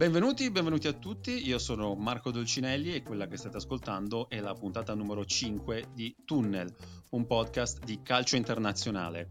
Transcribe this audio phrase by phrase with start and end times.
[0.00, 4.54] Benvenuti, benvenuti a tutti, io sono Marco Dolcinelli e quella che state ascoltando è la
[4.54, 6.74] puntata numero 5 di Tunnel,
[7.10, 9.28] un podcast di calcio internazionale.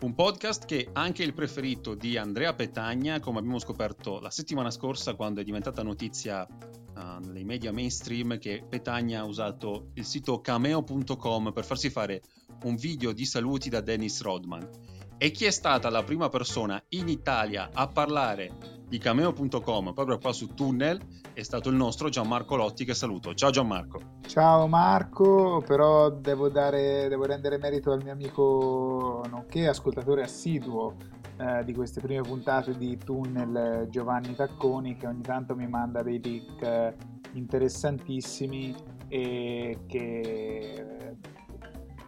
[0.00, 4.72] Un podcast che è anche il preferito di Andrea Petagna, come abbiamo scoperto la settimana
[4.72, 10.40] scorsa quando è diventata notizia uh, nei media mainstream che Petagna ha usato il sito
[10.40, 12.22] cameo.com per farsi fare
[12.64, 14.68] un video di saluti da Dennis Rodman.
[15.16, 20.32] E chi è stata la prima persona in Italia a parlare di cameo.com proprio qua
[20.32, 20.98] su Tunnel
[21.34, 23.34] è stato il nostro Gianmarco Lotti che saluto.
[23.34, 24.00] Ciao Gianmarco.
[24.26, 30.96] Ciao Marco, però devo, dare, devo rendere merito al mio amico nonché ascoltatore assiduo
[31.36, 36.20] eh, di queste prime puntate di Tunnel Giovanni Tacconi che ogni tanto mi manda dei
[36.20, 36.96] link eh,
[37.34, 38.74] interessantissimi
[39.06, 41.16] e che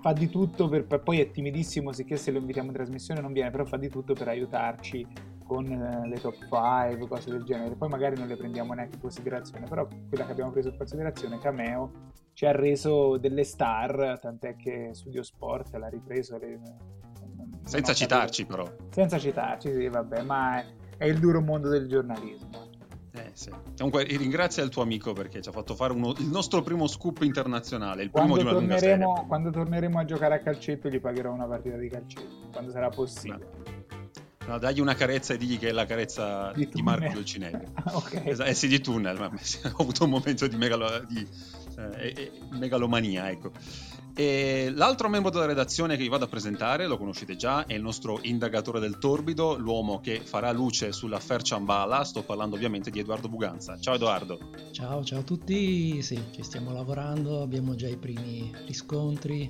[0.01, 3.51] fa di tutto per, poi è timidissimo sicché se lo invitiamo in trasmissione non viene
[3.51, 5.07] però fa di tutto per aiutarci
[5.51, 7.75] con eh, le top 5 cose del genere.
[7.75, 11.41] Poi magari non le prendiamo neanche in considerazione però quella che abbiamo preso in considerazione
[11.41, 11.91] Cameo
[12.35, 16.61] ci ha reso delle star tant'è che Studio Sport l'ha ripreso le,
[17.65, 18.65] senza citarci però.
[18.91, 20.63] Senza citarci sì vabbè ma
[20.97, 22.69] è, il duro mondo del giornalismo.
[23.13, 23.51] Eh, sì.
[23.77, 27.23] Comunque ringrazia il tuo amico perché ci ha fatto fare uno, il nostro primo scoop
[27.23, 31.33] internazionale, il quando primo di una torneremo, Quando torneremo a giocare a calcetto gli pagherò
[31.33, 33.70] una partita di calcetto, quando sarà possibile.
[34.51, 37.67] No, dagli una carezza e digli che è la carezza di, di Marco Dolcinelli.
[37.87, 38.23] ok.
[38.25, 41.25] Esatto, eh sì, di tunnel, ma ho avuto un momento di, megalo, di
[41.77, 43.53] eh, eh, megalomania, ecco.
[44.13, 47.81] E l'altro membro della redazione che vi vado a presentare, lo conoscete già, è il
[47.81, 52.03] nostro indagatore del torbido, l'uomo che farà luce sull'affair Ciambala.
[52.03, 53.79] Sto parlando ovviamente di Edoardo Buganza.
[53.79, 54.51] Ciao Edoardo.
[54.73, 56.03] Ciao, ciao a tutti.
[56.03, 59.49] Sì, ci stiamo lavorando, abbiamo già i primi riscontri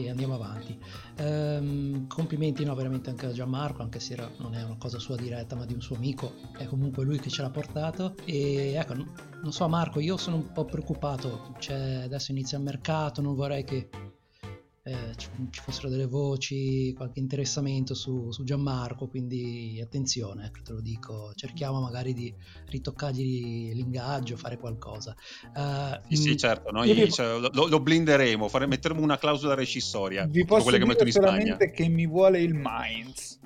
[0.00, 0.78] e andiamo avanti.
[1.16, 5.56] Ehm, complimenti no, veramente anche a Gianmarco, anche se non è una cosa sua diretta,
[5.56, 8.14] ma di un suo amico, è comunque lui che ce l'ha portato.
[8.24, 13.20] E ecco, non so Marco, io sono un po' preoccupato, cioè, adesso inizia il mercato,
[13.20, 13.88] non vorrei che
[14.84, 15.28] eh, ci,
[15.60, 21.80] fossero delle voci, qualche interessamento su, su Gianmarco, quindi attenzione, ecco, te lo dico, cerchiamo
[21.80, 22.34] magari di
[22.66, 25.14] ritoccargli l'ingaggio, fare qualcosa.
[25.54, 27.12] Uh, sì, sì, certo, noi vi...
[27.12, 30.26] cioè, lo, lo, blinderemo, fare, metteremo una clausola rescissoria.
[30.26, 31.56] Vi posso quelle che Spagna.
[31.56, 33.38] che mi vuole il Mainz.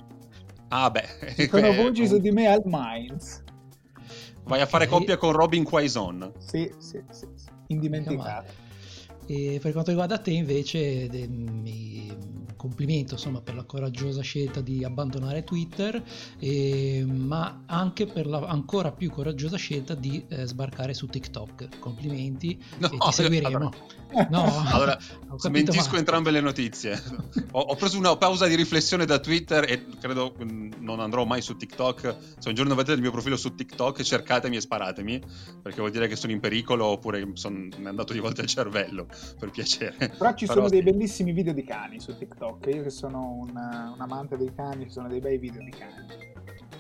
[0.69, 1.35] Ah beh.
[1.37, 3.43] Ci sono voci su di me al Mainz.
[4.45, 6.33] Vai a fare coppia con Robin Quaison.
[6.39, 7.49] Sì, sì, sì, sì.
[7.67, 8.65] indimenticato.
[9.27, 12.07] E per quanto riguarda te invece de, mi
[12.67, 16.03] complimento insomma, per la coraggiosa scelta di abbandonare Twitter,
[16.39, 21.79] e, ma anche per la ancora più coraggiosa scelta di eh, sbarcare su TikTok.
[21.79, 23.47] Complimenti no, e ti seguiremo.
[23.47, 23.71] Allora,
[24.31, 24.99] no, allora
[25.37, 25.99] smentisco ma...
[25.99, 27.01] entrambe le notizie.
[27.53, 31.43] ho, ho, preso una pausa di riflessione da Twitter e credo mm, non andrò mai
[31.43, 32.17] su TikTok.
[32.39, 35.23] Se un giorno vedete il mio profilo su TikTok, cercatemi e sparatemi,
[35.63, 38.49] perché vuol dire che sono in pericolo oppure sono, mi è andato di volta il
[38.49, 39.07] cervello,
[39.39, 40.11] per piacere.
[40.17, 40.59] Però ci Però...
[40.59, 42.67] sono dei bellissimi video di cani su TikTok.
[42.67, 46.35] Io che sono un, un amante dei cani, ci sono dei bei video di cani.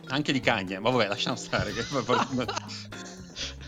[0.08, 1.72] Anche di cagne, ma vabbè, lasciamo stare.
[1.72, 1.82] Che...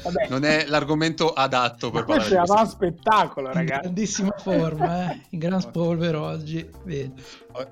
[0.03, 0.29] Vabbè.
[0.29, 2.65] non è l'argomento adatto per parlare questo.
[2.67, 3.73] spettacolo, ragazzi.
[3.75, 5.21] In grandissima forma, eh?
[5.31, 6.69] in gran spolvero oggi.
[6.83, 7.13] Bene.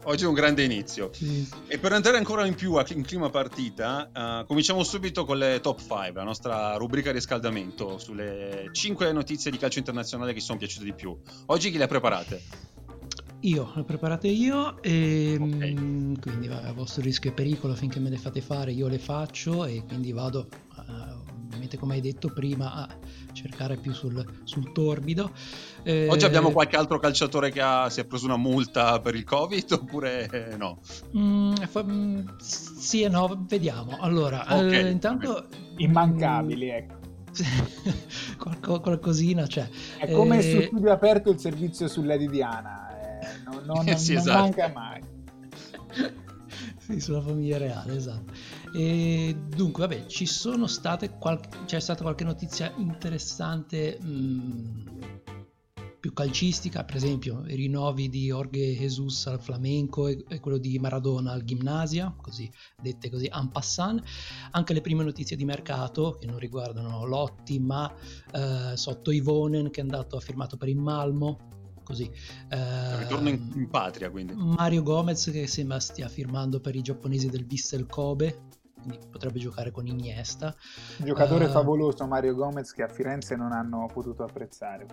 [0.04, 1.10] Oggi è un grande inizio.
[1.12, 1.48] Sì.
[1.68, 5.78] E per andare ancora in più in clima partita, uh, cominciamo subito con le top
[5.78, 10.84] 5, la nostra rubrica riscaldamento sulle 5 notizie di calcio internazionale che ci sono piaciute
[10.84, 11.16] di più.
[11.46, 12.42] Oggi chi le ha preparate?
[13.40, 15.74] Io, le ho preparate io e okay.
[16.18, 19.66] quindi va, a vostro rischio e pericolo finché me le fate fare io le faccio
[19.66, 21.25] e quindi vado uh,
[21.56, 22.88] ovviamente come hai detto prima a
[23.32, 25.30] cercare più sul, sul torbido.
[25.82, 29.24] Eh, Oggi abbiamo qualche altro calciatore che ha, si è preso una multa per il
[29.24, 30.78] Covid oppure no?
[31.16, 33.96] Mm, fa, mm, sì e no, vediamo.
[34.00, 34.86] Allora, okay.
[34.86, 35.48] eh, intanto...
[35.78, 36.94] Immancabili, ecco.
[38.38, 39.68] Qualco, qualcosina c'è.
[39.98, 40.42] È come eh...
[40.42, 44.38] su studio aperto il servizio sulla Diana, eh, non, non, sì, non esatto.
[44.38, 45.00] manca mai.
[46.86, 48.32] sì, sulla famiglia reale, esatto.
[48.72, 55.20] E dunque, vabbè, ci sono state qualche, c'è stata qualche notizia interessante mh,
[55.98, 60.78] più calcistica, per esempio i rinnovi di Jorge Jesus al Flamenco e, e quello di
[60.78, 62.48] Maradona al Gimnasia, così
[62.80, 64.00] dette così en passant.
[64.52, 67.92] Anche le prime notizie di mercato che non riguardano Lotti, ma
[68.32, 71.55] eh, sotto Ivonen che è andato, ha firmato per il Malmo,
[71.86, 72.10] così.
[72.48, 74.34] Eh, Ritorno in, in, patria quindi.
[74.34, 79.70] Mario Gomez che sembra stia firmando per i giapponesi del Vissel Kobe quindi potrebbe giocare
[79.70, 80.54] con Iniesta.
[80.98, 84.86] Giocatore uh, favoloso Mario Gomez che a Firenze non hanno potuto apprezzare.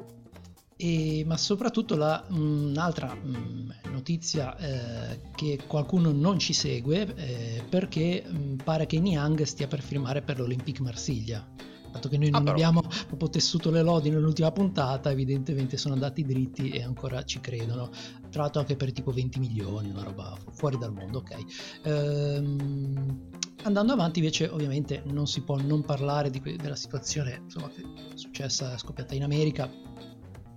[0.76, 8.24] E, ma soprattutto la, un'altra mh, notizia eh, che qualcuno non ci segue eh, perché
[8.28, 11.46] mh, pare che Niang stia per firmare per l'Olympique Marsiglia
[11.94, 16.24] dato che noi non ah, abbiamo proprio tessuto le lodi nell'ultima puntata, evidentemente sono andati
[16.24, 17.90] dritti e ancora ci credono.
[18.30, 21.36] Tra l'altro anche per tipo 20 milioni, una roba fuori dal mondo, ok.
[21.84, 23.30] Ehm,
[23.62, 28.18] andando avanti invece ovviamente non si può non parlare que- della situazione insomma, che è
[28.18, 29.70] successa, scoppiata in America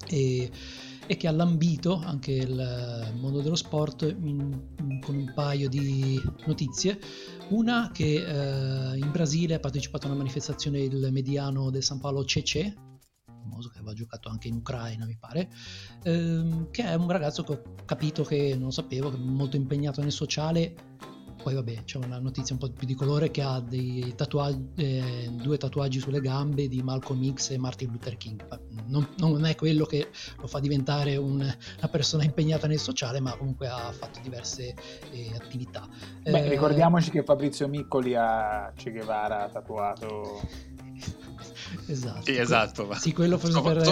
[0.09, 0.51] e,
[1.07, 6.21] e che ha lambito anche il mondo dello sport in, in, con un paio di
[6.47, 6.99] notizie.
[7.49, 12.25] Una che eh, in Brasile ha partecipato a una manifestazione il mediano del San Paolo
[12.25, 12.75] Cece,
[13.25, 15.49] famoso che aveva giocato anche in Ucraina mi pare,
[16.03, 20.03] ehm, che è un ragazzo che ho capito che non sapevo, che è molto impegnato
[20.03, 20.75] nel sociale
[21.47, 23.63] poi vabbè c'è una notizia un po' più di colore che ha
[24.17, 28.45] tatuaggi, eh, due tatuaggi sulle gambe di Malcolm X e Martin Luther King.
[28.87, 30.09] Non, non è quello che
[30.41, 34.75] lo fa diventare un, una persona impegnata nel sociale, ma comunque ha fatto diverse
[35.13, 35.87] eh, attività.
[36.25, 40.41] Beh, eh, ricordiamoci che Fabrizio Miccoli a Che Guevara tatuato
[41.87, 42.23] esatto.
[42.25, 42.95] Sì, esatto.
[42.95, 43.85] Sì, quello forse Sopra, per,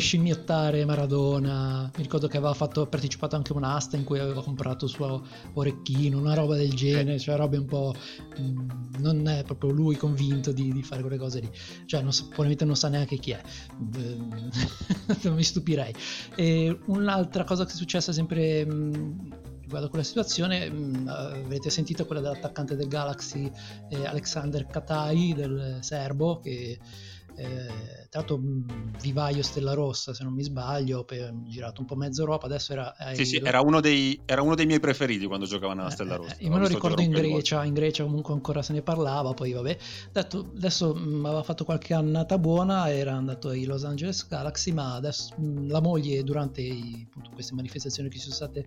[0.00, 1.90] scimmiottare Maradona.
[1.96, 5.26] Mi ricordo che aveva fatto, partecipato anche a un'asta in cui aveva comprato il suo
[5.54, 7.94] orecchino, una roba del genere, cioè robe un po'...
[8.36, 8.68] Mh, mm,
[8.98, 11.50] non è proprio lui convinto di, di, fare quelle cose lì.
[11.86, 13.40] Cioè, non, probabilmente non sa neanche chi è.
[15.22, 15.94] non mi stupirei.
[16.34, 18.64] E un'altra cosa che è successa sempre...
[18.64, 19.30] Mh, mm,
[19.68, 23.50] riguardo quella situazione, mh, mm, avrete sentito quella dell'attaccante del Galaxy
[23.90, 26.78] eh, Alexander Katai, del serbo, che
[27.38, 28.40] eh, tra l'altro
[29.00, 32.96] vivaio Stella Rossa se non mi sbaglio, per, girato un po' mezzo Europa, adesso era...
[32.96, 35.92] Eh, sì, sì, era uno, dei, era uno, dei, miei preferiti quando giocava nella eh,
[35.92, 36.36] Stella Rossa.
[36.38, 39.76] io me lo ricordo in Grecia, in Grecia comunque ancora se ne parlava, poi vabbè,
[40.12, 44.94] detto, adesso mh, aveva fatto qualche annata buona, era andato ai Los Angeles Galaxy, ma
[44.94, 48.66] adesso mh, la moglie durante i, appunto, queste manifestazioni che ci sono state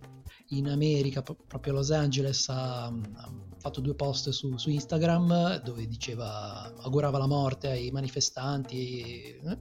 [0.50, 5.88] in America, proprio a Los Angeles, ha, ha fatto due post su, su, Instagram dove
[5.88, 8.61] diceva, augurava la morte ai manifestanti.
[8.70, 9.58] Eh?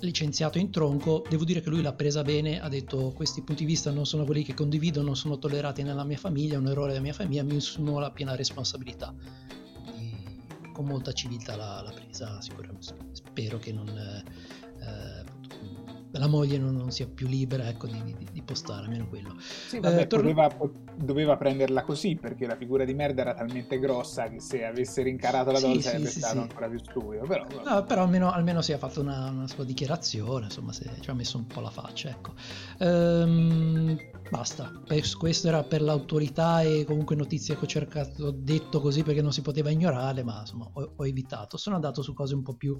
[0.00, 3.70] licenziato in tronco, devo dire che lui l'ha presa bene, ha detto questi punti di
[3.70, 6.90] vista non sono quelli che condivido, non sono tollerati nella mia famiglia, è un errore
[6.90, 9.14] della mia famiglia, mi assumo la piena responsabilità.
[9.96, 13.88] E con molta civiltà l'ha presa, sicuramente spero che non...
[13.88, 15.32] Eh,
[16.18, 19.34] la moglie non, non sia più libera ecco, di, di, di, postare, almeno quello.
[19.38, 20.28] Sì, vabbè, eh, torno...
[20.28, 20.56] doveva,
[20.96, 25.50] doveva, prenderla così perché la figura di merda era talmente grossa che se avesse rincarato
[25.50, 26.40] la donna sì, sarebbe sì, stato sì.
[26.40, 27.26] ancora più stupido.
[27.26, 31.10] Però, no, però almeno, almeno, si è fatto una, una, sua dichiarazione, insomma, se, ci
[31.10, 32.10] ha messo un po' la faccia.
[32.10, 32.34] Ecco.
[32.78, 33.98] Ehm,
[34.30, 34.72] basta,
[35.18, 39.32] questo era per l'autorità e comunque notizie che ho cercato, ho detto così perché non
[39.32, 41.56] si poteva ignorare, ma insomma ho, ho evitato.
[41.56, 42.78] Sono andato su cose un po' più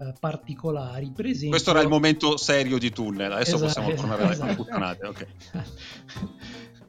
[0.00, 1.10] eh, particolari.
[1.10, 1.50] Per esempio...
[1.50, 4.42] Questo era il momento serio di tunnel, adesso esatto, possiamo tornare esatto.
[4.44, 5.06] alle puttanate.
[5.06, 5.26] Okay.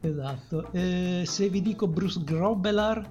[0.00, 0.72] esatto.
[0.72, 3.06] Eh, se vi dico Bruce Grobelar,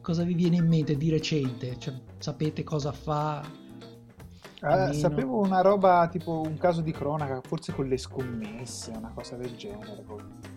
[0.00, 1.76] cosa vi viene in mente di recente?
[1.78, 3.66] Cioè, sapete cosa fa?
[4.60, 9.36] Eh, sapevo una roba tipo un caso di cronaca, forse con le scommesse, una cosa
[9.36, 10.04] del genere.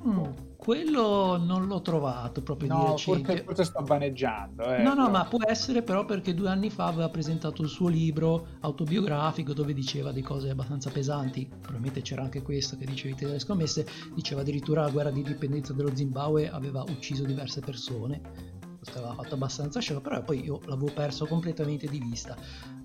[0.07, 0.23] Mm,
[0.57, 3.25] quello non l'ho trovato proprio no, di recente.
[3.25, 4.63] Forse, forse sto vaneggiando.
[4.63, 5.09] Eh, no, no, però...
[5.09, 9.73] ma può essere però perché due anni fa aveva presentato il suo libro autobiografico dove
[9.73, 11.47] diceva di cose abbastanza pesanti.
[11.47, 13.85] Probabilmente c'era anche questo che dicevi delle scommesse.
[14.15, 18.50] Diceva addirittura la guerra di dipendenza dello Zimbabwe aveva ucciso diverse persone
[18.95, 22.35] aveva fatto abbastanza shock, però poi io l'avevo perso completamente di vista.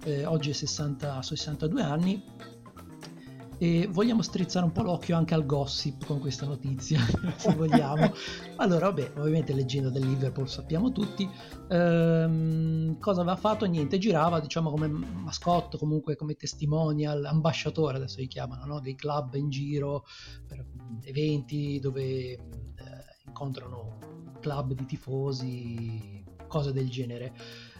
[0.04, 2.22] Eh, oggi è 60, 62 anni
[3.58, 7.00] e vogliamo strizzare un po' l'occhio anche al gossip con questa notizia,
[7.36, 8.12] se vogliamo.
[8.58, 11.28] Allora, vabbè, ovviamente leggenda del Liverpool sappiamo tutti.
[11.68, 13.66] Ehm, cosa aveva fatto?
[13.66, 18.80] Niente, girava, diciamo, come mascotto, comunque come testimonial, ambasciatore, adesso li chiamano, no?
[18.80, 20.06] dei club in giro
[20.46, 20.64] per
[21.02, 22.38] eventi dove eh,
[23.26, 23.98] incontrano
[24.38, 27.34] club di tifosi, cose del genere.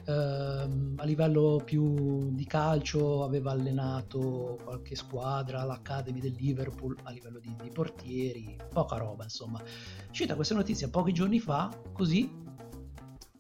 [0.07, 7.41] Uh, a livello più di calcio aveva allenato qualche squadra, l'Academy del Liverpool a livello
[7.41, 9.61] di, di portieri, poca roba insomma.
[10.09, 12.31] Uscita questa notizia pochi giorni fa, così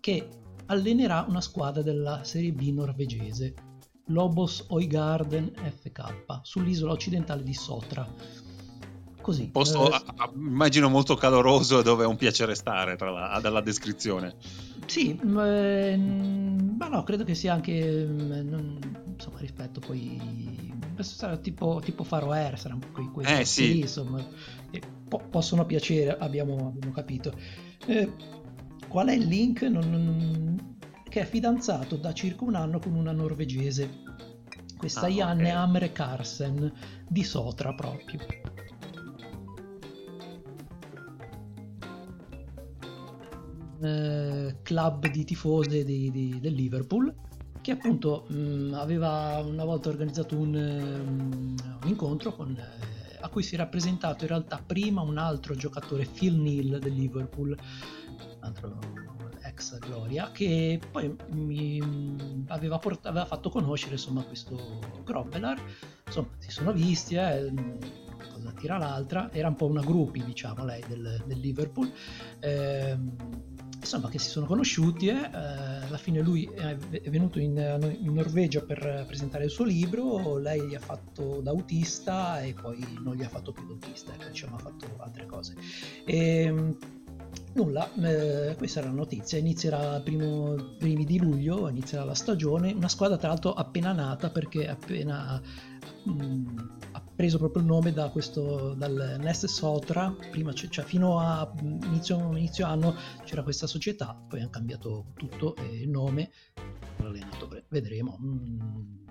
[0.00, 0.28] che
[0.66, 3.54] allenerà una squadra della Serie B norvegese,
[4.06, 8.08] Lobos Oigarden FK, sull'isola occidentale di Sotra
[9.26, 9.42] così.
[9.42, 10.00] Un posto, eh,
[10.36, 14.36] immagino, molto caloroso dove è un piacere stare tra la, dalla descrizione.
[14.86, 18.78] Sì, eh, ma no, credo che sia anche, mm, non,
[19.14, 23.72] insomma, rispetto poi, sarà tipo, tipo Faro Air, saranno quei, quei eh, sì.
[23.72, 24.24] Lì, insomma,
[25.08, 27.34] po- possono piacere, abbiamo, abbiamo capito.
[27.86, 28.12] Eh,
[28.86, 29.62] qual è il link?
[29.62, 30.76] Non, non,
[31.08, 34.04] che è fidanzato da circa un anno con una norvegese,
[34.76, 35.62] questa ah, Janne okay.
[35.62, 36.72] Amre Carsen
[37.08, 38.54] di Sotra proprio.
[43.86, 47.14] Eh, club di tifose di, di, del Liverpool
[47.60, 53.42] che appunto mh, aveva una volta organizzato un, um, un incontro con, eh, a cui
[53.42, 58.78] si è rappresentato in realtà prima un altro giocatore Phil Neal del Liverpool un altro
[59.42, 65.60] ex Gloria che poi mi aveva, port- aveva fatto conoscere insomma questo Grobelar
[66.06, 67.52] insomma si sono visti eh,
[68.46, 69.32] cosa tira l'altra.
[69.32, 71.90] Era un po' una gruppi diciamo lei del, del Liverpool.
[72.40, 72.98] Eh,
[73.86, 76.76] insomma che si sono conosciuti eh, alla fine lui è
[77.08, 77.56] venuto in,
[78.00, 82.84] in, Norvegia per presentare il suo libro, lei gli ha fatto da autista e poi
[83.02, 85.54] non gli ha fatto più d'autista, ecco, diciamo ha fatto altre cose.
[86.04, 86.76] E, ehm,
[87.52, 92.88] nulla, eh, questa era la notizia, inizierà primo, primi di luglio, inizierà la stagione, una
[92.88, 95.40] squadra tra l'altro appena nata perché appena
[96.04, 96.58] mh, mm,
[97.16, 102.66] preso proprio il nome da questo, dal Nest Sotra, prima cioè fino a inizio, inizio,
[102.66, 102.94] anno
[103.24, 106.30] c'era questa società, poi hanno cambiato tutto eh, il nome,
[106.98, 108.18] l'allenatore, vedremo.
[108.20, 109.04] Mm,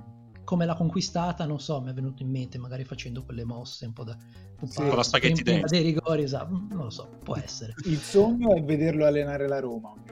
[0.44, 3.94] come l'ha conquistata, non so, mi è venuto in mente magari facendo quelle mosse un
[3.94, 4.16] po' da
[4.64, 5.68] sì, con la spaghetti dentro.
[5.68, 7.74] dei rigori, esatto, non lo so, può essere.
[7.86, 10.04] Il sogno è vederlo allenare la Roma un.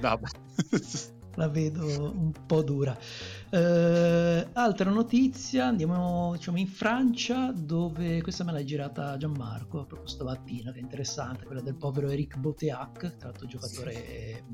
[0.00, 0.20] No.
[1.36, 2.96] la vedo un po' dura.
[3.52, 10.72] Uh, altra notizia, andiamo diciamo, in Francia dove questa me l'ha girata Gianmarco proprio stamattina,
[10.72, 14.44] che è interessante, quella del povero Eric Boteac, tra l'altro giocatore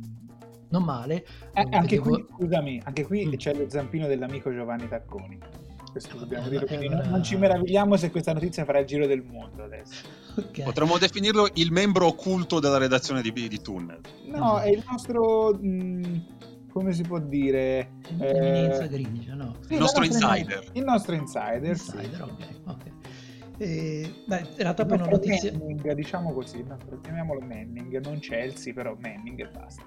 [0.71, 1.25] non male.
[1.55, 2.11] Eh, anche vedevo...
[2.11, 3.35] qui, scusami, anche qui mm.
[3.35, 5.39] c'è lo zampino dell'amico Giovanni Tacconi.
[5.93, 9.23] Questo dobbiamo dire, quindi non, non ci meravigliamo se questa notizia farà il giro del
[9.23, 10.07] mondo adesso.
[10.35, 10.65] Okay.
[10.65, 14.01] Potremmo definirlo il membro occulto della redazione di, di Tunnel.
[14.27, 15.55] No, è il nostro...
[15.55, 16.15] Mh, mm,
[16.79, 17.95] come si può dire?
[18.21, 18.89] Eh...
[18.89, 19.57] grigia, no?
[19.61, 20.71] Sì, il nostro insider.
[20.75, 22.23] Il nostro insider, insider sì.
[22.23, 22.93] ok, ok.
[23.59, 25.51] E, beh, in realtà poi una notizia...
[25.51, 29.83] Manning, diciamo così, nostro, chiamiamolo Manning, non Chelsea, però Manning e basta.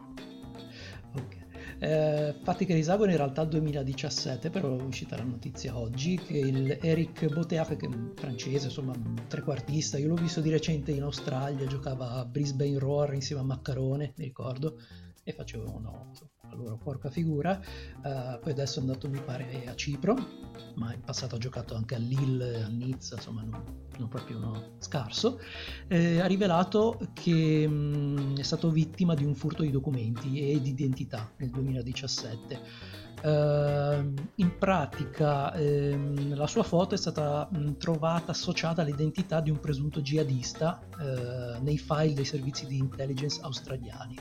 [1.15, 1.37] Ok.
[1.79, 6.37] Eh, fatti che risalgono in realtà al 2017, però è uscita la notizia oggi che
[6.37, 10.91] il Eric Boteac, che è un francese, insomma un trequartista, io l'ho visto di recente
[10.91, 14.77] in Australia, giocava a Brisbane Roar insieme a Maccarone, mi ricordo,
[15.23, 16.11] e facevano no,
[16.51, 17.59] la loro porca figura.
[18.03, 20.15] Uh, poi adesso è andato, mi pare, a Cipro,
[20.75, 23.63] ma in passato ha giocato anche a Lille, a Nizza, insomma, non,
[23.97, 25.39] non proprio uno scarso.
[25.87, 30.69] Eh, ha rivelato che mh, è stato vittima di un furto di documenti e di
[30.69, 32.99] identità nel 2017.
[33.23, 39.59] Uh, in pratica um, la sua foto è stata um, trovata associata all'identità di un
[39.59, 44.17] presunto jihadista uh, nei file dei servizi di intelligence australiani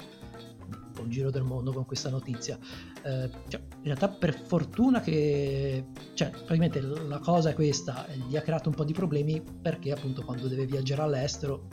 [1.00, 2.58] po' in giro del mondo con questa notizia.
[3.02, 8.42] Eh, cioè, in realtà per fortuna che, cioè, praticamente la cosa è questa, gli ha
[8.42, 11.68] creato un po' di problemi perché appunto quando deve viaggiare all'estero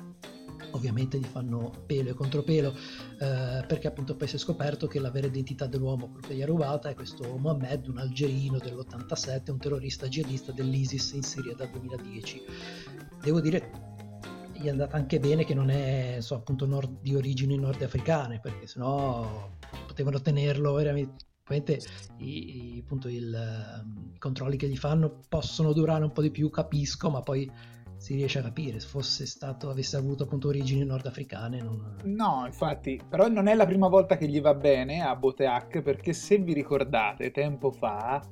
[0.72, 5.10] ovviamente gli fanno pelo e contropelo eh, perché appunto poi si è scoperto che la
[5.10, 10.08] vera identità dell'uomo che gli ha rubata è questo Mohammed, un algerino dell'87, un terrorista
[10.08, 12.44] jihadista dell'ISIS in Siria dal 2010.
[13.22, 13.87] Devo dire
[14.60, 18.68] gli è andata anche bene che non è so, appunto nord, di origini nordafricane, perché
[18.68, 19.50] sennò
[19.86, 21.26] potevano tenerlo veramente.
[22.18, 26.30] I, i, appunto il, um, i controlli che gli fanno possono durare un po' di
[26.30, 27.50] più, capisco, ma poi
[27.98, 31.96] si riesce a capire se fosse stato avesse avuto appunto origini nordafricane non...
[32.04, 36.14] no infatti però non è la prima volta che gli va bene a Boteac perché
[36.14, 38.24] se vi ricordate tempo fa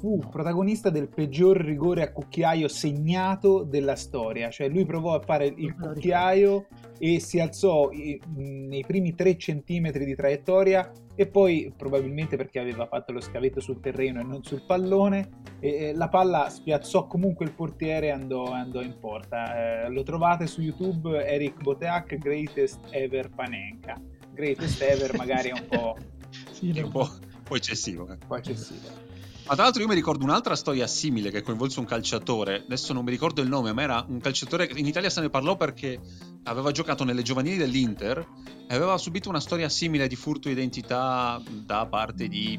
[0.00, 5.52] fu protagonista del peggior rigore a cucchiaio segnato della storia, cioè lui provò a fare
[5.54, 12.60] il cucchiaio e si alzò nei primi 3 centimetri di traiettoria e poi probabilmente perché
[12.60, 15.28] aveva fatto lo scavetto sul terreno e non sul pallone
[15.60, 19.84] e la palla spiazzò comunque il portiere e andò, andò in porta.
[19.84, 24.00] Eh, lo trovate su youtube Eric Boteac Greatest Ever Panenka.
[24.32, 25.96] Greatest Ever magari è un po',
[26.52, 28.12] sì, un po', un po' eccessivo eh.
[28.12, 29.09] un po' eccessivo
[29.46, 33.04] ma tra l'altro io mi ricordo un'altra storia simile che coinvolse un calciatore, adesso non
[33.04, 35.98] mi ricordo il nome, ma era un calciatore che in Italia se ne parlò perché
[36.44, 38.26] aveva giocato nelle giovanili dell'Inter
[38.68, 42.58] e aveva subito una storia simile di furto di identità da parte di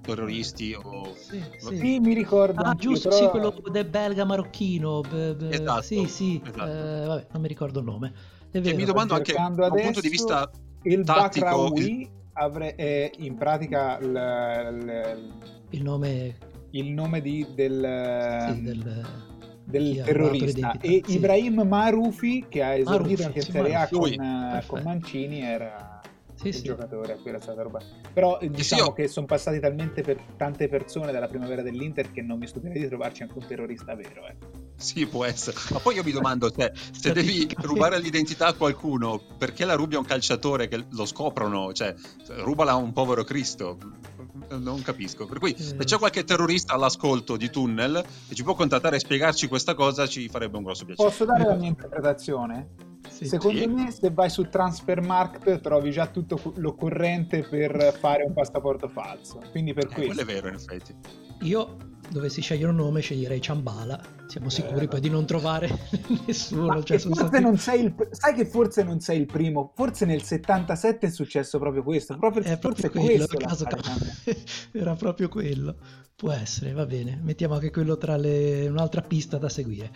[0.00, 1.14] terroristi o...
[1.14, 1.76] Sì, sì.
[1.76, 2.62] sì mi ricordo.
[2.62, 3.20] Ah, giusto, però...
[3.20, 5.02] sì, quello del belga marocchino.
[5.02, 5.50] Be, be...
[5.50, 6.64] Esatto, sì, sì, esatto.
[6.64, 8.12] Eh, vabbè, non mi ricordo il nome.
[8.50, 8.74] È vero.
[8.74, 10.50] E mi domando anche da un punto di vista
[10.82, 11.72] il tattico...
[11.76, 12.08] Il...
[12.32, 12.74] Avre...
[12.74, 14.12] è in pratica l...
[14.12, 16.36] L il nome
[16.72, 19.06] il nome di, del, sì, del
[19.68, 20.78] del terrorista.
[20.80, 21.16] e sì.
[21.16, 25.87] Ibrahim Marufi che ha esordito anche in Serie A con, eh, con Mancini era
[26.38, 26.62] sì, il sì.
[26.62, 27.84] giocatore a cui era stata rubata.
[28.12, 32.22] Però eh, diciamo sì, che sono passati talmente per tante persone dalla primavera dell'Inter che
[32.22, 34.26] non mi stupirei di trovarci anche un terrorista vero.
[34.26, 34.36] Eh.
[34.76, 35.56] Sì, può essere.
[35.70, 39.96] Ma poi io mi domando, cioè, se devi rubare l'identità a qualcuno, perché la rubi
[39.96, 41.72] a un calciatore che lo scoprono?
[41.72, 41.94] Cioè,
[42.38, 43.76] rubala a un povero Cristo.
[44.50, 45.26] Non capisco.
[45.26, 49.48] Per cui, se c'è qualche terrorista all'ascolto di Tunnel e ci può contattare e spiegarci
[49.48, 51.08] questa cosa, ci farebbe un grosso piacere.
[51.08, 52.68] Posso dare la mia interpretazione?
[53.08, 53.66] Sì, Secondo sì.
[53.66, 59.40] me, se vai su Transfermarkt trovi già tutto l'occorrente per fare un passaporto falso.
[59.50, 60.14] Quindi per eh, questo.
[60.14, 60.94] Quello è vero, in effetti.
[61.40, 61.76] Io
[62.10, 64.00] dovessi scegliere un nome sceglierei Ciambala.
[64.26, 65.68] Siamo sicuri eh, poi di non trovare
[66.26, 67.40] nessuno cioè, stati...
[67.40, 68.08] non sei il...
[68.10, 72.42] sai che forse non sei il primo forse nel 77 è successo proprio questo proprio,
[72.42, 73.66] è forse proprio quello, questo
[74.78, 75.76] era proprio quello.
[76.14, 79.92] Può essere va bene mettiamo anche quello tra le un'altra pista da seguire.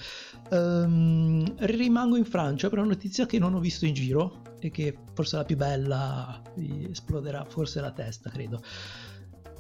[0.50, 4.96] Um, rimango in Francia per una notizia che non ho visto in giro e che
[5.12, 6.42] forse è la più bella
[6.90, 8.62] esploderà forse la testa credo.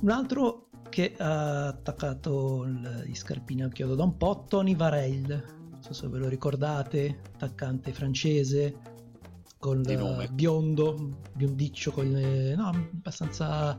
[0.00, 5.82] Un altro che ha attaccato gli scarpini al chiodo da un po', Tony Varel, non
[5.82, 8.76] so se ve lo ricordate, attaccante francese,
[9.58, 13.78] con il biondo, biondiccio, con le, no, abbastanza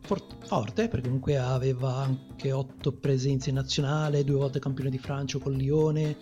[0.00, 5.38] for- forte, perché comunque aveva anche otto presenze in nazionale, due volte campione di Francia
[5.38, 6.16] con Lione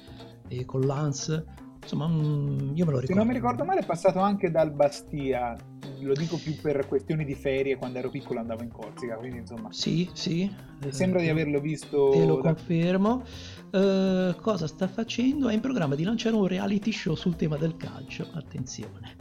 [0.48, 3.06] e con Lance Insomma, io me lo ricordo.
[3.06, 5.56] Se non mi ricordo male, è passato anche dal Bastia.
[6.00, 7.76] Lo dico più per questioni di ferie.
[7.76, 9.16] Quando ero piccolo andavo in Corsica.
[9.16, 10.50] Quindi, insomma, sì, sì.
[10.82, 12.10] Mi sembra di averlo visto.
[12.10, 12.54] Te lo da...
[12.54, 13.24] confermo.
[13.72, 15.48] Uh, cosa sta facendo?
[15.48, 18.28] È in programma di lanciare un reality show sul tema del calcio.
[18.32, 19.16] Attenzione.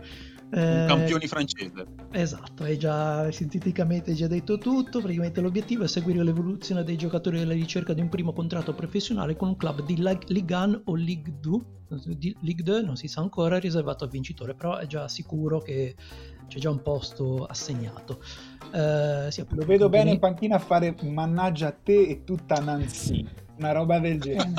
[0.55, 1.85] Eh, campioni francese.
[2.11, 4.99] Esatto, hai già sinteticamente già detto tutto.
[4.99, 9.49] Praticamente l'obiettivo è seguire l'evoluzione dei giocatori alla ricerca di un primo contratto professionale con
[9.49, 11.59] un club di Ligue 1 o Ligue 2.
[12.17, 15.59] Di Ligue 2 non si sa ancora, è riservato al vincitore, però è già sicuro
[15.59, 15.93] che
[16.47, 18.23] c'è già un posto assegnato.
[18.71, 23.27] Eh, sì, Lo vedo bene in panchina a fare mannaggia a te e tutta Nancy,
[23.57, 24.53] una roba del genere.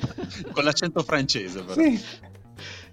[0.50, 1.78] con l'accento francese, però.
[1.78, 2.30] Sì.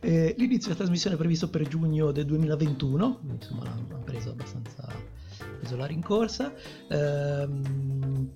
[0.01, 4.87] Eh, l'inizio della trasmissione è previsto per giugno del 2021, insomma l'hanno preso abbastanza
[5.59, 6.53] preso la rincorsa.
[6.87, 7.47] Eh,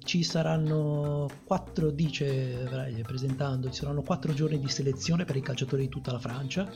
[0.03, 5.89] ci saranno quattro, dice presentando, ci saranno quattro giorni di selezione per i calciatori di
[5.89, 6.69] tutta la Francia.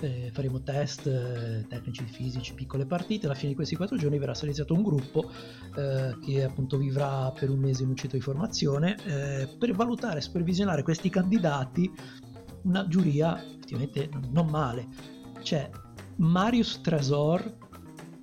[0.00, 3.26] Eh, faremo test eh, tecnici, fisici, piccole partite.
[3.26, 5.30] Alla fine di questi quattro giorni verrà selezionato un gruppo
[5.76, 10.18] eh, che appunto vivrà per un mese in un centro di formazione eh, per valutare
[10.18, 11.90] e supervisionare questi candidati
[12.62, 14.88] una giuria effettivamente non male.
[15.40, 15.70] C'è
[16.16, 17.58] Marius Tresor,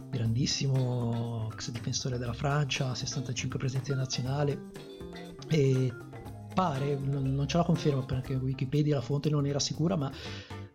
[0.10, 4.58] grandissimo ex difensore della Francia, 65 presenze nazionali
[5.50, 5.94] e
[6.54, 10.12] pare, non, non ce la confermo perché Wikipedia la fonte non era sicura, ma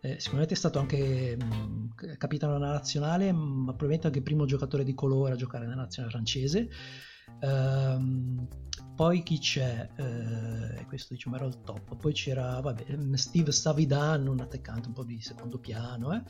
[0.01, 4.83] eh, sicuramente è stato anche mh, capitano della nazionale, ma probabilmente anche il primo giocatore
[4.83, 6.69] di colore a giocare nella nazionale francese.
[7.41, 8.47] Um,
[8.95, 9.89] poi chi c'è?
[9.97, 11.97] Eh, questo diciamo era il top.
[11.97, 12.85] Poi c'era vabbè,
[13.15, 16.13] Steve Savidan, un attaccante un po' di secondo piano.
[16.13, 16.23] Eh.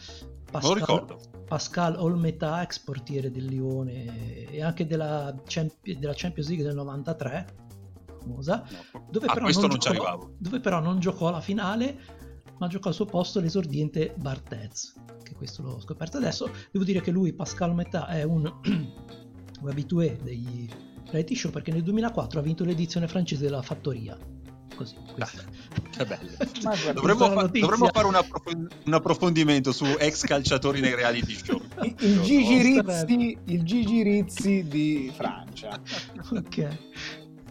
[0.50, 1.06] Pascal,
[1.46, 7.56] Pascal Olmetà, ex portiere del Lione e anche della, Champions, della Champions League del 93,
[8.20, 8.66] famosa,
[9.12, 12.00] dove, ah, però non giocò, dove però non giocò la finale,
[12.58, 16.50] ma giocò al suo posto l'esordiente Barthez, che questo l'ho scoperto adesso.
[16.72, 18.52] Devo dire che lui, Pascal Olmetà, è un,
[19.66, 20.68] un abitué degli
[21.10, 24.18] reality show perché nel 2004 ha vinto l'edizione francese della Fattoria.
[24.76, 24.96] Così.
[25.20, 25.30] Ah,
[25.92, 26.32] che bello.
[26.94, 31.62] dovremmo, fa- dovremmo, fare un, approf- un, approfondimento su ex calciatori nei reality show.
[31.82, 35.80] Il, il, Gigi Rizzi, il Gigi Rizzi di Francia.
[36.30, 36.78] ok.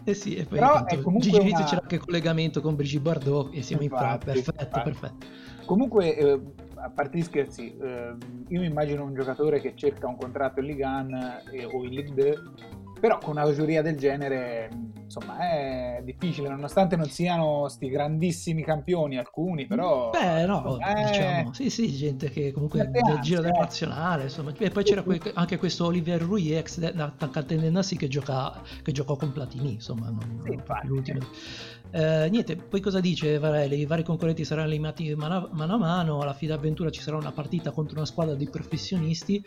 [0.07, 1.63] Eh sì, e poi Però è comunque Gigi Rizzi una...
[1.63, 4.89] c'era anche collegamento con Brigitte Bardot e siamo infatti, in perfetto, infatti.
[4.89, 5.25] perfetto.
[5.65, 6.39] Comunque, eh,
[6.85, 8.15] a parte gli scherzi, eh,
[8.47, 11.89] io mi immagino un giocatore che cerca un contratto in Ligue 1 eh, o in
[11.89, 12.41] Ligue 2
[13.05, 14.67] però con una giuria del genere
[15.03, 21.05] insomma è difficile nonostante non siano sti grandissimi campioni alcuni però beh no eh...
[21.05, 25.21] diciamo sì sì gente che comunque del giro della nazionale insomma e poi c'era que-
[25.35, 30.09] anche questo Olivier Rui ex attaccante del Nassi che, gioca- che giocò con Platini insomma
[30.09, 31.19] non, sì, l'ultimo.
[31.91, 33.79] Eh, niente, poi cosa dice Varelli?
[33.79, 37.31] I vari concorrenti saranno eliminati mano, mano a mano, alla fine d'avventura ci sarà una
[37.31, 39.41] partita contro una squadra di professionisti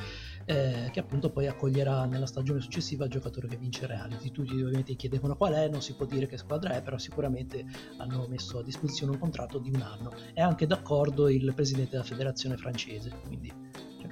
[0.49, 4.31] eh, che appunto poi accoglierà nella stagione successiva il giocatore che vince reality.
[4.31, 7.67] Tutti ovviamente chiedevano qual è, non si può dire che squadra è, però sicuramente
[7.99, 10.15] hanno messo a disposizione un contratto di un anno.
[10.33, 13.53] È anche d'accordo il presidente della federazione francese, quindi
[14.01, 14.11] cioè,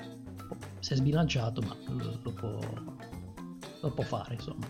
[0.81, 2.59] si è sbilanciato ma lo, lo, può,
[3.81, 4.67] lo può fare insomma.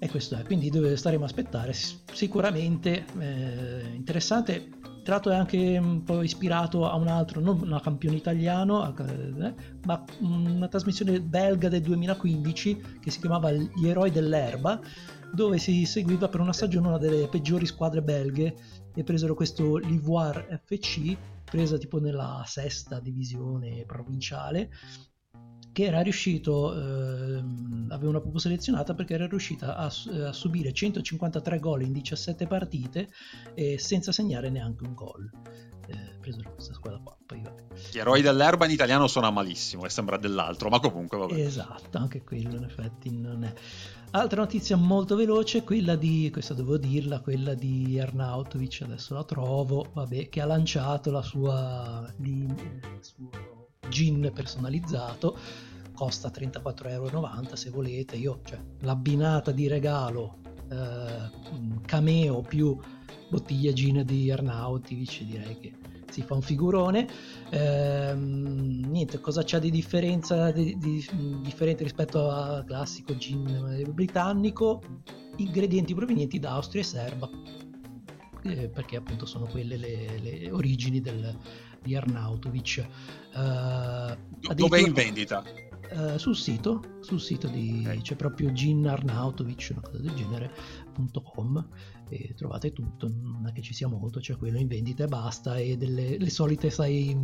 [0.00, 1.72] E questo è, quindi dove staremo a aspettare.
[1.72, 4.68] Sicuramente eh, interessante.
[5.02, 9.54] Tra l'altro è anche un po' ispirato a un altro, non un campione italiano, eh,
[9.84, 14.80] ma una trasmissione belga del 2015 che si chiamava Gli eroi dell'erba,
[15.32, 18.54] dove si seguiva per una stagione una delle peggiori squadre belghe
[18.94, 24.70] e presero questo Livoire FC, presa tipo nella sesta divisione provinciale,
[25.72, 27.42] che era riuscito, eh,
[27.88, 33.08] aveva una proprio selezionata perché era riuscita a, a, subire 153 gol in 17 partite
[33.54, 35.30] e senza segnare neanche un gol.
[35.88, 37.16] Eh, preso questa squadra qua.
[37.26, 37.42] Poi,
[37.90, 41.34] Gli eroi dell'erba in italiano suona malissimo e sembra dell'altro, ma comunque vabbè.
[41.34, 43.52] Esatto, anche quello in effetti non è.
[44.14, 49.86] Altra notizia molto veloce, quella di, questa devo dirla, quella di Arnautovic, adesso la trovo,
[49.90, 52.54] vabbè, che ha lanciato la sua, il
[53.00, 53.51] suo
[53.92, 55.36] gin personalizzato,
[55.92, 60.38] costa 34,90 euro se volete, io, cioè, l'abbinata di regalo,
[60.70, 61.30] eh,
[61.84, 62.76] cameo più
[63.28, 65.72] bottiglia gin di Arnautovic, direi che
[66.10, 67.06] si fa un figurone.
[67.50, 71.06] Ehm, niente, cosa c'è di differenza di, di,
[71.40, 74.82] differente rispetto al classico gin britannico?
[75.36, 77.30] Ingredienti provenienti da Austria e Serba,
[78.44, 81.36] eh, perché appunto sono quelle le, le origini del,
[81.82, 82.86] di Arnautovic.
[83.34, 85.42] Uh, Dove è in vendita?
[85.90, 88.00] Uh, sul sito, sul sito di, okay.
[88.00, 91.68] c'è proprio Gin Arnautovic, una cosa del genere.com
[92.08, 95.56] e trovate tutto, non è che ci sia molto, c'è quello in vendita e basta
[95.56, 97.14] e delle le solite, sai,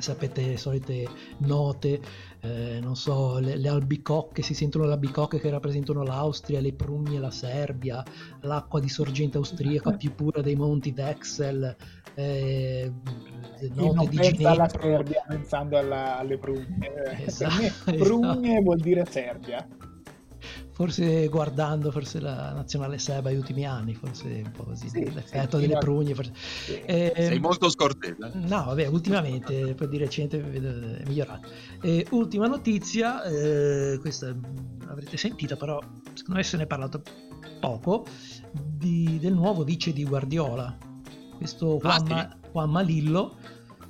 [0.00, 1.08] sapete, le solite
[1.38, 2.00] note,
[2.40, 7.18] eh, non so, le, le, albicocche, si sentono le albicocche che rappresentano l'Austria, le prugne
[7.18, 8.02] la Serbia,
[8.40, 11.76] l'acqua di sorgente austriaca più pura dei monti d'Exel,
[12.14, 12.92] eh,
[13.74, 14.50] note di Ginevra.
[14.50, 16.88] alla Serbia pensando alla, alle prugne.
[17.30, 18.62] Esatto, prugne esatto.
[18.62, 19.66] vuol dire Serbia
[20.80, 25.58] forse guardando forse la nazionale serba negli ultimi anni, forse un po' così, sì, l'effetto
[25.58, 26.14] sì, delle prugne.
[26.14, 26.32] Forse.
[26.34, 26.80] Sì.
[26.86, 28.30] Eh, Sei molto scortese.
[28.32, 31.48] No, vabbè, ultimamente, poi di recente è migliorato.
[31.82, 34.34] Eh, ultima notizia, eh, questa
[34.86, 35.78] avrete sentita, però
[36.14, 37.02] secondo me se ne è parlato
[37.60, 38.06] poco,
[38.50, 40.78] di, del nuovo vice di Guardiola,
[41.36, 43.36] questo Juan, ah, Juan Malillo.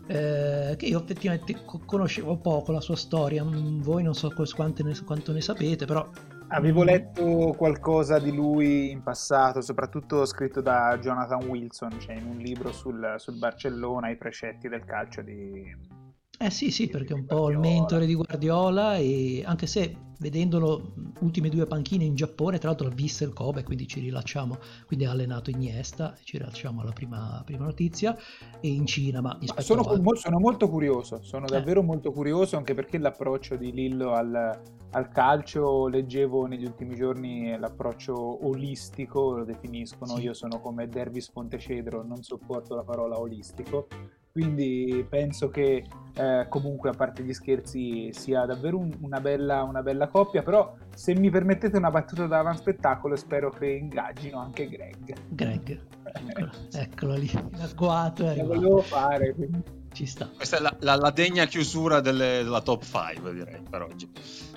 [0.09, 5.31] Eh, che io effettivamente conoscevo poco la sua storia, voi non so quanto ne, quanto
[5.31, 6.05] ne sapete, però
[6.53, 12.39] Avevo letto qualcosa di lui in passato, soprattutto scritto da Jonathan Wilson, cioè in un
[12.39, 15.99] libro sul, sul Barcellona, i precetti del calcio di...
[16.43, 20.95] Eh sì, sì, perché è un po' il mentore di Guardiola e anche se vedendolo
[21.21, 25.11] ultime due panchine in Giappone, tra l'altro visse il Kobe, quindi ci rilacciamo, quindi ha
[25.11, 28.17] allenato Iniesta, ci rilacciamo alla prima, prima notizia,
[28.59, 30.17] e in Cina, ma, ma sono, a...
[30.17, 31.51] sono, molto curioso, sono eh.
[31.51, 34.61] davvero molto curioso anche perché l'approccio di Lillo al,
[34.93, 40.23] al calcio, leggevo negli ultimi giorni l'approccio olistico, lo definiscono, sì.
[40.23, 43.89] io sono come Dervis Fontecedro, non sopporto la parola olistico,
[44.33, 49.83] quindi penso che eh, comunque a parte gli scherzi sia davvero un, una, bella, una,
[49.83, 50.43] bella, coppia.
[50.43, 55.15] Però se mi permettete una battuta da avan spettacolo spero che ingaggino anche Greg.
[55.29, 55.81] Greg.
[56.03, 57.31] Eccolo, eccolo lì.
[57.57, 59.63] L'agguato è lo volevo fare quindi.
[59.93, 60.29] ci sta.
[60.35, 64.09] Questa è la, la, la degna chiusura delle, della top 5 direi per oggi.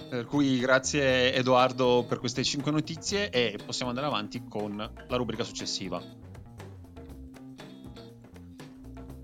[0.10, 5.44] Per cui grazie Edoardo per queste 5 notizie e possiamo andare avanti con la rubrica
[5.44, 6.23] successiva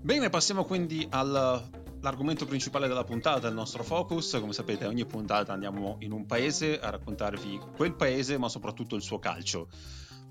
[0.02, 4.38] Bene, passiamo quindi all'argomento principale della puntata, il nostro focus.
[4.40, 9.02] Come sapete, ogni puntata andiamo in un paese a raccontarvi quel paese, ma soprattutto il
[9.02, 9.68] suo calcio.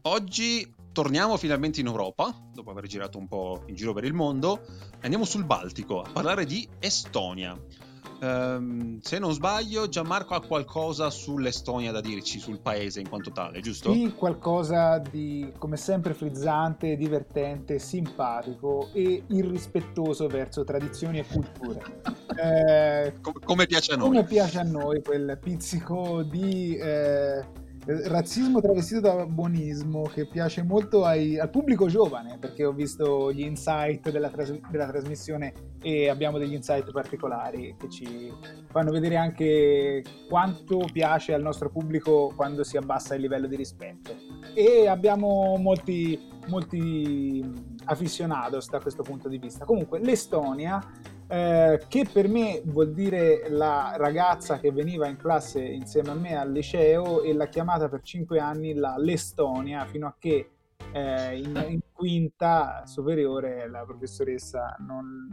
[0.03, 4.65] Oggi torniamo finalmente in Europa, dopo aver girato un po' in giro per il mondo,
[5.01, 7.55] andiamo sul Baltico a parlare di Estonia.
[8.21, 13.61] Um, se non sbaglio, Gianmarco ha qualcosa sull'Estonia da dirci, sul paese in quanto tale,
[13.61, 13.93] giusto?
[13.93, 22.01] Sì, qualcosa di come sempre frizzante, divertente, simpatico e irrispettoso verso tradizioni e culture.
[22.35, 24.07] eh, come, come, piace a noi.
[24.07, 26.75] Come piace a noi quel pizzico di.
[26.75, 33.31] Eh, razzismo travestito da buonismo che piace molto ai, al pubblico giovane perché ho visto
[33.31, 38.31] gli insight della, tras- della, trasmissione e abbiamo degli insight particolari che ci
[38.69, 44.15] fanno vedere anche quanto piace al nostro pubblico quando si abbassa il livello di rispetto.
[44.53, 47.43] E abbiamo molti, molti
[47.85, 49.65] aficionados da questo punto di vista.
[49.65, 50.79] Comunque l'Estonia
[51.31, 56.35] eh, che per me vuol dire la ragazza che veniva in classe insieme a me
[56.35, 60.49] al liceo e l'ha chiamata per cinque anni la l'Estonia fino a che
[60.91, 65.27] eh, in, in, quinta superiore la professoressa non,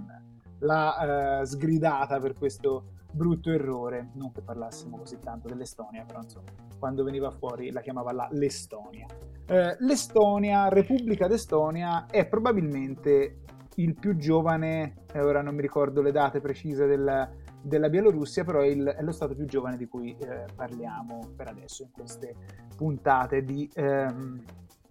[0.59, 4.11] l'ha eh, sgridata per questo brutto errore.
[4.15, 9.07] Non che parlassimo così tanto dell'Estonia, però insomma, quando veniva fuori la chiamava la l'Estonia.
[9.47, 13.39] Eh, L'Estonia, Repubblica d'Estonia, è probabilmente
[13.77, 17.29] il più giovane, eh, ora non mi ricordo le date precise del,
[17.61, 21.49] della Bielorussia, però è, il, è, lo stato più giovane di cui eh, parliamo per
[21.49, 22.35] adesso in queste
[22.77, 24.43] puntate di, ehm,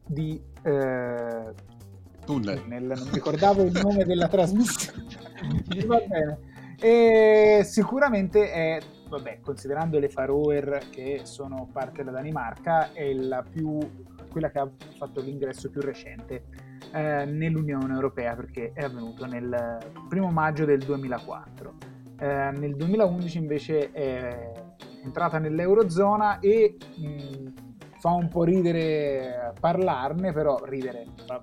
[0.06, 1.54] di eh,
[2.26, 2.62] tunnel.
[2.62, 2.84] tunnel.
[2.84, 5.06] Non mi ricordavo il nome della trasmissione.
[5.86, 6.54] Va bene.
[6.78, 13.80] E sicuramente è, vabbè, considerando le Faroe che sono parte della Danimarca, è la più,
[14.30, 16.65] quella che ha fatto l'ingresso più recente
[16.96, 19.78] eh, nell'Unione Europea perché è avvenuto nel
[20.08, 24.52] primo maggio del 2004 eh, nel 2011 invece è
[25.04, 27.54] entrata nell'Eurozona e mh,
[28.00, 31.42] fa un po' ridere parlarne, però ridere, una,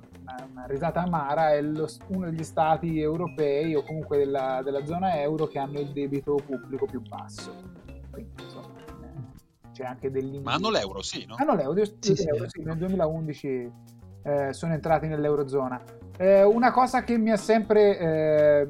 [0.51, 5.47] una risata amara, è lo, uno degli stati europei o comunque della, della, zona euro
[5.47, 7.55] che hanno il debito pubblico più basso.
[8.11, 10.45] Quindi, insomma, eh, c'è anche dell'indice.
[10.45, 11.35] Ma hanno l'euro, sì, no?
[11.37, 13.73] Hanno l'euro, sì, sì, l'euro, sì nel 2011
[14.23, 15.81] eh, sono entrati nell'Eurozona.
[16.17, 18.69] Eh, una cosa che mi ha sempre eh,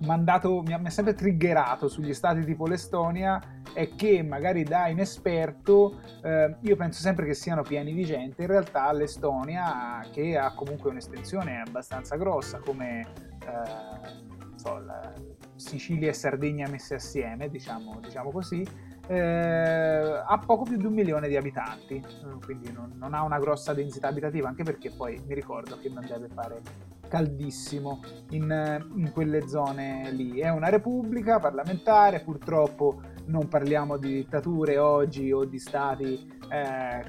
[0.00, 3.40] mandato, mi ha, mi ha sempre triggerato sugli stati tipo l'Estonia
[3.72, 8.48] è che magari da inesperto eh, io penso sempre che siano pieni di gente, in
[8.48, 13.06] realtà l'Estonia che ha comunque un'estensione abbastanza grossa come
[13.40, 14.82] eh, so,
[15.56, 18.66] Sicilia e Sardegna messe assieme, diciamo, diciamo così,
[19.10, 22.00] eh, ha poco più di un milione di abitanti,
[22.44, 26.06] quindi non, non, ha una grossa densità abitativa, anche perché poi mi ricordo che non
[26.06, 26.60] deve fare
[27.08, 30.38] caldissimo in, in, quelle zone lì.
[30.38, 37.00] È una repubblica parlamentare, purtroppo non parliamo di dittature oggi o di stati eh,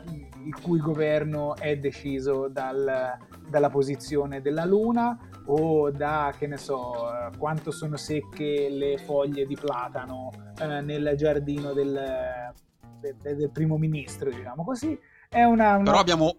[0.44, 3.16] il cui governo è deciso dal,
[3.48, 5.20] dalla posizione della luna
[5.54, 11.74] o da, che ne so, quanto sono secche le foglie di platano eh, nel giardino
[11.74, 12.54] del,
[13.00, 14.98] del, del, primo ministro, diciamo così.
[15.28, 15.84] È una, una...
[15.84, 16.36] Però abbiamo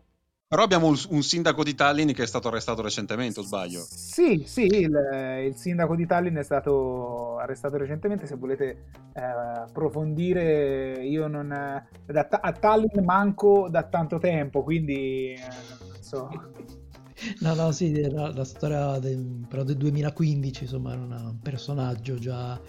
[0.53, 3.81] però abbiamo un, sindaco di Tallinn che è stato arrestato recentemente, o sbaglio?
[3.81, 8.27] Sì, sì, il, il sindaco di Tallinn è stato arrestato recentemente.
[8.27, 15.41] Se volete eh, approfondire, io non, da, a Tallinn manco da tanto tempo, quindi eh,
[15.89, 16.29] non so.
[17.41, 22.61] No, no, sì, la, la storia del, però del 2015, insomma, era un personaggio già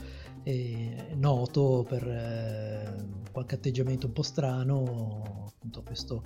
[0.44, 6.24] eh, noto per eh, qualche atteggiamento un po' strano, appunto questo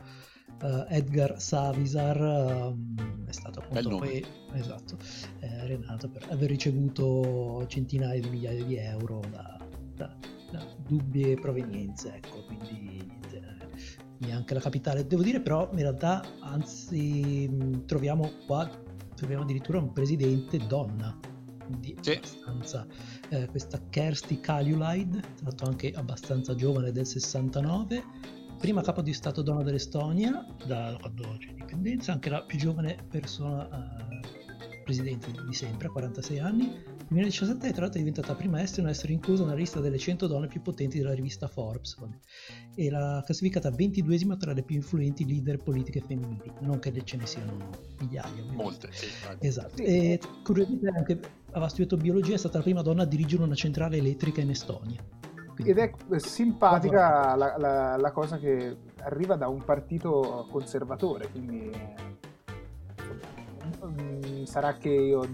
[0.62, 4.98] uh, Edgar Savisar um, è stato appunto poi esatto,
[5.40, 9.58] eh, Renato per aver ricevuto centinaia di migliaia di euro da,
[9.96, 10.16] da,
[10.52, 13.17] da dubbie provenienze, ecco, quindi
[14.28, 15.08] neanche la capitale.
[15.08, 18.70] Devo dire però in realtà anzi troviamo qua
[19.16, 21.18] troviamo addirittura un presidente donna
[21.66, 22.12] quindi sì.
[22.12, 22.86] abbastanza
[23.30, 28.04] eh, questa Kersti Kaljulaid tra l'altro anche abbastanza giovane del 69
[28.58, 33.68] prima capo di Stato donna dell'Estonia da quando c'è indipendenza, anche la più giovane persona
[33.70, 36.84] eh, presidente di sempre, a 46 anni.
[37.10, 39.98] Nel 2017 tra l'altro è diventata la prima estera a essere inclusa nella lista delle
[39.98, 41.96] 100 donne più potenti della rivista Forbes
[42.76, 47.26] e l'ha classificata 22esima tra le più influenti leader politiche femminili, non che ce ne
[47.26, 48.44] siano migliaia.
[48.52, 49.08] Molte, sì.
[49.40, 49.82] Esatto.
[49.82, 51.20] E curiosamente anche
[51.52, 55.02] aveva studiato biologia, è stata la prima donna a dirigere una centrale elettrica in Estonia.
[55.56, 61.72] Ed è simpatica la, la, la, cosa che arriva da un partito conservatore, quindi
[64.46, 65.28] sarà che io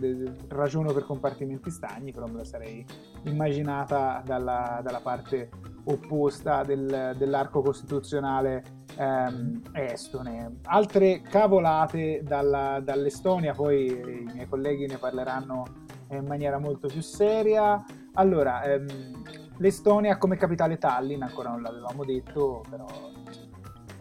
[0.49, 2.85] ragiono per compartimenti stagni, però me la sarei
[3.23, 5.49] immaginata dalla, dalla parte
[5.85, 8.63] opposta del, dell'arco costituzionale
[8.97, 10.59] ehm, estone.
[10.63, 15.63] Altre cavolate dalla, dall'Estonia, poi i miei colleghi ne parleranno
[16.09, 17.83] in maniera molto più seria.
[18.13, 19.23] Allora, ehm,
[19.57, 22.85] L'Estonia come capitale Tallinn, ancora non l'avevamo detto, però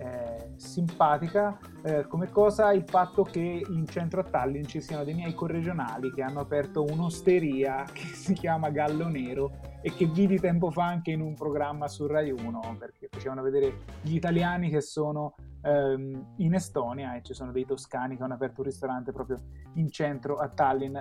[0.02, 1.58] è simpatica.
[1.82, 6.12] Eh, come cosa il fatto che in centro a Tallinn ci siano dei miei corregionali
[6.12, 11.12] che hanno aperto un'osteria che si chiama Gallo Nero e che vidi tempo fa anche
[11.12, 16.54] in un programma su Rai 1 perché facevano vedere gli italiani che sono ehm, in
[16.54, 19.38] Estonia e ci sono dei toscani che hanno aperto un ristorante proprio
[19.74, 20.98] in centro a Tallinn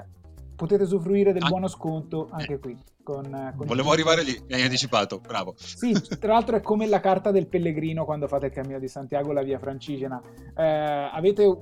[0.55, 2.77] potete usufruire del buono sconto anche qui.
[3.03, 5.53] Con, con Volevo arrivare lì, mi hai anticipato, bravo.
[5.57, 9.31] Sì, tra l'altro è come la carta del pellegrino quando fate il cammino di Santiago,
[9.31, 10.21] la via Francigena.
[10.55, 11.59] Eh, avete,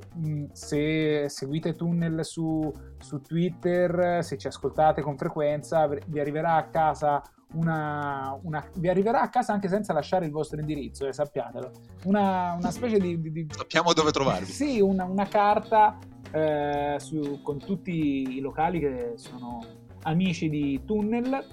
[0.52, 7.22] se seguite Tunnel su, su Twitter, se ci ascoltate con frequenza, vi arriverà a casa
[7.52, 11.72] una, una, vi arriverà a casa anche senza lasciare il vostro indirizzo, eh, sappiatelo.
[12.04, 14.52] Una, una specie di, di, di, Sappiamo dove trovarvi.
[14.52, 15.98] Sì, una, una carta
[16.32, 19.60] eh, su, con tutti i locali che sono
[20.04, 21.46] amici di Tunnel,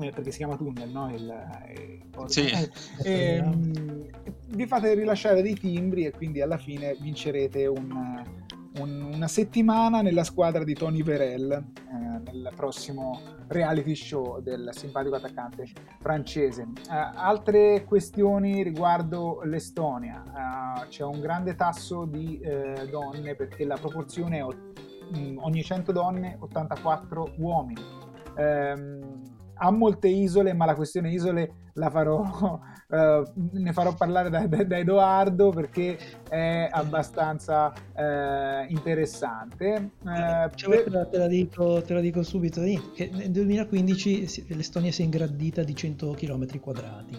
[0.00, 1.12] eh, perché si chiama Tunnel, no?
[1.14, 2.46] Il, eh, sì.
[2.46, 2.70] Eh,
[3.04, 4.06] ehm,
[4.48, 8.22] vi fate rilasciare dei timbri e quindi alla fine vincerete un,
[8.78, 15.16] un, una settimana nella squadra di Tony Verel eh, nel prossimo reality show del simpatico
[15.16, 15.66] attaccante
[16.00, 16.62] francese.
[16.62, 16.72] Uh,
[17.14, 20.22] altre questioni riguardo l'Estonia.
[20.26, 24.42] Uh, c'è un grande tasso di uh, donne perché la proporzione è
[25.16, 27.82] mm, ogni 100 donne 84 uomini.
[28.36, 32.20] Um, ha molte isole, ma la questione isole la farò,
[32.88, 39.92] uh, ne farò parlare da, da, da, Edoardo perché è abbastanza uh, interessante.
[40.02, 41.08] Uh, cioè, per...
[41.10, 42.62] te, la dico, te, la dico, subito,
[42.94, 47.18] che nel 2015 l'Estonia si è ingrandita di 100 km quadrati,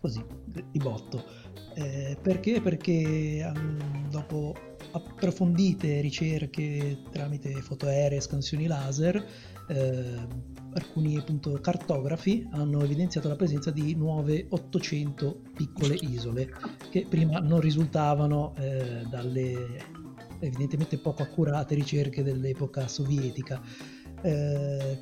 [0.00, 1.42] così, di botto.
[1.76, 2.60] Eh, perché?
[2.60, 4.54] Perché um, dopo
[4.94, 9.24] approfondite ricerche tramite fotoaeree e scansioni laser,
[9.68, 10.26] eh,
[10.74, 16.48] alcuni appunto, cartografi hanno evidenziato la presenza di nuove 800 piccole isole
[16.90, 20.02] che prima non risultavano eh, dalle
[20.40, 23.60] evidentemente poco accurate ricerche dell'epoca sovietica.
[24.22, 25.00] Eh,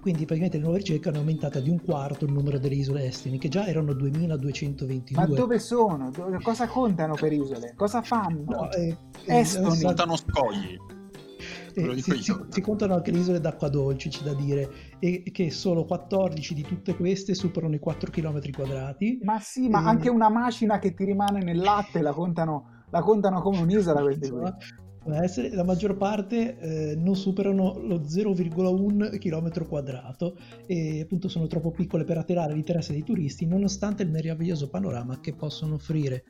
[0.00, 3.38] quindi praticamente le nuove ricerche hanno aumentato di un quarto il numero delle isole estini,
[3.38, 5.26] che già erano 2222.
[5.26, 6.10] Ma dove sono?
[6.42, 7.74] Cosa contano per isole?
[7.76, 8.44] Cosa fanno?
[8.46, 9.82] No, eh, Estoni.
[9.82, 10.78] Contano scogli
[11.78, 15.50] eh, si, si, si, contano anche le isole d'acqua dolce, c'è da dire, e che
[15.50, 19.20] solo 14 di tutte queste superano i 4 km quadrati.
[19.22, 19.86] Ma sì, ma e...
[19.86, 24.30] anche una macina che ti rimane nel latte la contano, la contano come un'isola queste
[24.30, 24.52] qui.
[25.12, 31.70] Essere, la maggior parte eh, non superano lo 0,1 km quadrato e appunto sono troppo
[31.70, 36.24] piccole per attirare l'interesse dei turisti nonostante il meraviglioso panorama che possono offrire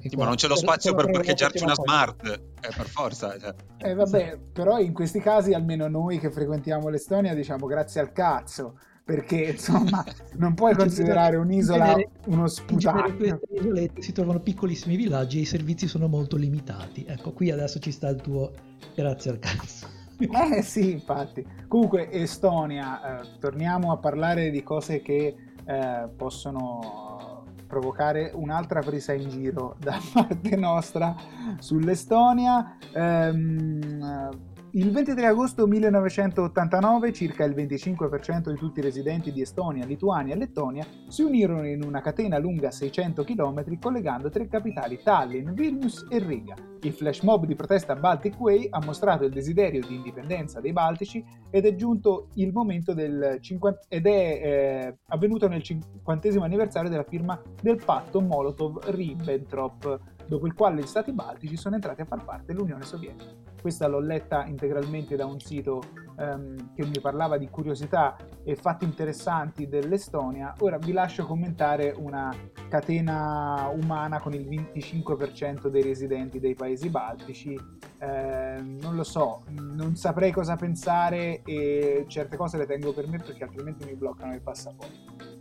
[0.00, 3.38] sì, ma non c'è lo spazio per, per parcheggiarci una smart, eh, per forza.
[3.38, 3.54] Cioè.
[3.78, 8.80] Eh, vabbè, però in questi casi almeno noi che frequentiamo l'Estonia diciamo grazie al cazzo,
[9.06, 13.06] perché insomma non puoi considerare un'isola genere, uno sputato.
[13.06, 17.04] In queste isole si trovano piccolissimi villaggi e i servizi sono molto limitati.
[17.06, 18.50] Ecco, qui adesso ci sta il tuo
[18.94, 19.94] grazie al cazzo.
[20.18, 21.46] Eh sì, infatti.
[21.68, 29.28] Comunque Estonia, eh, torniamo a parlare di cose che eh, possono provocare un'altra presa in
[29.28, 31.14] giro da parte nostra
[31.58, 32.78] sull'Estonia.
[32.94, 40.34] Ehm, il 23 agosto 1989 circa il 25% di tutti i residenti di Estonia, Lituania
[40.34, 46.06] e Lettonia si unirono in una catena lunga 600 km collegando tre capitali Tallinn, Vilnius
[46.10, 46.56] e Riga.
[46.82, 51.24] Il flash mob di protesta Baltic Way ha mostrato il desiderio di indipendenza dei Baltici
[51.48, 57.02] ed è giunto il momento del 50, ed è eh, avvenuto nel 50 anniversario della
[57.02, 62.52] firma del patto Molotov-Ribbentrop dopo il quale gli stati baltici sono entrati a far parte
[62.52, 63.32] dell'Unione Sovietica.
[63.60, 65.82] Questa l'ho letta integralmente da un sito
[66.16, 70.54] um, che mi parlava di curiosità e fatti interessanti dell'Estonia.
[70.60, 72.32] Ora vi lascio commentare una
[72.68, 77.58] catena umana con il 25% dei residenti dei paesi baltici.
[77.98, 83.18] Eh, non lo so, non saprei cosa pensare e certe cose le tengo per me
[83.18, 85.35] perché altrimenti mi bloccano il passaporto.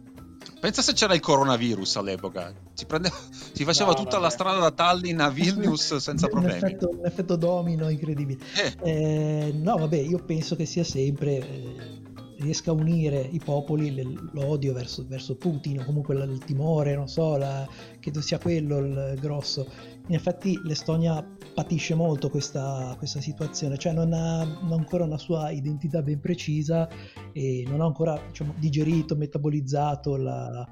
[0.66, 2.52] Pensa se c'era il coronavirus all'epoca.
[2.74, 3.16] Si, prendeva,
[3.54, 4.24] si faceva no, tutta vabbè.
[4.24, 6.58] la strada da Tallinn a Vilnius senza problemi.
[6.58, 8.44] Un effetto, un effetto domino incredibile.
[8.82, 8.90] Eh.
[8.90, 11.38] Eh, no, vabbè, io penso che sia sempre...
[11.38, 12.04] Eh,
[12.38, 13.94] riesca a unire i popoli
[14.34, 17.66] l'odio verso, verso Putin o comunque il timore, non so, la,
[18.00, 19.66] credo sia quello il grosso.
[20.08, 25.18] In effetti l'Estonia patisce molto questa, questa situazione, cioè non ha, non ha, ancora una
[25.18, 26.88] sua identità ben precisa
[27.32, 30.68] e non ha ancora diciamo, digerito, metabolizzato la,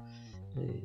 [0.54, 0.84] eh,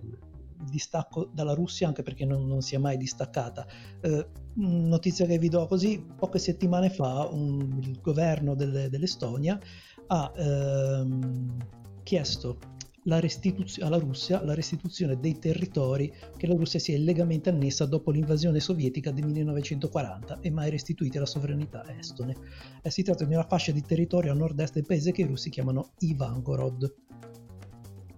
[0.62, 3.68] il distacco dalla Russia anche perché non, non si è mai distaccata.
[4.02, 9.60] Eh, notizia che vi do così, poche settimane fa un, il governo del, dell'Estonia
[10.08, 11.56] ha ehm,
[12.02, 12.58] chiesto
[13.04, 18.12] restituz- alla Russia la restituzione dei territori che la Russia si è illegalmente annessa dopo
[18.12, 22.36] l'invasione sovietica del 1940 e mai restituiti alla sovranità estone.
[22.82, 25.50] Eh, si tratta di una fascia di territorio a nord-est del paese che i russi
[25.50, 26.96] chiamano Ivangorod.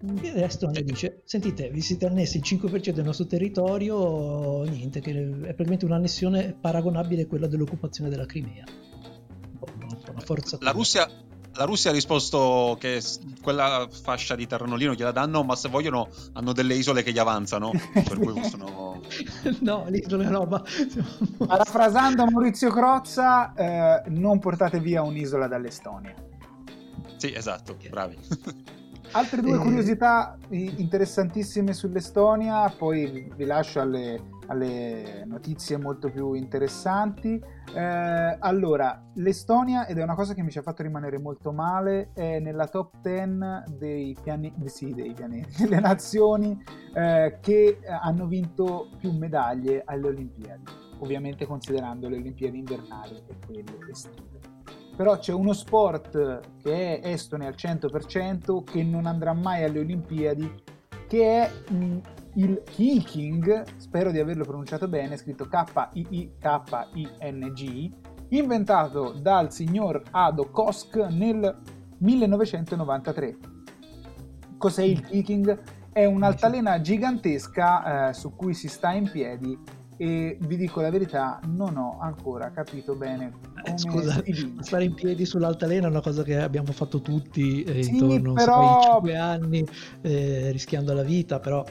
[0.04, 5.54] E l'Estonia dice, sentite, vi siete annessi il 5% del nostro territorio, niente, che è
[5.54, 8.66] praticamente un'annessione paragonabile a quella dell'occupazione della Crimea.
[10.10, 11.08] Una forza la Russia
[11.54, 13.02] la Russia ha risposto che
[13.41, 17.72] quella fascia di terranolino gliela danno, ma se vogliono hanno delle isole che gli avanzano,
[17.93, 19.02] per cui possono...
[19.60, 20.64] no, l'isole roba.
[21.45, 26.14] Parafrasando Maurizio Crozza, eh, non portate via un'isola dall'Estonia.
[27.18, 28.18] Sì, esatto, bravi.
[29.14, 34.22] Altre due curiosità interessantissime sull'Estonia, poi vi lascio alle,
[34.52, 37.41] alle notizie molto più interessanti.
[37.74, 42.12] Eh, allora, l'Estonia, ed è una cosa che mi ci ha fatto rimanere molto male,
[42.14, 46.62] è nella top 10 dei, piani- sì, dei pianeti, delle nazioni
[46.93, 50.64] eh, che hanno vinto più medaglie alle Olimpiadi,
[50.99, 54.39] ovviamente considerando le Olimpiadi invernali e quelle estive.
[54.95, 60.64] Però c'è uno sport che è estone al 100% che non andrà mai alle Olimpiadi,
[61.08, 61.99] che è mh,
[62.36, 66.32] il Kiking, spero di averlo pronunciato bene, scritto K-I-I-K-I-N-G,
[68.30, 71.60] inventato dal signor Ado Kosk nel
[71.98, 73.38] 1993.
[74.58, 75.62] Cos'è il Kiking?
[75.92, 79.60] È un'altalena gigantesca eh, su cui si sta in piedi
[79.98, 84.24] e vi dico la verità, non ho ancora capito bene eh, Scusa,
[84.62, 88.80] stare in piedi sull'altalena è una cosa che abbiamo fatto tutti eh, sì, intorno però...
[88.80, 89.68] ai 5 anni,
[90.02, 91.64] eh, rischiando la vita, però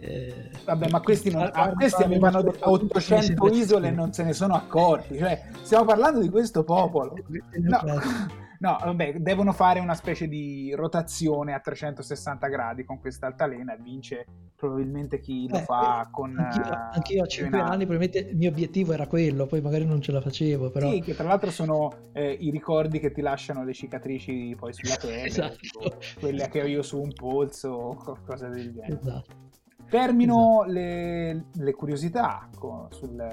[0.00, 4.54] eh, Vabbè, ma questi, non, ah, questi avevano 800 isole e non se ne sono
[4.54, 5.16] accorti.
[5.16, 7.14] Cioè, stiamo parlando di questo popolo.
[7.62, 7.80] No,
[8.60, 13.78] no, vabbè, devono fare una specie di rotazione a 360 gradi con questa altalena e
[13.80, 16.36] vince probabilmente chi lo eh, fa eh, con...
[16.38, 20.12] Anch'io, anch'io a 5 anni, probabilmente il mio obiettivo era quello, poi magari non ce
[20.12, 20.70] la facevo.
[20.70, 20.90] Però...
[20.90, 24.96] Sì, che tra l'altro sono eh, i ricordi che ti lasciano le cicatrici poi sulla
[25.00, 25.56] pelle, esatto.
[25.56, 28.98] tipo, quelle che ho io su un polso o qualcosa del genere.
[29.00, 29.47] Esatto.
[29.88, 30.72] Termino esatto.
[30.72, 33.26] le, le, curiosità con, sul,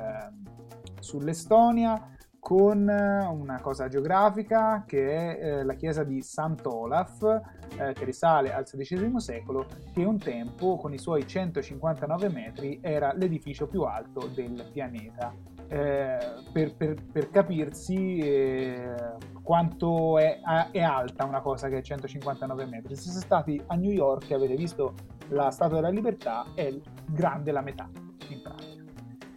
[0.99, 7.41] sull'Estonia con una cosa geografica che è eh, la chiesa di Sant'Olaf,
[7.75, 13.13] eh, che risale al XVI secolo, che un tempo, con i suoi 159 metri, era
[13.15, 15.33] l'edificio più alto del pianeta.
[15.67, 16.17] Eh,
[16.53, 18.93] per, per, per, capirsi eh,
[19.41, 20.39] quanto è,
[20.69, 22.95] è, alta una cosa che è 159 metri.
[22.95, 24.93] Se siete stati a New York e avete visto
[25.29, 26.73] la Statua della Libertà, è
[27.05, 27.89] grande la metà
[28.29, 28.83] in pratica.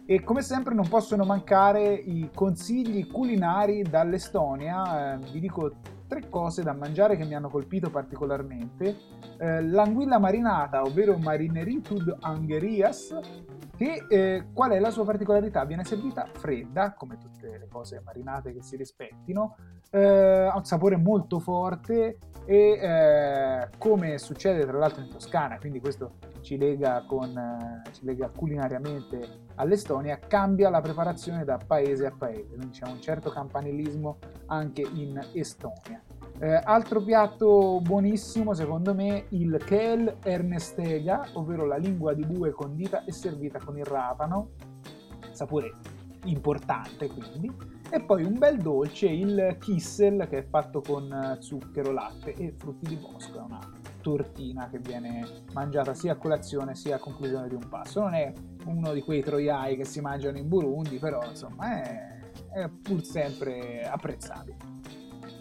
[0.05, 5.13] E come sempre non possono mancare i consigli culinari dall'Estonia.
[5.13, 5.75] Eh, vi dico
[6.07, 8.97] tre cose da mangiare che mi hanno colpito particolarmente.
[9.37, 13.15] Eh, l'anguilla marinata, ovvero Marineritud angerias,
[13.79, 15.63] che eh, qual è la sua particolarità?
[15.63, 19.55] Viene servita fredda, come tutte le cose marinate che si rispettino,
[19.89, 25.79] eh, ha un sapore molto forte e eh, come succede tra l'altro in Toscana, quindi
[25.79, 32.11] questo ci lega, con, eh, ci lega culinariamente all'Estonia, cambia la preparazione da paese a
[32.11, 34.17] paese, quindi c'è un certo campanilismo
[34.47, 36.03] anche in Estonia.
[36.41, 43.03] Eh, altro piatto buonissimo secondo me il Kel Ernestega, ovvero la lingua di bue condita
[43.03, 44.51] e servita con il rapano,
[45.31, 45.73] sapore
[46.23, 47.51] importante quindi,
[47.89, 52.87] e poi un bel dolce, il Kissel, che è fatto con zucchero, latte e frutti
[52.87, 53.59] di bosco, è una
[54.01, 57.99] tortina che viene mangiata sia a colazione sia a conclusione di un pasto.
[57.99, 58.31] Non è
[58.63, 62.19] uno di quei troiai che si mangiano in Burundi, però insomma è,
[62.53, 64.55] è pur sempre apprezzabile.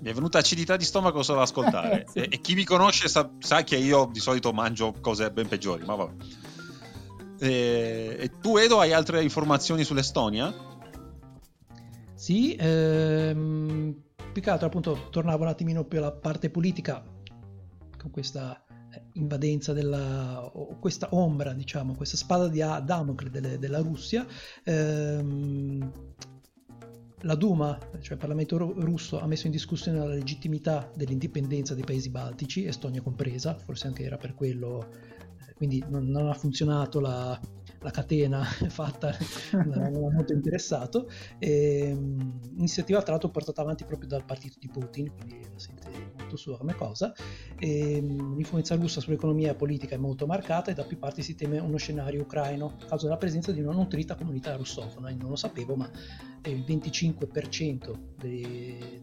[0.01, 2.07] Mi è venuta acidità di stomaco solo ad ascoltare.
[2.13, 2.19] sì.
[2.19, 5.85] e, e, chi mi conosce sa, sa, che io di solito mangio cose ben peggiori,
[5.85, 6.25] ma vabbè.
[7.41, 10.53] E, e tu, Edo, hai altre informazioni sull'Estonia?
[12.15, 13.95] Sì, ehm,
[14.33, 17.05] più che altro appunto tornavo un attimino più alla parte politica
[17.97, 24.27] con questa eh, invadenza della, o questa ombra, diciamo, questa spada di Damocle della Russia.
[24.65, 25.93] Ehm,
[27.23, 32.11] la Duma, cioè il Parlamento russo, ha messo in discussione la legittimità dell'indipendenza dei paesi
[32.11, 34.87] baltici, Estonia compresa, forse anche era per quello,
[35.49, 37.39] eh, quindi non, non ha funzionato la,
[37.81, 39.16] la catena fatta,
[39.53, 41.09] non era molto interessato.
[41.39, 45.91] E, ehm, iniziativa tra l'altro portata avanti proprio dal partito di Putin, quindi la sente
[46.29, 47.14] molto sua come cosa.
[47.59, 51.59] E, ehm, l'influenza russa sull'economia politica è molto marcata e da più parti si teme
[51.59, 55.11] uno scenario ucraino a causa della presenza di una nutrita comunità russofona.
[55.11, 55.91] Io non lo sapevo, ma
[56.45, 59.03] il 25% dei,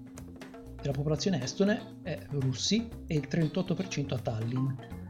[0.82, 5.04] della popolazione estone è russi e il 38% a Tallinn.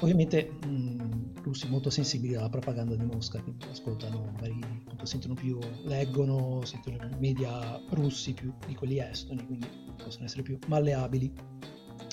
[0.00, 5.58] Ovviamente mh, russi molto sensibili alla propaganda di Mosca, quindi ascoltano, magari appunto, sentono più,
[5.84, 9.68] leggono, sentono media russi più di quelli estoni, quindi
[10.02, 11.32] possono essere più malleabili.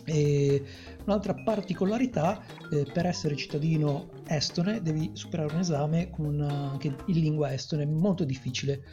[0.06, 0.64] E
[1.06, 7.54] un'altra particolarità, eh, per essere cittadino estone devi superare un esame con, anche in lingua
[7.54, 8.84] estone molto difficile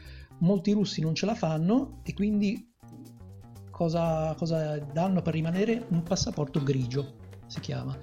[0.41, 2.73] molti russi non ce la fanno e quindi
[3.71, 5.87] cosa, cosa danno per rimanere?
[5.89, 7.17] Un passaporto grigio
[7.47, 7.97] si chiama.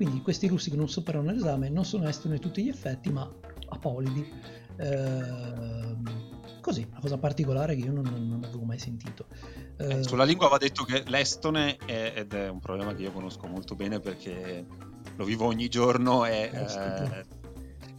[0.00, 3.30] Quindi questi russi che non superano l'esame non sono estoni a tutti gli effetti, ma
[3.68, 4.26] apolidi.
[4.78, 5.94] Eh,
[6.62, 9.26] così, una cosa particolare che io non, non avevo mai sentito.
[9.76, 13.12] Eh, eh, sulla lingua va detto che l'estone è, ed è un problema che io
[13.12, 14.64] conosco molto bene perché
[15.16, 16.50] lo vivo ogni giorno e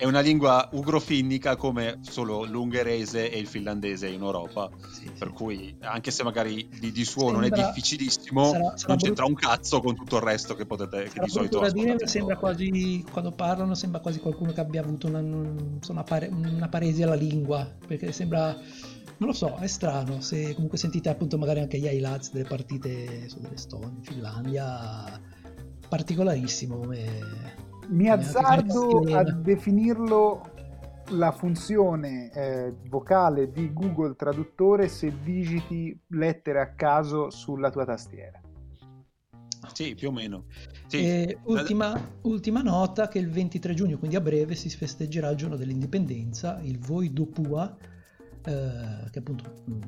[0.01, 4.67] è una lingua ugrofinnica come solo l'ungherese e il finlandese in Europa.
[4.89, 5.33] Sì, per sì.
[5.35, 9.25] cui, anche se magari di, di suono sembra, non è difficilissimo, sarà, sarà non c'entra
[9.25, 9.45] brutto.
[9.45, 13.31] un cazzo con tutto il resto che potete che di solito dire, sembra quasi quando
[13.31, 18.11] parlano sembra quasi qualcuno che abbia avuto una, una, pare, una paresi alla lingua, perché
[18.11, 18.57] sembra
[19.17, 20.19] non lo so, è strano.
[20.19, 25.21] Se comunque sentite appunto magari anche gli highlights delle partite su dell'Estonia, Finlandia,
[25.87, 27.69] particolarissimo come.
[27.91, 30.49] Mi azzardo a definirlo
[31.09, 38.41] la funzione eh, vocale di Google Traduttore se digiti lettere a caso sulla tua tastiera.
[39.73, 40.45] Sì, più o meno.
[40.87, 41.37] Sì.
[41.43, 46.59] Ultima, ultima, nota che il 23 giugno, quindi a breve, si festeggerà il giorno dell'indipendenza,
[46.61, 47.75] il Voi do Pua,
[48.45, 49.81] eh, che appunto mm,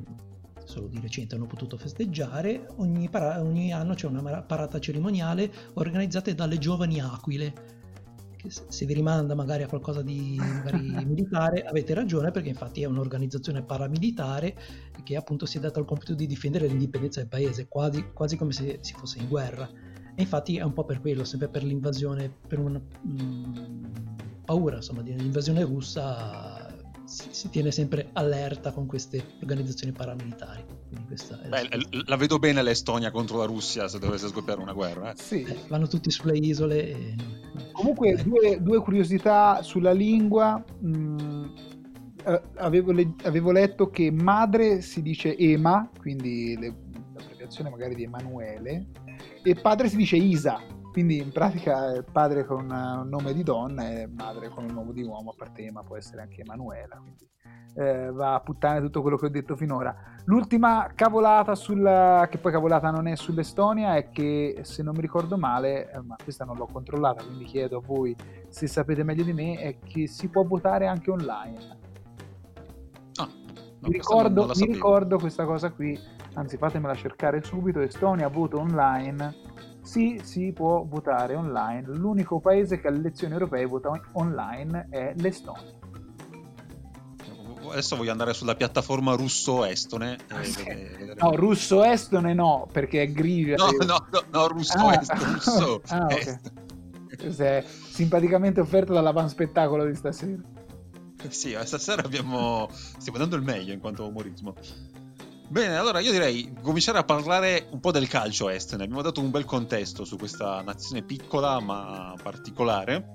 [0.65, 2.67] solo di recente hanno potuto festeggiare.
[2.77, 7.72] Ogni, para- ogni anno c'è una parata cerimoniale organizzata dalle giovani aquile.
[8.49, 10.39] Se vi rimanda magari a qualcosa di
[11.05, 14.55] militare, avete ragione, perché infatti è un'organizzazione paramilitare
[15.03, 18.51] che appunto si è data il compito di difendere l'indipendenza del paese, quasi, quasi come
[18.51, 19.69] se si fosse in guerra.
[20.15, 23.83] E infatti è un po' per quello, sempre per l'invasione, per una mh, mm,
[24.45, 26.71] paura insomma di un'invasione russa
[27.05, 30.65] si, si, tiene sempre allerta con queste organizzazioni paramilitari.
[31.47, 35.11] Beh, la, la vedo bene l'Estonia contro la Russia se dovesse scoppiare una guerra.
[35.11, 35.15] Eh.
[35.17, 35.43] Sì.
[35.43, 36.89] Eh, vanno tutti sulle isole.
[36.89, 37.15] E...
[37.71, 38.23] Comunque, eh.
[38.23, 40.63] due, due, curiosità sulla lingua.
[40.85, 41.45] Mm,
[42.25, 46.75] eh, avevo, le, avevo, letto che madre si dice Ema, quindi le,
[47.15, 48.87] l'abbreviazione magari di Emanuele,
[49.43, 50.61] e padre si dice Isa
[50.93, 55.01] quindi in pratica padre con un nome di donna e madre con un nome di
[55.01, 57.27] uomo, a parte Ema può essere anche Emanuela, quindi
[57.73, 59.95] eh, va a puttane tutto quello che ho detto finora.
[60.25, 65.35] L'ultima cavolata sulla, che poi cavolata non è sull'Estonia, è che se non mi ricordo
[65.35, 68.15] male, eh, ma questa non l'ho controllata, quindi chiedo a voi
[68.49, 71.77] se sapete meglio di me, è che si può votare anche online.
[73.15, 73.29] Ah, no,
[73.79, 75.99] mi, ricordo, mi ricordo questa cosa qui,
[76.35, 79.53] anzi fatemela cercare subito, Estonia voto online
[79.83, 81.83] sì, si può votare online.
[81.87, 85.81] L'unico paese che alle elezioni europee vota online è l'Estonia.
[87.69, 90.17] Adesso voglio andare sulla piattaforma russo-estone.
[90.65, 93.55] Eh, no, russo-estone no, perché è grigia.
[93.55, 95.17] No, no, no, no russo-est, ah.
[95.33, 97.63] russo ah, okay.
[97.65, 100.41] simpaticamente offerto dalla Van Spettacolo di stasera.
[101.29, 102.69] Sì, stasera abbiamo...
[102.71, 104.53] stiamo dando il meglio in quanto umorismo.
[105.47, 108.83] Bene, allora io direi cominciare a parlare un po' del calcio estone.
[108.83, 113.11] Abbiamo dato un bel contesto su questa nazione piccola ma particolare.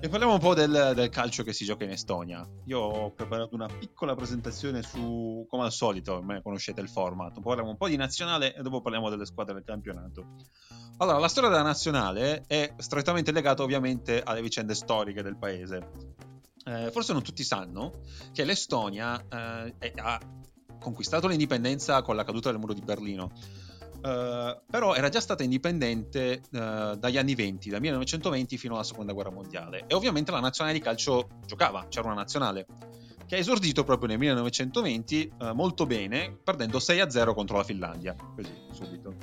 [0.00, 2.48] E parliamo un po' del, del, calcio che si gioca in Estonia.
[2.66, 7.40] Io ho preparato una piccola presentazione su, come al solito, ormai conoscete il format.
[7.40, 10.24] Parliamo un po' di nazionale e dopo parliamo delle squadre del campionato.
[10.98, 15.90] Allora, la storia della nazionale è strettamente legata ovviamente alle vicende storiche del paese.
[16.64, 18.00] Eh, forse non tutti sanno
[18.32, 20.20] che l'Estonia eh, è, ha
[20.78, 23.30] conquistato l'indipendenza con la caduta del muro di Berlino.
[23.98, 29.12] Uh, però era già stata indipendente uh, dagli anni 20, dal 1920 fino alla seconda
[29.12, 29.84] guerra mondiale.
[29.88, 32.66] E ovviamente la nazionale di calcio giocava, c'era una nazionale
[33.26, 38.14] che ha esordito proprio nel 1920 uh, molto bene, perdendo 6-0 contro la Finlandia.
[38.14, 39.14] Così, subito.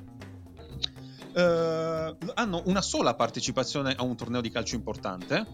[2.34, 5.46] hanno una sola partecipazione a un torneo di calcio importante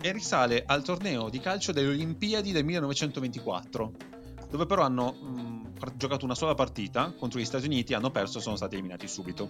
[0.00, 4.13] e risale al torneo di calcio delle Olimpiadi del 1924
[4.50, 8.40] dove però hanno mh, giocato una sola partita contro gli Stati Uniti, hanno perso e
[8.40, 9.48] sono stati eliminati subito.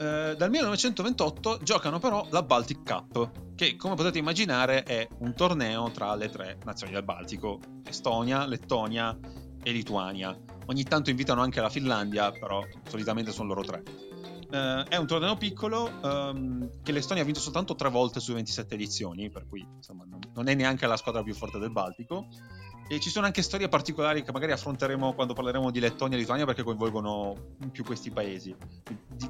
[0.00, 5.90] Eh, dal 1928 giocano però la Baltic Cup, che come potete immaginare è un torneo
[5.90, 9.14] tra le tre nazioni del Baltico, Estonia, Lettonia
[9.62, 10.34] e Lituania.
[10.66, 13.82] Ogni tanto invitano anche la Finlandia, però solitamente sono loro tre.
[14.50, 18.74] Uh, è un torneo piccolo um, che l'Estonia ha vinto soltanto tre volte su 27
[18.74, 22.26] edizioni, per cui insomma, non, non, è neanche la squadra più forte del Baltico.
[22.92, 26.44] E ci sono anche storie particolari che magari affronteremo quando parleremo di Lettonia e Lituania
[26.44, 27.36] perché coinvolgono
[27.70, 28.52] più questi paesi.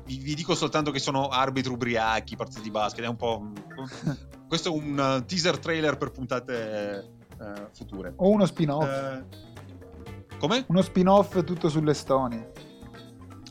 [0.07, 3.53] Vi, vi dico soltanto che sono arbitri ubriachi, partiti di basket, è un po'...
[4.49, 7.07] questo è un uh, teaser trailer per puntate
[7.39, 8.15] uh, future.
[8.17, 8.89] O uno spin-off.
[8.89, 10.65] Uh, come?
[10.69, 12.51] Uno spin-off tutto sull'Estonia.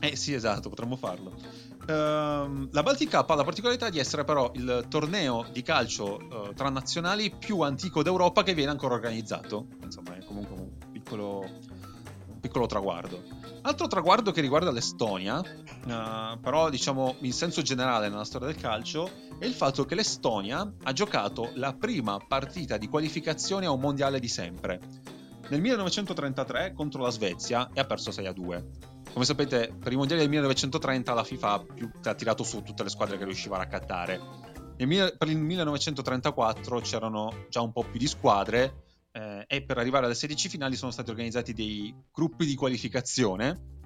[0.00, 1.32] Eh sì, esatto, potremmo farlo.
[1.86, 6.52] Uh, la Baltic Cup ha la particolarità di essere però il torneo di calcio uh,
[6.54, 9.66] tra nazionali più antico d'Europa che viene ancora organizzato.
[9.82, 13.22] Insomma, è comunque un piccolo, un piccolo traguardo.
[13.62, 19.10] Altro traguardo che riguarda l'Estonia, uh, però diciamo in senso generale nella storia del calcio,
[19.38, 24.20] è il fatto che l'Estonia ha giocato la prima partita di qualificazione a un mondiale
[24.20, 24.80] di sempre.
[25.48, 29.96] Nel 1933 contro la Svezia e ha perso 6 a 2 come sapete, per i
[29.96, 31.66] mondiali del 1930 la FIFA
[32.04, 34.20] ha tirato su tutte le squadre che riusciva a raccattare.
[34.76, 40.14] per il 1934 c'erano già un po' più di squadre eh, e per arrivare alle
[40.14, 43.79] 16 finali sono stati organizzati dei gruppi di qualificazione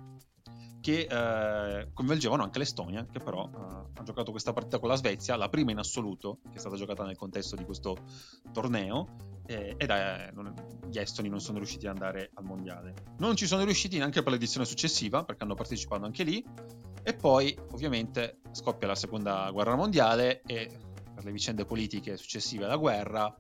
[0.85, 5.35] che eh, coinvolgevano anche l'Estonia, che però eh, ha giocato questa partita con la Svezia,
[5.35, 7.97] la prima in assoluto, che è stata giocata nel contesto di questo
[8.53, 9.91] torneo, eh, ed
[10.35, 10.53] non,
[10.91, 12.93] gli estoni non sono riusciti ad andare al mondiale.
[13.17, 16.45] Non ci sono riusciti neanche per l'edizione successiva, perché hanno partecipato anche lì,
[17.03, 20.69] e poi ovviamente scoppia la seconda guerra mondiale e
[21.15, 23.35] per le vicende politiche successive alla guerra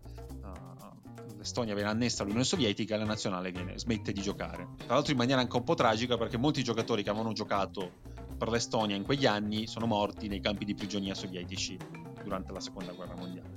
[1.45, 4.67] l'Estonia viene annessa all'Unione Sovietica e la nazionale viene, smette di giocare.
[4.79, 7.93] Tra l'altro in maniera anche un po' tragica perché molti giocatori che avevano giocato
[8.39, 11.77] per l'Estonia in quegli anni sono morti nei campi di prigionia sovietici
[12.23, 13.53] durante la seconda guerra mondiale.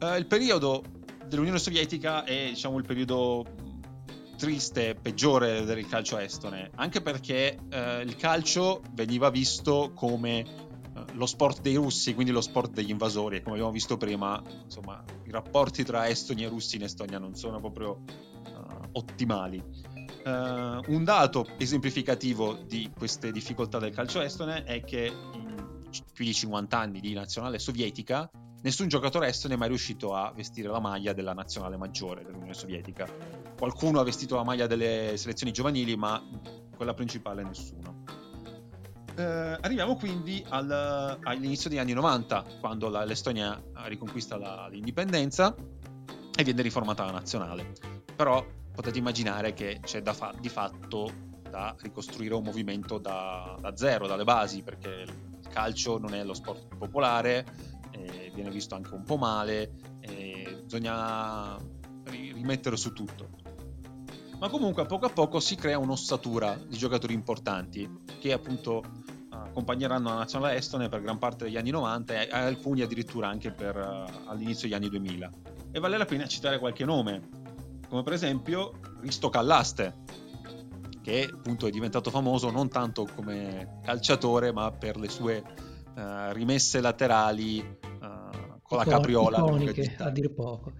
[0.00, 0.82] Uh, il periodo
[1.26, 3.44] dell'Unione Sovietica è diciamo il periodo
[4.38, 10.70] triste, peggiore del calcio estone, anche perché uh, il calcio veniva visto come
[11.12, 13.36] lo sport dei russi, quindi lo sport degli invasori.
[13.36, 17.34] E come abbiamo visto prima, insomma, i rapporti tra estoni e russi in Estonia non
[17.34, 19.62] sono proprio uh, ottimali.
[20.24, 25.66] Uh, un dato esemplificativo di queste difficoltà del calcio estone è che in
[26.12, 28.30] più di 50 anni di nazionale sovietica
[28.62, 33.08] nessun giocatore estone è mai riuscito a vestire la maglia della nazionale maggiore dell'Unione Sovietica.
[33.58, 36.22] Qualcuno ha vestito la maglia delle selezioni giovanili, ma
[36.74, 38.01] quella principale nessuno.
[39.14, 45.54] Eh, arriviamo quindi al, all'inizio degli anni 90, quando la, l'Estonia riconquista la, l'indipendenza
[46.34, 47.72] e viene riformata la nazionale.
[48.16, 48.44] Però
[48.74, 54.24] potete immaginare che c'è fa- di fatto da ricostruire un movimento da, da, zero, dalle
[54.24, 57.44] basi, perché il calcio non è lo sport più popolare,
[57.90, 61.58] eh, viene visto anche un po' male, eh, bisogna
[62.10, 63.41] rimettere su tutto.
[64.42, 67.88] Ma comunque a poco a poco si crea un'ossatura di giocatori importanti
[68.18, 68.82] che appunto
[69.28, 73.76] accompagneranno la nazionale estone per gran parte degli anni 90 e alcuni addirittura anche per,
[73.76, 75.30] uh, all'inizio degli anni 2000.
[75.70, 77.28] E vale la pena citare qualche nome,
[77.88, 79.94] come per esempio Risto Callaste,
[81.02, 85.40] che appunto è diventato famoso non tanto come calciatore, ma per le sue
[85.94, 89.38] uh, rimesse laterali uh, con la capriola.
[89.38, 90.72] Iconiche, a dir poco.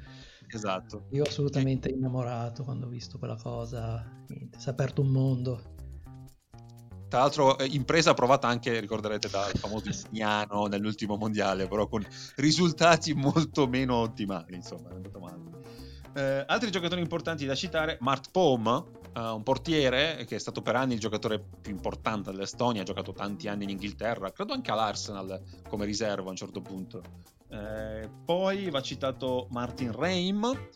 [0.52, 1.06] Esatto.
[1.12, 5.70] Io assolutamente innamorato quando ho visto quella cosa, si è aperto un mondo.
[7.08, 13.12] Tra l'altro, eh, impresa provata anche, ricorderete, dal famoso Ignano nell'ultimo mondiale, però con risultati
[13.12, 14.54] molto meno ottimali.
[14.54, 15.40] Insomma, è andato male.
[16.14, 20.76] Eh, altri giocatori importanti da citare: Mart Pom, uh, un portiere che è stato per
[20.76, 25.42] anni il giocatore più importante dell'Estonia, ha giocato tanti anni in Inghilterra, credo anche all'Arsenal
[25.68, 27.02] come riserva a un certo punto.
[27.52, 30.68] Eh, poi va citato Martin Reim,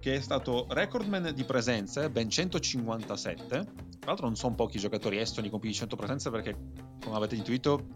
[0.00, 3.46] che è stato recordman di presenze, ben 157.
[3.46, 3.64] Tra
[4.06, 6.56] l'altro non sono pochi giocatori estoni con più di 100 presenze perché,
[7.00, 7.86] come avete intuito,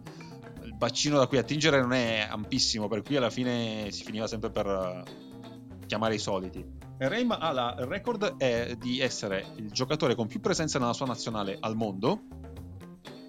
[0.62, 4.51] il bacino da cui attingere non è ampissimo, per cui alla fine si finiva sempre
[4.51, 6.64] per uh, chiamare i soliti.
[6.99, 11.57] Reim ha la record è di essere il giocatore con più presenze nella sua nazionale
[11.59, 12.20] al mondo,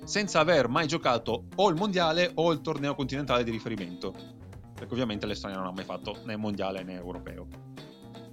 [0.04, 4.41] senza aver mai giocato o il mondiale o il torneo continentale di riferimento,
[4.82, 7.48] perché ovviamente l'Estonia non ha mai fatto né mondiale né europeo.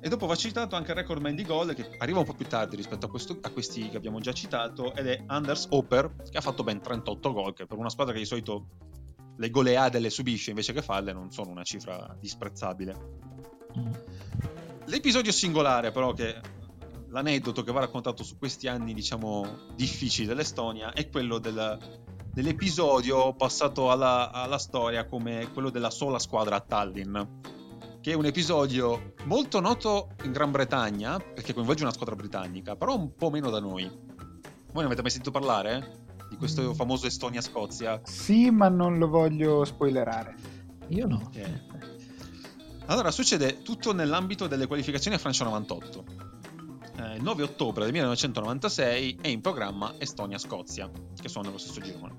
[0.01, 2.47] E dopo va citato anche il record man di gol che arriva un po' più
[2.47, 6.39] tardi rispetto a, questo, a, questi che abbiamo già citato ed è Anders Hopper che
[6.39, 8.69] ha fatto ben 38 gol che per una squadra che di solito
[9.37, 12.97] le goleade le subisce invece che farle non sono una cifra disprezzabile.
[14.87, 16.41] L'episodio singolare però che
[17.09, 21.79] l'aneddoto che va raccontato su questi anni diciamo difficili dell'Estonia è quello del,
[22.39, 27.19] dell'episodio passato alla, alla storia come quello della sola squadra a Tallinn
[28.01, 32.97] che è un episodio molto noto in Gran Bretagna, perché coinvolge una squadra britannica, però
[32.97, 33.83] un po' meno da noi.
[33.83, 36.07] Voi ne avete mai sentito parlare?
[36.31, 36.75] Di questo mm.
[36.75, 38.03] famoso Estonia-Scozia?
[38.05, 40.37] Sì, ma non lo voglio spoilerare.
[40.91, 41.21] Io no.
[41.27, 41.63] Okay.
[42.87, 46.05] Allora, succede tutto nell'ambito delle qualificazioni a Francia 98.
[46.99, 50.91] Eh, il 9 ottobre del 1996 è in programma Estonia-Scozia,
[51.21, 52.17] che sono nello stesso girone.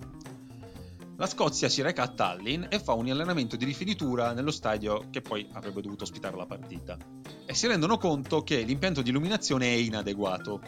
[1.18, 5.20] La Scozia si reca a Tallinn e fa un allenamento di rifinitura nello stadio che
[5.20, 6.98] poi avrebbe dovuto ospitare la partita.
[7.46, 10.62] E si rendono conto che l'impianto di illuminazione è inadeguato.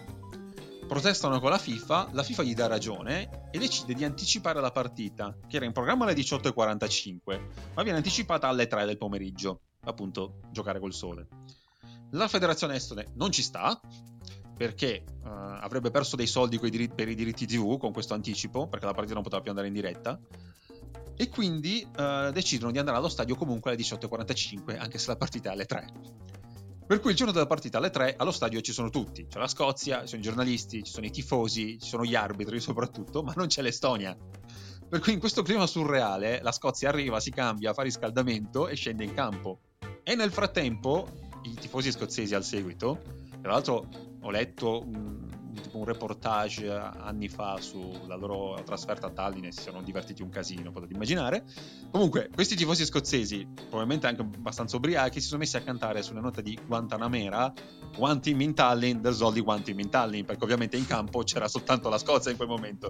[0.86, 5.38] Protestano con la FIFA, la FIFA gli dà ragione e decide di anticipare la partita,
[5.48, 7.42] che era in programma alle 18.45,
[7.76, 11.28] ma viene anticipata alle 3 del pomeriggio, appunto giocare col sole.
[12.12, 13.80] La federazione estone non ci sta,
[14.58, 18.86] perché uh, avrebbe perso dei soldi diritti, per i diritti TV con questo anticipo, perché
[18.86, 20.20] la partita non poteva più andare in diretta,
[21.16, 25.50] e quindi uh, decidono di andare allo stadio comunque alle 18.45, anche se la partita
[25.50, 25.88] è alle 3.
[26.86, 29.48] Per cui il giorno della partita alle 3 allo stadio ci sono tutti, c'è la
[29.48, 33.32] Scozia, ci sono i giornalisti, ci sono i tifosi, ci sono gli arbitri soprattutto, ma
[33.38, 34.18] non c'è l'Estonia.
[34.90, 39.06] Per cui in questo clima surreale la Scozia arriva, si cambia, fa riscaldamento e scende
[39.06, 39.62] in campo.
[40.04, 43.02] E nel frattempo i tifosi scozzesi al seguito,
[43.42, 43.88] tra l'altro
[44.22, 45.28] ho letto un,
[45.74, 50.72] un reportage anni fa sulla loro trasferta a Tallinn e si sono divertiti un casino,
[50.72, 51.44] potete immaginare.
[51.90, 56.42] Comunque, questi tifosi scozzesi, probabilmente anche abbastanza ubriachi, si sono messi a cantare sulle note
[56.42, 57.52] di Guantanamera
[57.98, 61.48] One Team in Tallinn, there's only one team in Tallinn, perché ovviamente in campo c'era
[61.48, 62.90] soltanto la Scozia in quel momento.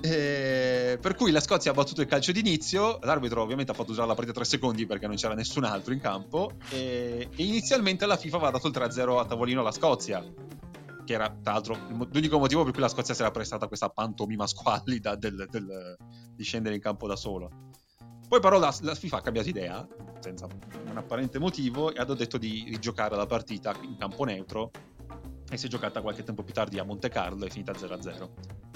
[0.00, 4.06] Eh, per cui la Scozia ha battuto il calcio d'inizio, l'arbitro ovviamente ha fatto usare
[4.06, 8.16] la partita 3 secondi perché non c'era nessun altro in campo e, e inizialmente la
[8.16, 10.24] FIFA aveva dato il 3-0 a tavolino alla Scozia,
[11.04, 11.76] che era tra l'altro
[12.12, 15.96] l'unico motivo per cui la Scozia si era prestata a questa pantomima squallida del, del,
[16.32, 17.50] di scendere in campo da solo.
[18.28, 19.84] Poi però la, la, FIFA ha cambiato idea,
[20.20, 24.70] senza un apparente motivo, e ha detto di rigiocare la partita in campo neutro
[25.50, 28.67] e si è giocata qualche tempo più tardi a Monte Carlo e è finita 0-0.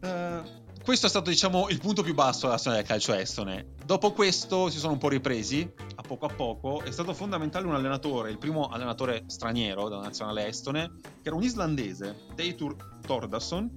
[0.00, 3.74] Uh, questo è stato, diciamo, il punto più basso della storia del calcio estone.
[3.84, 6.82] Dopo questo si sono un po' ripresi, a poco a poco.
[6.82, 11.42] È stato fondamentale un allenatore, il primo allenatore straniero della nazionale estone, che era un
[11.42, 12.76] islandese, Teitur
[13.06, 13.70] Tordason.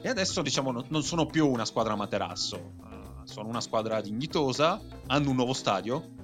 [0.00, 2.56] E adesso, diciamo, non sono più una squadra materasso.
[2.56, 6.16] Uh, sono una squadra dignitosa, hanno un nuovo stadio,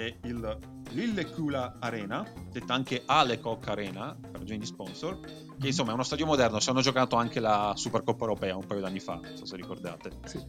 [0.00, 0.58] che il
[0.92, 6.24] Lillekula Arena, detta anche Alecock Arena, per ragioni di sponsor, che insomma è uno stadio
[6.24, 9.56] moderno, ci hanno giocato anche la Supercoppa Europea un paio d'anni fa, non so se
[9.56, 10.10] ricordate.
[10.24, 10.42] Sì.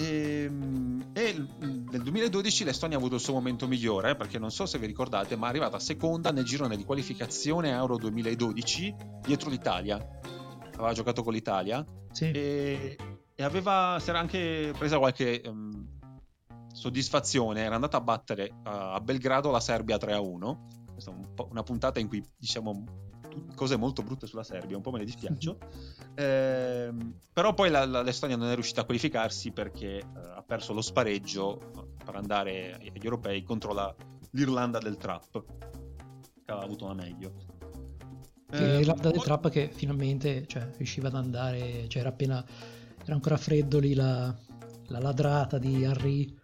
[0.00, 1.46] Ehm, e, e,
[1.90, 5.34] nel 2012 l'Estonia ha avuto il suo momento migliore, perché non so se vi ricordate,
[5.34, 9.96] ma è arrivata seconda nel girone di qualificazione Euro 2012 dietro l'Italia.
[10.74, 12.30] Aveva giocato con l'Italia sì.
[12.30, 12.96] e,
[13.34, 15.42] e aveva, si era anche presa qualche...
[15.44, 15.96] Um,
[16.72, 20.56] soddisfazione era andata a battere uh, a Belgrado la Serbia 3-1
[20.92, 22.84] questa è un una puntata in cui diciamo
[23.54, 25.58] cose molto brutte sulla Serbia, un po' me ne dispiaccio.
[26.14, 26.90] eh,
[27.32, 30.04] però poi la, la, l'Estonia non è riuscita a qualificarsi perché eh,
[30.34, 31.70] ha perso lo spareggio
[32.04, 33.94] per andare agli europei contro la,
[34.30, 35.44] l'Irlanda del Trap,
[36.44, 37.32] che aveva avuto una meglio.
[38.50, 42.44] Eh, L'Irlanda del Trap che finalmente cioè, riusciva ad andare, cioè era appena
[43.04, 44.34] era ancora freddo lì la,
[44.88, 46.36] la ladrata di Henry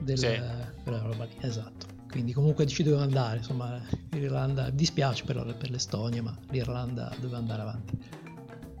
[0.00, 0.40] del, sì.
[0.82, 3.78] quella roba lì, esatto quindi comunque ci doveva andare, insomma
[4.12, 7.98] l'Irlanda, dispiace però per l'Estonia, ma l'Irlanda doveva andare avanti.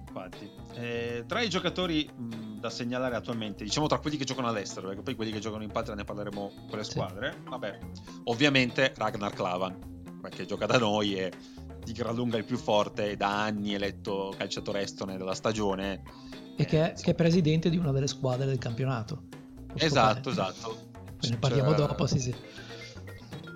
[0.06, 4.86] Infatti, eh, tra i giocatori mh, da segnalare attualmente, diciamo tra quelli che giocano all'estero,
[4.86, 7.50] perché poi quelli che giocano in patria ne parleremo con le squadre, sì.
[7.50, 7.78] vabbè,
[8.24, 9.94] ovviamente Ragnar Klavan,
[10.30, 11.32] che gioca da noi e
[11.86, 16.02] di gran lunga il più forte, da anni eletto calciatore estone della stagione.
[16.56, 19.22] E che, è, eh, che è presidente di una delle squadre del campionato.
[19.74, 20.88] Esatto, esatto.
[21.20, 22.34] Ne parliamo cioè, dopo, sì sì.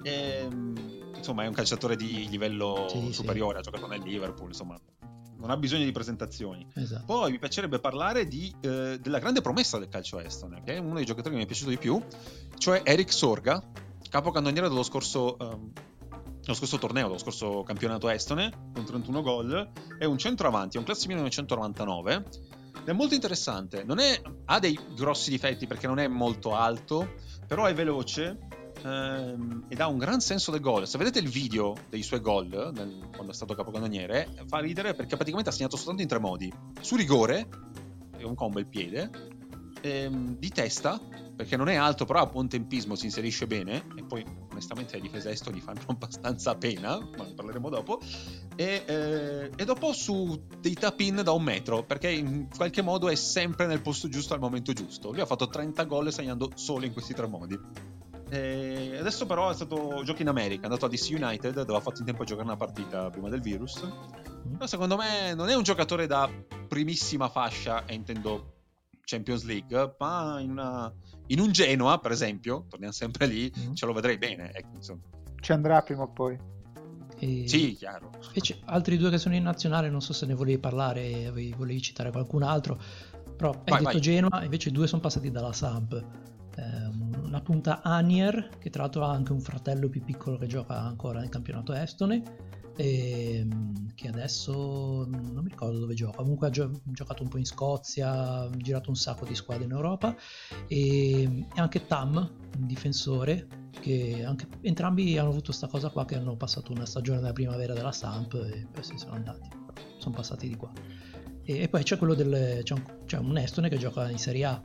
[0.04, 3.68] Ehm, insomma, è un calciatore di livello sì, superiore, sì.
[3.68, 4.78] ha giocato nel Liverpool, insomma,
[5.36, 6.64] non ha bisogno di presentazioni.
[6.74, 7.04] Esatto.
[7.06, 10.94] Poi mi piacerebbe parlare di, eh, della grande promessa del calcio estone, che è uno
[10.94, 12.00] dei giocatori che mi è piaciuto di più,
[12.58, 13.60] cioè Eric Sorga,
[14.08, 15.72] capocannoniere dello scorso, um,
[16.40, 20.86] dello scorso torneo, dello scorso campionato estone, con 31 gol, è un centroavanti, è un
[20.86, 22.24] classe 1999.
[22.84, 27.14] È molto interessante, è, ha dei grossi difetti perché non è molto alto,
[27.46, 28.38] però è veloce,
[28.82, 30.86] ehm, ed ha un gran senso del gol.
[30.88, 35.16] Se vedete il video dei suoi gol nel, quando è stato capocannoniere, fa ridere perché
[35.16, 37.48] praticamente ha segnato soltanto in tre modi: su rigore,
[38.16, 39.10] è un combo il piede,
[39.82, 40.98] ehm, di testa,
[41.40, 45.00] perché non è alto, però a buon tempismo si inserisce bene, e poi onestamente le
[45.00, 47.98] difese esto gli fanno abbastanza pena, ma ne parleremo dopo,
[48.56, 53.14] e, eh, e dopo su dei tap-in da un metro, perché in qualche modo è
[53.14, 55.12] sempre nel posto giusto al momento giusto.
[55.12, 57.58] Lui ha fatto 30 gol segnando solo in questi tre modi.
[58.28, 61.80] E adesso però è stato gioco in America, è andato a DC United dove ha
[61.80, 63.82] fatto in tempo a giocare una partita prima del virus.
[63.82, 64.52] Mm.
[64.52, 66.30] Però secondo me non è un giocatore da
[66.68, 68.59] primissima fascia, e intendo
[69.10, 70.92] Champions League, ma in, una,
[71.26, 73.72] in un Genoa, per esempio, torniamo sempre lì, mm.
[73.74, 74.52] ce lo vedrei bene.
[74.52, 74.78] Ecco,
[75.40, 76.38] Ci andrà prima o poi.
[77.18, 77.48] E...
[77.48, 78.10] Sì, chiaro.
[78.26, 82.10] Invece altri due che sono in nazionale, non so se ne volevi parlare, volevi citare
[82.10, 82.80] qualcun altro,
[83.36, 84.00] però hai vai, detto vai.
[84.00, 89.10] Genoa, invece due sono passati dalla Samp eh, una punta Anier, che tra l'altro ha
[89.10, 92.22] anche un fratello più piccolo che gioca ancora nel campionato estone,
[92.80, 97.44] ehm, che adesso non mi ricordo dove gioca, comunque ha gio- giocato un po' in
[97.44, 100.16] Scozia, ha girato un sacco di squadre in Europa,
[100.66, 103.46] e, e anche Tam, un difensore,
[103.80, 107.74] che anche, entrambi hanno avuto questa cosa qua, che hanno passato una stagione nella primavera
[107.74, 109.48] della Samp e poi si sono andati,
[109.98, 110.72] sono passati di qua.
[111.44, 114.44] E, e poi c'è quello del, c'è un, c'è un estone che gioca in Serie
[114.44, 114.62] A,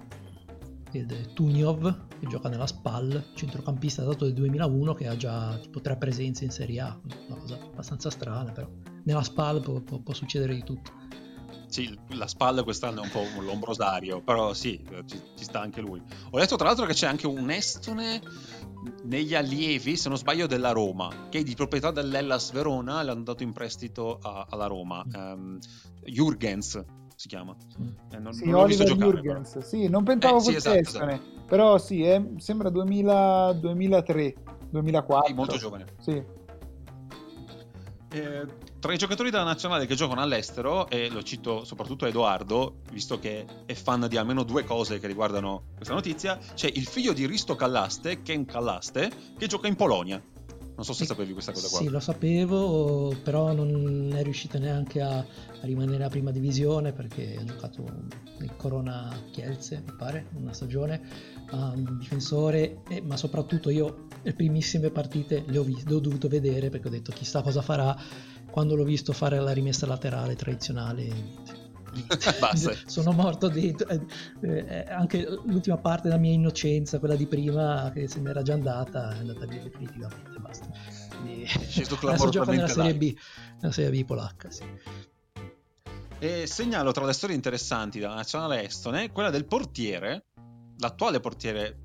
[1.00, 5.98] ed Tuniov che gioca nella SPAL, centrocampista dato del 2001 che ha già tipo tre
[5.98, 8.68] presenze in Serie A, una cosa abbastanza strana però
[9.04, 10.92] nella SPAL può, può, può succedere di tutto.
[11.68, 16.02] sì, la spalla quest'anno è un po' l'ombrosario, però sì, ci, ci, sta anche lui.
[16.32, 18.22] Ho letto tra l'altro che c'è anche un estone
[19.04, 23.44] negli allievi, se non sbaglio, della Roma, che è di proprietà dell'Ellas Verona, l'hanno dato
[23.44, 25.04] in prestito a, alla Roma.
[25.14, 25.60] Um,
[26.06, 26.84] Jürgens
[27.16, 27.56] si chiama.
[28.12, 31.22] Eh, non, sì, non Oliver Jürgens, sì, non pensavo eh, fosse sì, esatto, esatto.
[31.48, 34.36] però sì, è, sembra 2000, 2003,
[34.70, 35.28] 2004.
[35.28, 35.86] Sì, molto giovane.
[36.00, 36.24] Sì.
[38.12, 38.46] Eh,
[38.80, 43.18] tra i giocatori della nazionale che giocano all'estero, e lo cito soprattutto a Edoardo, visto
[43.18, 47.26] che è fan di almeno due cose che riguardano questa notizia, c'è il figlio di
[47.26, 50.22] Risto Callaste, Ken Callaste, che gioca in Polonia.
[50.76, 51.80] Non so se sì, sapevi questa cosa qua.
[51.80, 55.26] Sì, lo sapevo, però non è riuscito neanche a, a
[55.62, 57.84] rimanere a prima divisione perché ha giocato
[58.40, 61.02] nel Corona Kielce, mi pare, una stagione,
[61.52, 66.28] un difensore, eh, ma soprattutto io le primissime partite le ho, viste, le ho dovute
[66.28, 67.96] vedere perché ho detto chissà cosa farà
[68.50, 71.65] quando l'ho visto fare la rimessa laterale tradizionale.
[72.86, 74.00] sono morto dentro eh,
[74.42, 79.14] eh, anche l'ultima parte della mia innocenza quella di prima che se n'era già andata
[79.16, 80.68] è andata via definitivamente basta.
[81.22, 83.16] Quindi, adesso gioca nella serie B
[83.62, 84.64] nella serie B polacca sì.
[86.20, 90.26] e segnalo tra le storie interessanti della nazionale estone quella del portiere
[90.78, 91.85] l'attuale portiere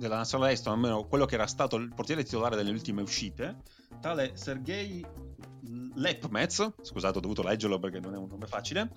[0.00, 3.58] della nazionale estone almeno quello che era stato il portiere titolare delle ultime uscite
[4.00, 5.04] tale Sergei
[5.94, 8.90] Lepmez, scusate ho dovuto leggerlo perché non è un nome facile,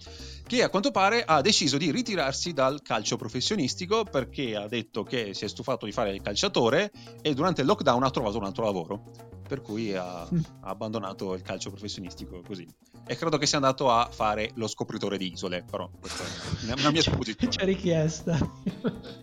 [0.47, 5.33] che a quanto pare ha deciso di ritirarsi dal calcio professionistico perché ha detto che
[5.33, 6.91] si è stufato di fare il calciatore
[7.21, 9.11] e durante il lockdown ha trovato un altro lavoro,
[9.45, 10.29] per cui ha, ha
[10.61, 12.65] abbandonato il calcio professionistico così.
[13.05, 16.91] E credo che sia andato a fare lo scopritore di isole, però questa è una
[16.91, 17.53] mia supposizione.
[17.53, 18.37] C'è richiesta.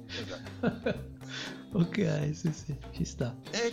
[0.07, 1.19] esatto.
[1.73, 3.37] ok, sì, sì, ci sta.
[3.51, 3.73] E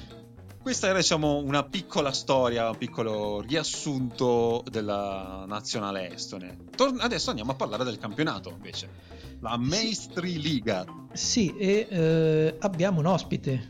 [0.61, 6.57] questa era diciamo una piccola storia, un piccolo riassunto della nazionale estone.
[6.75, 8.89] Tor- adesso andiamo a parlare del campionato invece,
[9.39, 10.41] la Maestri sì.
[10.41, 10.85] Liga.
[11.13, 13.67] Sì, e eh, abbiamo un ospite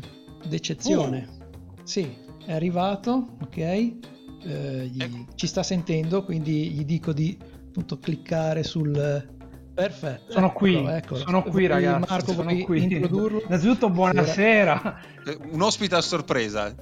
[0.47, 1.29] d'eccezione.
[1.29, 1.83] Oh.
[1.83, 2.11] Sì,
[2.45, 3.57] è arrivato, ok?
[3.57, 3.93] Eh,
[4.91, 5.25] gli, ecco.
[5.35, 9.35] Ci sta sentendo, quindi gli dico di appunto cliccare sul
[9.77, 10.31] Perfetto.
[10.31, 11.19] Sono qui, eccolo, eccolo.
[11.19, 12.09] sono qui ragazzi.
[12.09, 12.81] Marco, sono qui.
[12.81, 13.43] introdurlo?
[13.45, 14.99] Innanzitutto buonasera.
[15.23, 16.73] Eh, un ospite a sorpresa.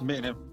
[0.00, 0.46] Bene.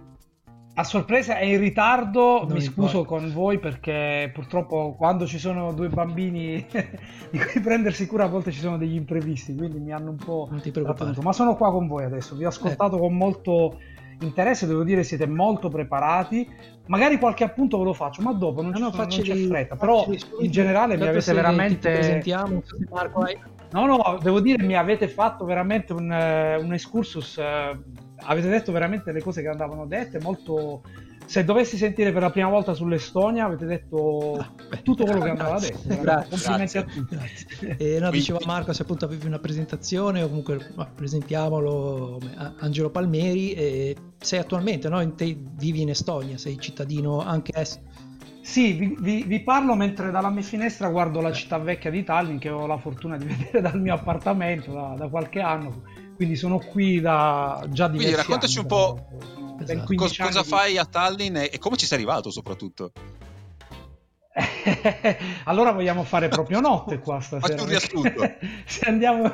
[0.74, 3.08] A sorpresa è in ritardo, non mi scuso importa.
[3.08, 6.66] con voi perché purtroppo quando ci sono due bambini
[7.32, 10.50] di cui prendersi cura a volte ci sono degli imprevisti, quindi mi hanno un po'
[10.52, 11.14] non ti preoccupare.
[11.22, 13.00] Ma sono qua con voi adesso, vi ho ascoltato eh.
[13.00, 13.80] con molto
[14.20, 16.46] interesse, devo dire siete molto preparati.
[16.88, 19.76] Magari qualche appunto ve lo faccio, ma dopo non, no, no, non c'è fretta.
[19.76, 20.08] Però
[20.40, 21.92] in generale mi avete veramente.
[21.92, 23.38] presentiamo, Marco, hai...
[23.72, 27.36] No, no, devo dire mi avete fatto veramente un, un excursus.
[27.38, 27.78] Uh,
[28.18, 30.82] avete detto veramente le cose che andavano dette, molto
[31.26, 35.60] se dovessi sentire per la prima volta sull'Estonia, avete detto ah, tutto quello che andava
[35.60, 35.82] detto.
[36.02, 36.80] Grazie, Complimenti grazie.
[36.80, 37.18] a tutti.
[37.78, 42.20] E no, diceva Marco, se appunto avevi una presentazione, o comunque presentiamolo,
[42.60, 45.02] Angelo Palmeri, e sei attualmente, no?
[45.02, 47.86] In te vivi in Estonia, sei cittadino anche estero.
[48.42, 52.38] Sì, vi, vi, vi, parlo mentre dalla mia finestra guardo la città vecchia di Tallinn,
[52.38, 55.82] che ho la fortuna di vedere dal mio appartamento da, da qualche anno,
[56.16, 59.94] quindi sono qui da già diversi Quindi raccontaci anni, un po' Esatto.
[59.96, 60.48] Cos- cosa di...
[60.48, 62.92] fai a Tallinn e come ci sei arrivato soprattutto?
[65.46, 67.48] allora vogliamo fare proprio notte qua stasera.
[67.48, 68.36] Faccio un riassunto.
[68.66, 69.34] Se andiamo...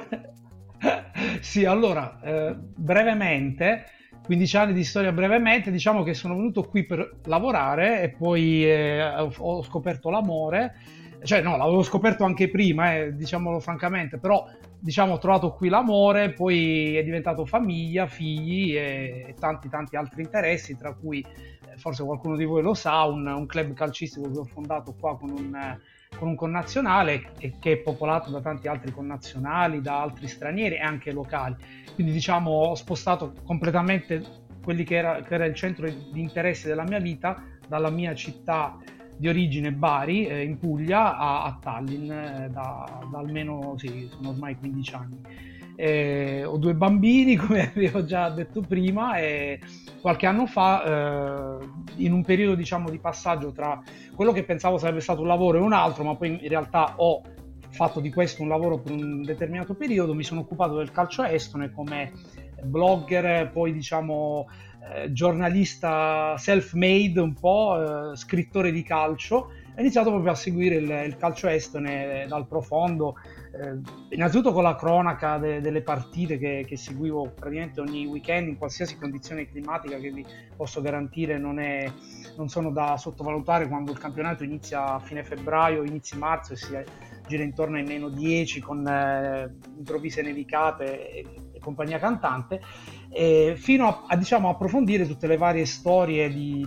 [1.42, 3.86] sì, allora, eh, brevemente,
[4.24, 9.04] 15 anni di storia brevemente, diciamo che sono venuto qui per lavorare e poi eh,
[9.38, 10.76] ho scoperto l'amore,
[11.24, 14.48] cioè no, l'avevo scoperto anche prima, eh, diciamolo francamente, però
[14.80, 20.24] diciamo, ho trovato qui l'amore, poi è diventato famiglia, figli e, e tanti tanti altri
[20.24, 24.40] interessi, tra cui eh, forse qualcuno di voi lo sa, un, un, club calcistico che
[24.40, 25.78] ho fondato qua con un,
[26.18, 30.82] con un connazionale e che è popolato da tanti altri connazionali, da altri stranieri e
[30.82, 31.56] anche locali.
[31.94, 36.84] Quindi diciamo ho spostato completamente quelli che era, che era il centro di interesse della
[36.84, 38.78] mia vita dalla mia città
[39.22, 44.30] di origine Bari, eh, in Puglia, a, a Tallinn, eh, da, da, almeno, sì, sono
[44.30, 45.22] ormai 15 anni.
[45.76, 49.60] Eh, ho due bambini, come ho già detto prima, e
[50.02, 51.66] qualche anno fa, eh,
[51.98, 53.80] in un periodo diciamo, di passaggio tra
[54.16, 57.22] quello che pensavo sarebbe stato un lavoro e un altro, ma poi in realtà ho
[57.70, 61.70] fatto di questo un lavoro per un determinato periodo, mi sono occupato del calcio estone
[61.70, 62.12] come
[62.64, 64.48] blogger, poi diciamo
[64.90, 70.90] eh, giornalista self-made un po', eh, scrittore di calcio, ho iniziato proprio a seguire il,
[71.06, 73.16] il calcio estone dal profondo,
[73.54, 78.58] eh, innanzitutto con la cronaca de- delle partite che, che, seguivo praticamente ogni weekend in
[78.58, 80.26] qualsiasi condizione climatica che vi
[80.56, 81.92] posso garantire non, è,
[82.38, 86.78] non sono da sottovalutare quando il campionato inizia a fine febbraio, inizi marzo e si
[87.28, 92.62] gira intorno ai meno 10 con eh, improvvise nevicate e, e compagnia cantante,
[93.56, 96.66] fino a, a diciamo, approfondire tutte le varie storie di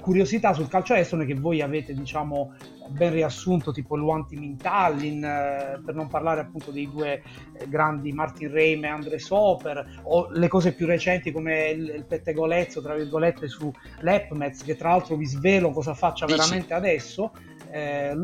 [0.00, 2.54] curiosità sul calcio estone che voi avete diciamo
[2.88, 7.22] ben riassunto tipo il One Team in Tallinn eh, per non parlare appunto dei due
[7.56, 12.04] eh, grandi Martin Reim e Andre Soper o le cose più recenti come il, il
[12.04, 16.38] pettegolezzo tra virgolette su Lepmez che tra l'altro vi svelo cosa faccia Dici.
[16.38, 17.32] veramente adesso
[17.70, 18.14] eh,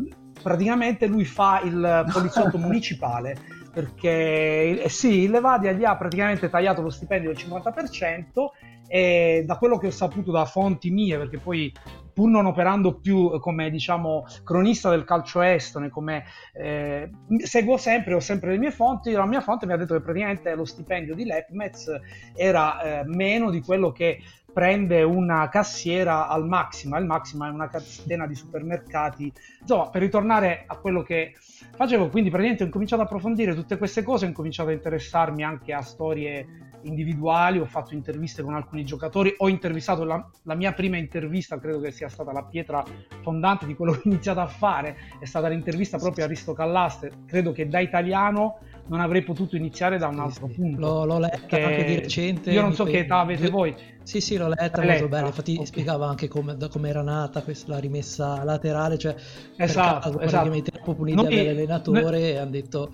[0.42, 6.90] praticamente lui fa il poliziotto municipale perché eh, sì, Levadia gli ha praticamente tagliato lo
[6.90, 8.48] stipendio del 50%
[8.88, 11.72] e da quello che ho saputo da fonti mie, perché poi
[12.12, 17.08] pur non operando più come diciamo cronista del calcio estone, come eh,
[17.38, 20.54] seguo sempre, ho sempre le mie fonti, la mia fonte mi ha detto che praticamente
[20.54, 21.88] lo stipendio di Lepmez
[22.34, 24.18] era eh, meno di quello che
[24.53, 29.32] prende una cassiera al Maxima, il Maxima è una catena di supermercati.
[29.61, 31.34] Insomma, per ritornare a quello che
[31.74, 35.72] facevo, quindi praticamente ho incominciato a approfondire tutte queste cose, ho incominciato a interessarmi anche
[35.72, 40.96] a storie individuali, ho fatto interviste con alcuni giocatori, ho intervistato la, la, mia prima
[40.96, 42.84] intervista, credo che sia stata la pietra
[43.22, 47.12] fondante di quello che ho iniziato a fare, è stata l'intervista proprio a Risto Callaste,
[47.26, 50.80] credo che da italiano non avrei potuto iniziare da un altro sì, punto.
[50.80, 52.50] L'ho, l'ho letta anche di recente.
[52.50, 53.74] Io non so che età avete voi.
[54.02, 55.66] Sì, sì, l'ho letta, molto bella, infatti okay.
[55.66, 59.14] spiegava anche come, come, era nata questa, la rimessa laterale, cioè
[59.56, 60.80] esatto, per caso, esatto.
[60.82, 62.30] proprio un'idea Noi, dell'allenatore ne...
[62.30, 62.92] e hanno detto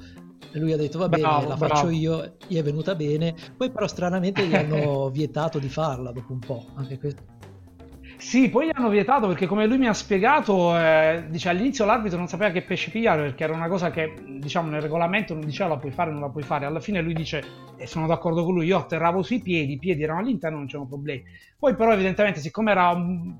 [0.53, 3.87] lui ha detto va bene, bravo, la faccio io, gli è venuta bene, poi però
[3.87, 7.36] stranamente gli hanno vietato di farla dopo un po', anche questo.
[8.19, 12.17] Sì, poi gli hanno vietato perché come lui mi ha spiegato, eh, dice, all'inizio l'arbitro
[12.17, 15.69] non sapeva che pesce pigliare perché era una cosa che diciamo nel regolamento non diceva
[15.69, 16.65] la puoi fare, non la puoi fare.
[16.65, 17.45] Alla fine lui dice,
[17.77, 20.89] e sono d'accordo con lui, io atterravo sui piedi, i piedi erano all'interno, non c'erano
[20.89, 21.25] problemi.
[21.59, 23.37] Poi però evidentemente siccome era un,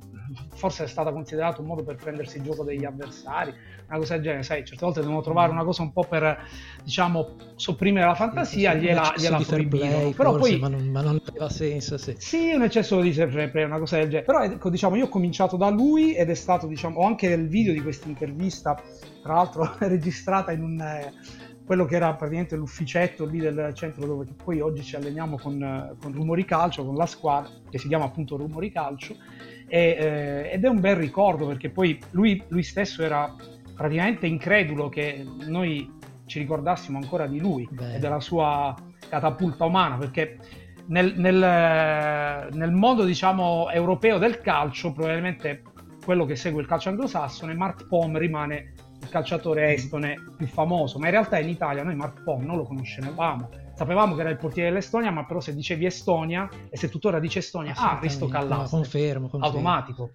[0.55, 3.53] forse è stato considerato un modo per prendersi il gioco degli avversari,
[3.89, 6.45] una cosa del genere, sai, certe volte devono trovare una cosa un po' per,
[6.83, 10.11] diciamo, sopprimere la fantasia, gliela, gliela proibivano.
[10.11, 10.61] Però forse, poi...
[10.61, 12.15] Ma non, ma non aveva senso, sì.
[12.19, 14.27] Sì, un eccesso di fair play, una cosa del genere.
[14.27, 17.49] Però, ecco, diciamo, io ho cominciato da lui ed è stato, diciamo, ho anche il
[17.49, 18.81] video di questa intervista,
[19.23, 20.81] tra l'altro registrata in un...
[20.81, 21.13] Eh,
[21.67, 26.13] quello che era praticamente l'ufficetto lì del centro dove poi oggi ci alleniamo con, con
[26.13, 29.17] Rumori Calcio, con la squadra, che si chiama appunto Rumori Calcio,
[29.69, 33.35] e, eh, ed è un bel ricordo perché poi lui, lui stesso era
[33.75, 35.93] praticamente incredulo che noi
[36.27, 37.97] ci ricordassimo ancora di lui Beh.
[37.97, 38.75] e della sua
[39.09, 40.39] catapulta umana, perché
[40.87, 45.63] nel, nel, nel, mondo diciamo europeo del calcio, probabilmente
[46.05, 51.07] quello che segue il calcio anglosassone, Mark Pom rimane il calciatore estone più famoso, ma
[51.07, 53.49] in realtà in Italia noi Mark Pom non lo conoscevamo.
[53.77, 57.41] Sapevamo che era il portiere dell'Estonia, ma però se dicevi Estonia e se tuttora dice
[57.41, 59.45] Estonia, ah, Risto Callaste, confermo, confermo.
[59.45, 60.11] automatico.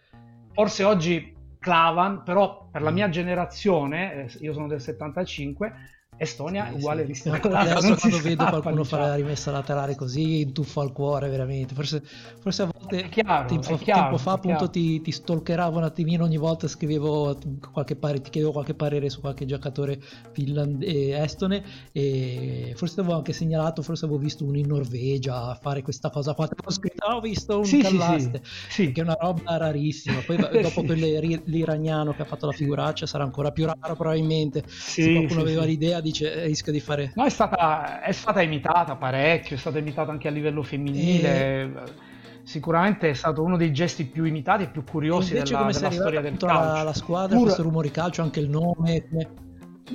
[0.52, 5.74] Forse oggi Clavan, però per la mia generazione, eh, io sono del 75,
[6.22, 7.30] Estonia sì, uguale sì.
[7.34, 11.74] Adesso quando vedo qualcuno fare la rimessa laterale così, intuffo al cuore veramente.
[11.74, 12.04] Forse,
[12.40, 16.38] forse a volte chiaro, tempo, chiaro, tempo, fa appunto ti, ti, stalkeravo un attimino ogni
[16.38, 17.40] volta scrivevo
[17.72, 20.00] qualche parere, ti chiedevo qualche parere su qualche giocatore
[20.32, 25.82] finland- e estone e forse avevo anche segnalato, forse avevo visto uno in Norvegia fare
[25.82, 26.48] questa cosa qua.
[26.66, 30.20] Ho scritto, ho visto un sì, Callaste, sì, che è una roba rarissima.
[30.24, 34.64] Poi dopo l'iraniano che ha fatto la figuraccia sarà ancora più raro probabilmente.
[34.68, 37.12] Se qualcuno aveva l'idea di dice rischio di fare...
[37.16, 41.62] No, è stata, è stata imitata parecchio, è stata imitata anche a livello femminile.
[41.62, 41.70] E...
[42.44, 46.22] Sicuramente è stato uno dei gesti più imitati e più curiosi della, come della storia
[46.22, 46.74] del calcio.
[46.74, 47.46] La, la squadra, Pur...
[47.46, 49.08] questo rumore calcio, anche il nome...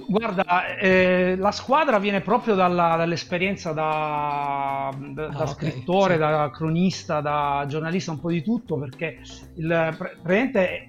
[0.08, 6.18] Guarda, eh, la squadra viene proprio dalla, dall'esperienza da, da, ah, da scrittore, sì.
[6.18, 9.20] da cronista, da giornalista, un po' di tutto, perché
[9.54, 9.96] il,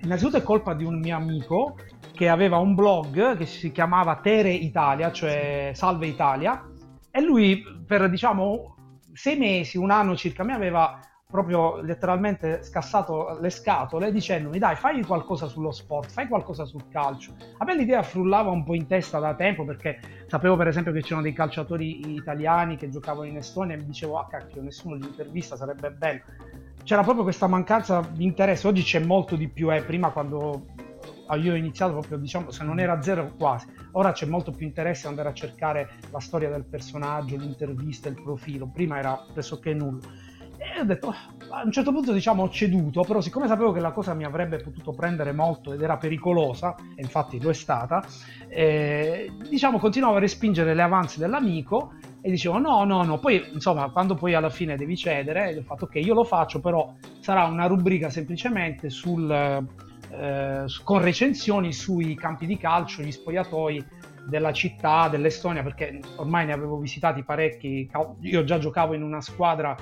[0.04, 1.78] innanzitutto è colpa di un mio amico
[2.18, 6.68] che aveva un blog che si chiamava Tere Italia, cioè Salve Italia,
[7.12, 8.76] e lui per diciamo
[9.14, 11.00] sei mesi, un anno circa, mi aveva
[11.30, 17.34] proprio letteralmente scassato le scatole dicendomi dai fai qualcosa sullo sport, fai qualcosa sul calcio.
[17.58, 21.02] A me l'idea frullava un po' in testa da tempo perché sapevo per esempio che
[21.02, 25.06] c'erano dei calciatori italiani che giocavano in Estonia e mi dicevo ah cacchio nessuno li
[25.06, 26.22] intervista, sarebbe bello.
[26.84, 29.84] C'era proprio questa mancanza di interesse, oggi c'è molto di più, eh.
[29.84, 30.66] prima quando
[31.36, 33.68] io ho iniziato proprio, diciamo, se non era zero quasi.
[33.92, 38.68] Ora c'è molto più interesse andare a cercare la storia del personaggio, l'intervista, il profilo.
[38.68, 40.00] Prima era pressoché nulla.
[40.58, 41.14] E ho detto,
[41.50, 44.58] a un certo punto diciamo ho ceduto, però siccome sapevo che la cosa mi avrebbe
[44.58, 48.04] potuto prendere molto ed era pericolosa, e infatti lo è stata,
[48.48, 53.90] eh, diciamo continuavo a respingere le avanzi dell'amico e dicevo no, no, no, poi insomma
[53.92, 57.68] quando poi alla fine devi cedere, ho fatto ok, io lo faccio, però sarà una
[57.68, 59.64] rubrica semplicemente sul,
[60.12, 63.86] eh, con recensioni sui campi di calcio, gli spogliatoi
[64.28, 67.90] della città, dell'Estonia, perché ormai ne avevo visitati parecchi,
[68.22, 69.76] io già giocavo in una squadra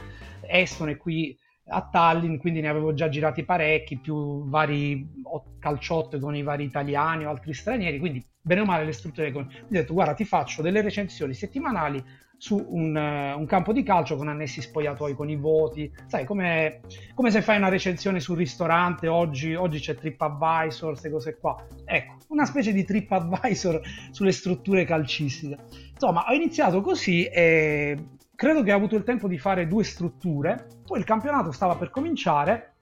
[0.48, 5.24] estone qui a Tallinn, quindi ne avevo già girati parecchi, più vari
[5.60, 9.44] calciotte con i vari italiani o altri stranieri, quindi bene o male le strutture con...
[9.44, 12.04] ho detto guarda ti faccio delle recensioni settimanali
[12.46, 16.82] su un, uh, un, campo di calcio con annessi spogliatoi con i voti, sai come,
[17.16, 22.18] come se fai una recensione sul ristorante, oggi, oggi c'è TripAdvisor, queste cose qua, ecco,
[22.28, 23.82] una specie di TripAdvisor
[24.14, 25.58] sulle strutture calcistiche.
[25.94, 27.98] Insomma, ho iniziato così e
[28.36, 31.90] credo che ho avuto il tempo di fare due strutture, poi il campionato stava per
[31.90, 32.75] cominciare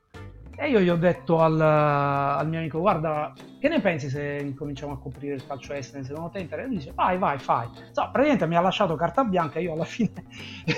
[0.55, 4.93] e io gli ho detto al, al, mio amico, guarda, che ne pensi se incominciamo
[4.93, 6.03] a coprire il calcio estero?
[6.03, 6.67] Secondo te interessa?
[6.67, 7.67] Lui dice, vai, vai, fai.
[7.91, 10.25] So, praticamente mi ha lasciato carta bianca, io alla fine,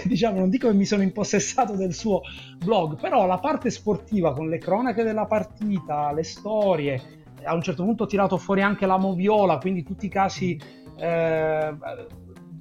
[0.05, 2.21] diciamo, non dico che mi sono impossessato del suo
[2.57, 7.01] blog, però la parte sportiva con le cronache della partita, le storie,
[7.43, 10.59] a un certo punto ho tirato fuori anche la moviola, quindi tutti i casi...
[10.97, 11.75] Eh,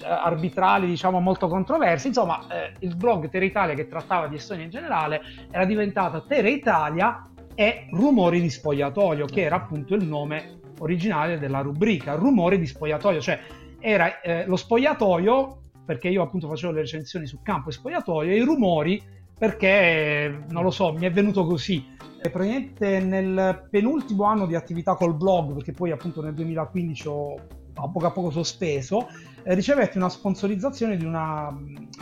[0.03, 2.09] arbitrali diciamo molto controversi.
[2.09, 5.21] Insomma eh, il blog Terra Italia che trattava di Estonia in generale
[5.51, 11.61] era diventata Terra Italia e Rumori di spogliatoio che era appunto il nome originale della
[11.61, 13.21] rubrica Rumori di spogliatoio.
[13.21, 13.41] Cioè
[13.79, 18.37] era eh, lo spogliatoio perché io appunto facevo le recensioni su campo e spogliatoio e
[18.37, 19.03] i rumori
[19.37, 21.93] perché non lo so mi è venuto così.
[22.23, 27.35] E praticamente nel penultimo anno di attività col blog perché poi appunto nel 2015 ho
[27.75, 29.09] a poco a poco sospeso,
[29.45, 31.49] eh, ricevette una sponsorizzazione di una,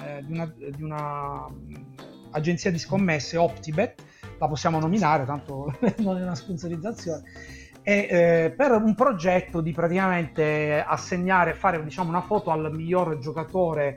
[0.04, 1.74] eh, di una, di una mm,
[2.30, 4.02] agenzia di scommesse, OptiBet,
[4.38, 7.22] la possiamo nominare, tanto non è una sponsorizzazione,
[7.82, 13.96] e, eh, per un progetto di praticamente assegnare, fare diciamo, una foto al miglior giocatore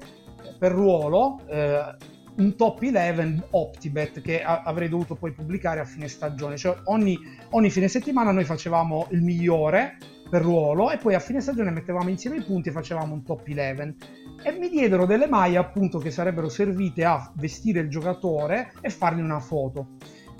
[0.57, 1.95] per ruolo, eh,
[2.37, 7.17] un top 11 OptiBet che a- avrei dovuto poi pubblicare a fine stagione, cioè ogni,
[7.51, 9.97] ogni fine settimana noi facevamo il migliore
[10.35, 13.47] per ruolo e poi a fine stagione mettevamo insieme i punti e facevamo un top
[13.47, 13.95] 11
[14.43, 19.21] e mi diedero delle maglie appunto che sarebbero servite a vestire il giocatore e fargli
[19.21, 19.91] una foto.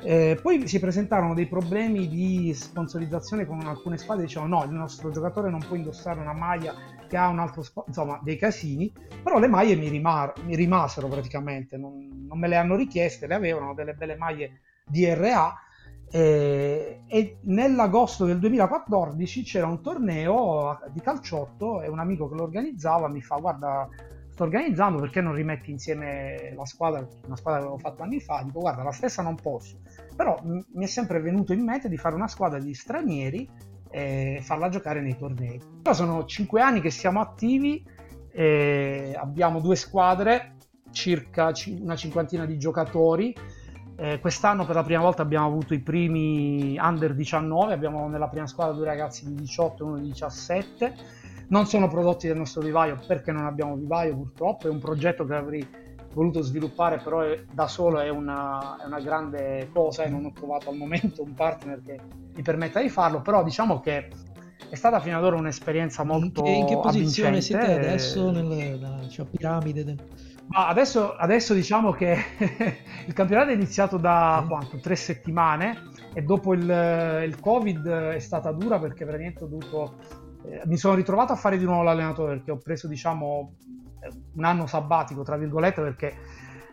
[0.03, 5.11] Eh, poi si presentarono dei problemi di sponsorizzazione con alcune squadre, dicevano no, il nostro
[5.11, 6.75] giocatore non può indossare una maglia
[7.07, 8.91] che ha un altro sponsor, insomma dei casini,
[9.23, 13.35] però le maglie mi, rimar- mi rimasero praticamente, non, non, me le hanno richieste, le
[13.35, 15.53] avevano delle belle maglie DRA
[16.16, 22.43] e, e nell'agosto del 2014 c'era un torneo di calciotto e un amico che lo
[22.43, 23.89] organizzava mi fa guarda
[24.30, 28.41] sto organizzando perché non rimetti insieme la squadra, una squadra che avevo fatto anni fa,
[28.45, 29.80] dico guarda la stessa non posso,
[30.16, 33.49] però mi è sempre venuto in mente di fare una squadra di stranieri
[33.89, 35.61] e farla giocare nei tornei.
[35.82, 37.86] Però sono cinque anni che siamo attivi,
[39.16, 40.55] abbiamo due squadre,
[40.91, 43.34] circa una cinquantina di giocatori,
[43.97, 48.47] eh, quest'anno per la prima volta abbiamo avuto i primi under 19, abbiamo nella prima
[48.47, 50.95] squadra due ragazzi di 18 e uno di 17.
[51.47, 55.33] Non sono prodotti del nostro vivaio perché non abbiamo vivaio purtroppo, è un progetto che
[55.33, 55.67] avrei
[56.13, 60.32] voluto sviluppare, però è, da solo è una, è una, grande cosa e non ho
[60.32, 61.99] trovato al momento un partner che
[62.33, 64.09] mi permetta di farlo, però diciamo che
[64.70, 69.07] è stata fino ad ora un'esperienza molto in che, in che posizione siete adesso nella
[69.09, 69.97] cioè, piramide del...
[70.47, 72.17] Ma adesso, adesso, diciamo che
[73.08, 74.80] il campionato è iniziato da quanto?
[74.80, 79.96] Tre settimane e dopo il, il Covid è stata dura perché praticamente ho dovuto...
[80.46, 83.55] Eh, mi sono ritrovato a fare di nuovo l'allenatore perché ho preso diciamo
[84.36, 86.13] un anno sabbatico tra virgolette perché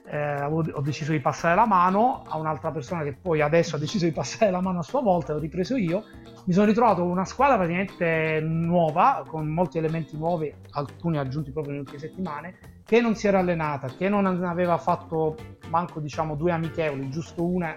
[0.04, 4.04] eh, ho deciso di passare la mano a un'altra persona che poi adesso ha deciso
[4.04, 6.04] di passare la mano a sua volta, l'ho ripreso io.
[6.44, 11.84] Mi sono ritrovato una squadra praticamente nuova, con molti elementi nuovi, alcuni aggiunti proprio nelle
[11.84, 15.36] ultime settimane, che non si era allenata, che non aveva fatto
[15.68, 17.76] manco diciamo due amichevoli, giusto una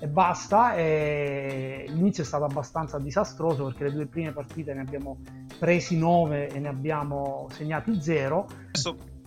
[0.00, 0.74] e basta.
[0.74, 5.18] E l'inizio è stato abbastanza disastroso perché le due prime partite ne abbiamo
[5.58, 8.46] presi nove e ne abbiamo segnati 0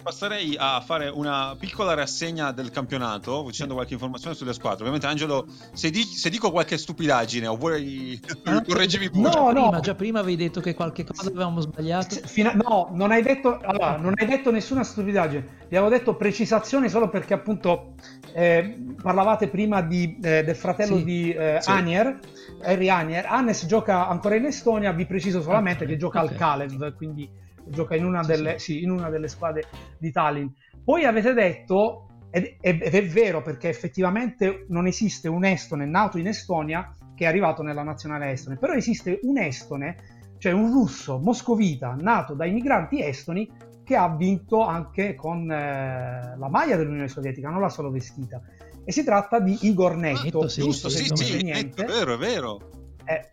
[0.08, 4.80] passerei a fare una piccola rassegna del campionato, dicendo qualche informazione sulle squadre.
[4.80, 9.30] Ovviamente, Angelo, se, di- se dico qualche stupidaggine o vuoi ah, correggimi pure.
[9.30, 12.16] No, no, prima, già prima avevi detto che qualche cosa avevamo sbagliato.
[12.24, 12.54] Fino a...
[12.54, 15.66] no, non hai, detto, allora, non hai detto nessuna stupidaggine.
[15.68, 17.96] Vi avevo detto precisazione solo perché appunto
[18.34, 21.70] eh, parlavate prima di, eh, del fratello sì, di eh, sì.
[21.70, 22.18] Anier,
[22.64, 23.26] Harry Anier.
[23.26, 25.96] Hannes gioca ancora in Estonia, vi preciso solamente okay.
[25.96, 26.32] che gioca okay.
[26.32, 29.66] al Kalev, quindi gioca in una, delle, sì, in una delle squadre
[29.98, 30.48] di Tallinn.
[30.84, 36.28] Poi avete detto, ed, ed è vero perché effettivamente non esiste un estone nato in
[36.28, 39.96] Estonia che è arrivato nella nazionale estone, però esiste un estone,
[40.38, 43.50] cioè un russo moscovita nato dai migranti estoni
[43.84, 48.42] che ha vinto anche con eh, la maglia dell'Unione Sovietica, non l'ha solo vestita.
[48.84, 50.24] E si tratta di Igor Netto.
[50.24, 51.82] Netto sì, giusto, sì, sì, niente.
[51.82, 52.70] Netto, è vero, è vero.
[53.06, 53.32] Eh,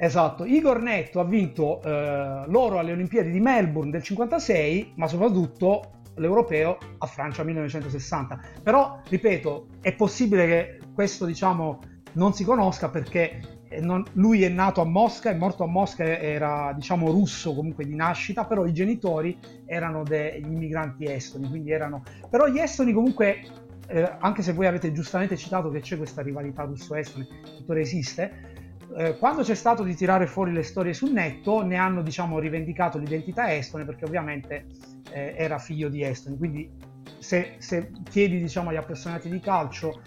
[0.00, 6.00] esatto, Igor Netto ha vinto eh, l'oro alle Olimpiadi di Melbourne del 56, ma soprattutto
[6.16, 8.40] l'europeo a Francia 1960.
[8.62, 11.78] Però, ripeto, è possibile che questo, diciamo,
[12.12, 16.04] non si conosca perché eh, non, lui è nato a Mosca, è morto a Mosca,
[16.04, 22.02] era diciamo russo comunque di nascita, però i genitori erano degli immigranti estoni, quindi erano...
[22.28, 23.40] Però gli estoni comunque,
[23.86, 27.26] eh, anche se voi avete giustamente citato che c'è questa rivalità russo-estone,
[27.58, 28.49] tuttora esiste,
[28.96, 32.98] eh, quando c'è stato di tirare fuori le storie sul netto, ne hanno diciamo rivendicato
[32.98, 34.66] l'identità estone perché ovviamente
[35.12, 36.70] eh, era figlio di estoni, quindi
[37.18, 40.00] se, se chiedi diciamo agli appassionati di calcio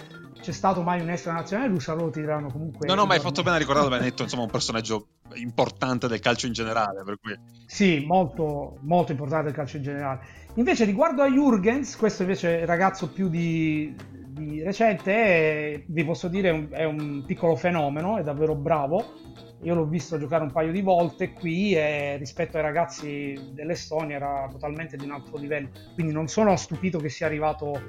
[0.43, 2.85] c'è stato mai un extra nazionale russa, loro ti diranno comunque...
[2.85, 6.19] No, no, ma hai fatto bene a ricordarlo, hai detto insomma un personaggio importante del
[6.19, 7.39] calcio in generale, per cui...
[7.65, 10.19] Sì, molto, molto importante del calcio in generale.
[10.55, 13.95] Invece riguardo a Jurgens, questo invece è il ragazzo più di,
[14.33, 19.21] di recente, vi posso dire è un, è un piccolo fenomeno, è davvero bravo.
[19.61, 24.47] Io l'ho visto giocare un paio di volte qui e rispetto ai ragazzi dell'Estonia era
[24.51, 25.69] totalmente di un altro livello.
[25.93, 27.79] Quindi non sono stupito che sia arrivato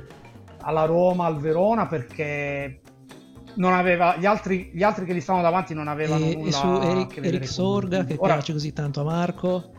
[0.61, 2.81] alla Roma, al Verona, perché
[3.57, 6.53] non aveva, gli, altri, gli altri che gli stavano davanti non avevano e, nulla e
[6.53, 9.71] su Eric, Eric Sorga che Ora, piace così tanto a Marco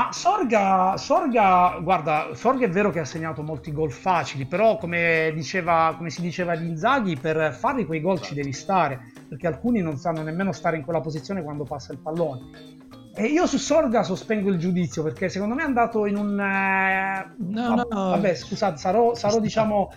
[0.00, 5.30] ma Sorga, Sorga, guarda, Sorga è vero che ha segnato molti gol facili, però come,
[5.34, 9.82] diceva, come si diceva di Inzaghi, per fare quei gol ci devi stare, perché alcuni
[9.82, 12.78] non sanno nemmeno stare in quella posizione quando passa il pallone.
[13.14, 16.40] E io su Sorga sospengo il giudizio perché secondo me è andato in un...
[16.40, 19.92] Eh, no, no, vabbè, scusate, sarò, sarò diciamo...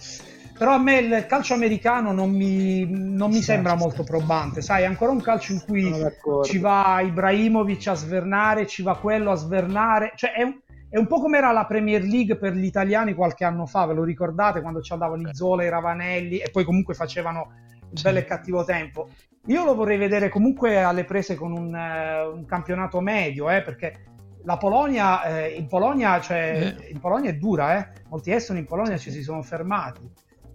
[0.58, 4.86] Però a me il calcio americano non mi, non mi sembra molto probante, sai, è
[4.86, 5.92] ancora un calcio in cui
[6.44, 10.60] ci va Ibrahimovic a svernare, ci va quello a svernare, cioè è un,
[10.90, 13.96] è un po' come era la Premier League per gli italiani qualche anno fa, ve
[13.96, 17.52] lo ricordate quando ci andavano i Zola e i Ravanelli e poi comunque facevano
[17.92, 19.10] il bello e cattivo tempo.
[19.48, 24.06] Io lo vorrei vedere comunque alle prese con un, uh, un campionato medio, eh, perché
[24.44, 26.92] la Polonia, eh, in, Polonia cioè, eh.
[26.92, 28.02] in Polonia è dura, eh.
[28.10, 30.02] molti estoni in Polonia ci si sono fermati.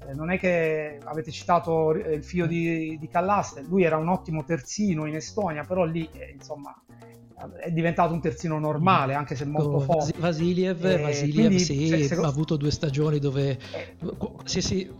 [0.08, 4.42] Eh, non è che avete citato il figlio di, di, Callaste, lui era un ottimo
[4.42, 6.74] terzino in Estonia, però lì eh, insomma
[7.60, 10.14] è diventato un terzino normale, anche se molto forte.
[10.18, 12.14] Vasiliev, eh, Vasiliev sì, se, se...
[12.14, 13.58] ha avuto due stagioni dove...
[14.44, 14.90] sì, sì,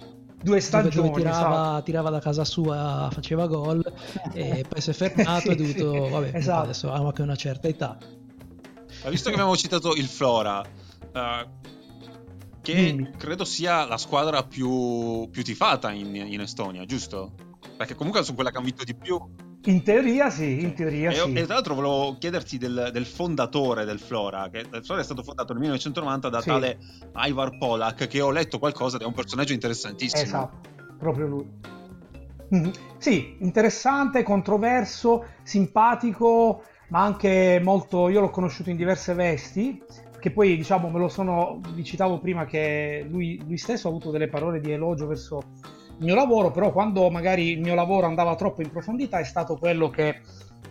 [0.43, 1.09] due stagioni.
[1.09, 1.83] Dove tirava, esatto.
[1.85, 3.83] tirava, da casa sua, faceva gol
[4.35, 6.63] e poi si è fermato sì, e è dovuto, sì, vabbè, esatto.
[6.65, 7.97] adesso ha anche una certa età.
[9.05, 11.78] Ma visto che abbiamo citato il Flora, uh,
[12.73, 13.11] che Dimmi.
[13.17, 17.33] credo sia la squadra più, più tifata in, in Estonia, giusto?
[17.77, 19.19] Perché comunque sono quella che ha vinto di più.
[19.65, 21.33] In teoria sì, in teoria e, sì.
[21.33, 25.23] E tra l'altro volevo chiederti del, del, fondatore del Flora, che il Flora è stato
[25.23, 26.47] fondato nel 1990 da sì.
[26.47, 26.79] tale
[27.15, 30.23] Ivar Polak, che ho letto qualcosa ed è un personaggio interessantissimo.
[30.23, 30.69] Esatto,
[30.99, 31.51] proprio lui.
[32.55, 32.71] Mm-hmm.
[32.99, 38.09] Sì, interessante, controverso, simpatico, ma anche molto...
[38.11, 39.83] Io l'ho conosciuto in diverse vesti,
[40.21, 41.61] che poi diciamo me lo sono...
[41.73, 45.43] vi citavo prima che lui, lui stesso ha avuto delle parole di elogio verso
[45.99, 49.57] il mio lavoro, però quando magari il mio lavoro andava troppo in profondità è stato
[49.57, 50.21] quello che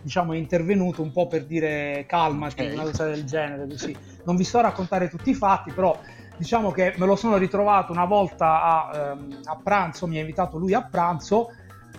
[0.02, 2.72] diciamo è intervenuto un po' per dire calmati, okay.
[2.72, 3.94] una cosa del genere, così.
[4.24, 5.98] Non vi sto a raccontare tutti i fatti, però
[6.36, 10.56] diciamo che me lo sono ritrovato una volta a, ehm, a pranzo, mi ha invitato
[10.56, 11.50] lui a pranzo.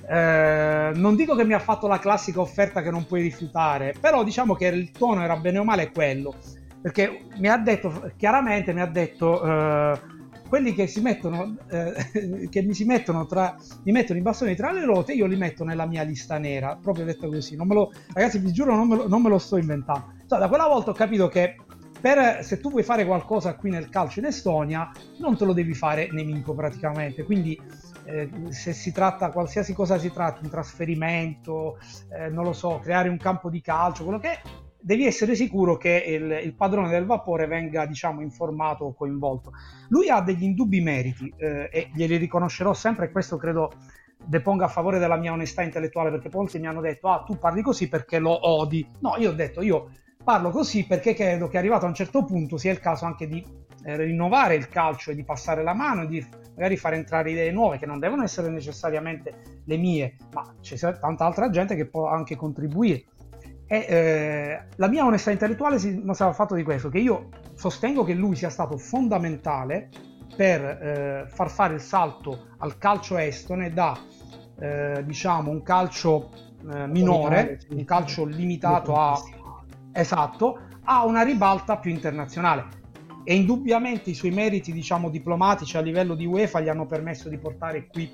[0.08, 4.24] Eh, non dico che mi ha fatto la classica offerta che non puoi rifiutare, però
[4.24, 6.34] diciamo che il tono era bene o male quello,
[6.82, 10.00] perché mi ha detto chiaramente, mi ha detto eh,
[10.50, 14.72] quelli che si mettono, eh, che mi si mettono tra, mi mettono i bastoni tra
[14.72, 17.56] le ruote, io li metto nella mia lista nera, proprio detto così.
[17.56, 20.14] Lo, ragazzi, vi giuro, non me lo, non me lo sto inventando.
[20.28, 21.56] Cioè, da quella volta ho capito che
[22.02, 25.74] per, se tu vuoi fare qualcosa qui nel calcio in Estonia, non te lo devi
[25.74, 27.24] fare nemico praticamente.
[27.24, 27.60] Quindi,
[28.06, 31.78] eh, se si tratta, qualsiasi cosa si tratti, un trasferimento,
[32.12, 34.42] eh, non lo so, creare un campo di calcio, quello che è,
[34.82, 39.52] devi essere sicuro che il, il, padrone del vapore venga diciamo informato o coinvolto.
[39.90, 43.72] Lui ha degli indubbi meriti eh, e glieli riconoscerò sempre e questo credo
[44.24, 47.62] deponga a favore della mia onestà intellettuale perché molti mi hanno detto ah tu parli
[47.62, 48.88] così perché lo odi.
[49.00, 49.90] No, io ho detto io
[50.24, 53.44] parlo così perché credo che arrivato a un certo punto sia il caso anche di
[53.84, 56.26] eh, rinnovare il calcio e di passare la mano e di
[56.56, 61.26] magari fare entrare idee nuove che non devono essere necessariamente le mie, ma c'è tanta
[61.26, 63.06] altra gente che può anche contribuire.
[63.72, 68.04] E eh, la mia onestà intellettuale si mostra al fatto di questo, che io sostengo
[68.04, 69.90] che lui sia stato fondamentale
[70.36, 73.96] per eh, far fare il salto al calcio estone da
[74.60, 76.32] eh, diciamo un calcio
[76.68, 79.22] eh, minore, un calcio limitato a
[79.91, 82.78] esatto, a una ribalta più internazionale.
[83.24, 87.38] E indubbiamente i suoi meriti, diciamo, diplomatici a livello di UEFA gli hanno permesso di
[87.38, 88.12] portare qui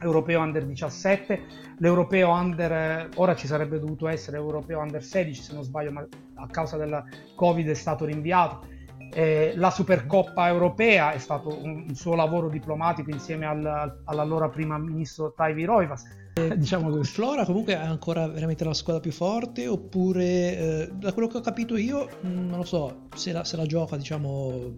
[0.00, 1.42] europeo under 17,
[1.78, 6.46] l'europeo under, ora ci sarebbe dovuto essere europeo under 16 se non sbaglio, ma a
[6.48, 7.02] causa del
[7.34, 8.74] Covid è stato rinviato
[9.12, 14.76] eh, la Supercoppa europea è stato un, un suo lavoro diplomatico insieme al, all'allora primo
[14.78, 16.04] ministro Taivi Roivas.
[16.38, 21.12] Eh, diciamo che Flora comunque è ancora veramente la squadra più forte oppure eh, da
[21.14, 24.74] quello che ho capito io mm, non lo so se la, se la gioca diciamo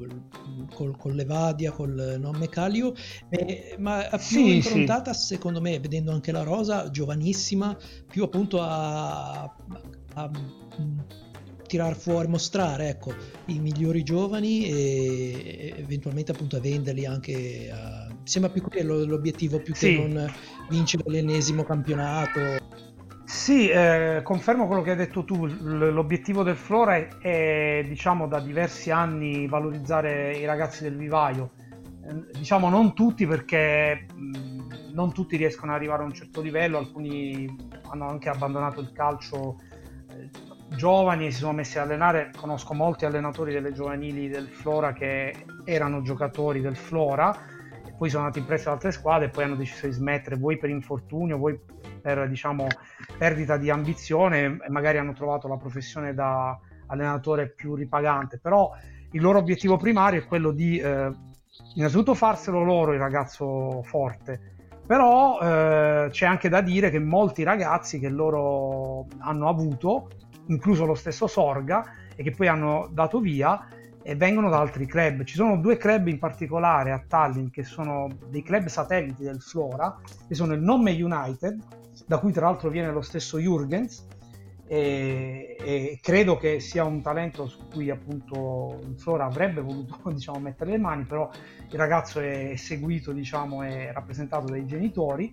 [0.72, 2.94] col, con l'Evadia col non Mecalio
[3.28, 5.34] eh, ma più sì, improntata sì.
[5.34, 7.76] secondo me vedendo anche la rosa giovanissima
[8.06, 9.52] più appunto a, a,
[10.14, 10.30] a
[11.68, 13.14] tirar fuori, mostrare ecco,
[13.46, 18.07] i migliori giovani e eventualmente appunto a venderli anche a...
[18.28, 19.96] sembra più quello l'obiettivo più sì.
[19.96, 20.32] che non
[20.68, 22.66] vincere l'ennesimo campionato.
[23.24, 28.40] Sì, eh, confermo quello che hai detto tu, l'obiettivo del Flora è, è, diciamo da
[28.40, 31.50] diversi anni valorizzare i ragazzi del vivaio,
[32.06, 36.78] eh, diciamo non tutti perché mh, non tutti riescono ad arrivare a un certo livello,
[36.78, 37.54] alcuni
[37.90, 39.56] hanno anche abbandonato il calcio
[40.10, 40.30] eh,
[40.74, 42.30] giovani e si sono messi a allenare.
[42.36, 47.56] Conosco molti allenatori delle giovanili del Flora che erano giocatori del Flora,
[47.98, 50.70] poi sono andati in prestito altre squadre e poi hanno deciso di smettere, vuoi per
[50.70, 51.58] infortunio, vuoi
[52.00, 52.68] per diciamo,
[53.18, 56.56] perdita di ambizione e magari hanno trovato la professione da
[56.86, 58.38] allenatore più ripagante.
[58.38, 58.72] Però
[59.10, 61.12] il loro obiettivo primario è quello di eh,
[61.74, 64.54] innanzitutto farselo loro il ragazzo forte.
[64.86, 70.08] Però eh, c'è anche da dire che molti ragazzi che loro hanno avuto
[70.46, 71.84] incluso lo stesso Sorga,
[72.14, 73.68] e che poi hanno dato via
[74.08, 75.22] e vengono da altri club.
[75.24, 80.00] Ci sono due club in particolare a Tallinn che sono dei club satelliti del Flora,
[80.26, 81.60] che sono il Nome United,
[82.06, 84.06] da cui tra l'altro viene lo stesso Jurgens,
[84.66, 90.38] e, e, credo che sia un talento su cui appunto il Flora avrebbe voluto diciamo,
[90.38, 91.28] mettere le mani, però
[91.70, 95.30] il ragazzo è seguito diciamo, è rappresentato dai genitori.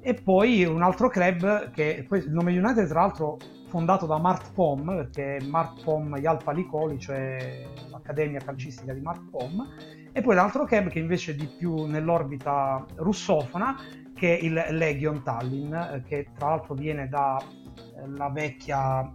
[0.00, 3.38] E poi un altro club che il nome United tra l'altro
[3.74, 7.66] fondato da Mart Pom, perché Mart Pom Jalpa Licoli, cioè
[8.04, 9.66] l'accademia calcistica di Mart Pom,
[10.12, 13.76] e poi l'altro club che invece è di più nell'orbita russofona,
[14.14, 15.74] che è il Legion Tallinn,
[16.06, 19.10] che tra l'altro viene dalla eh, vecchia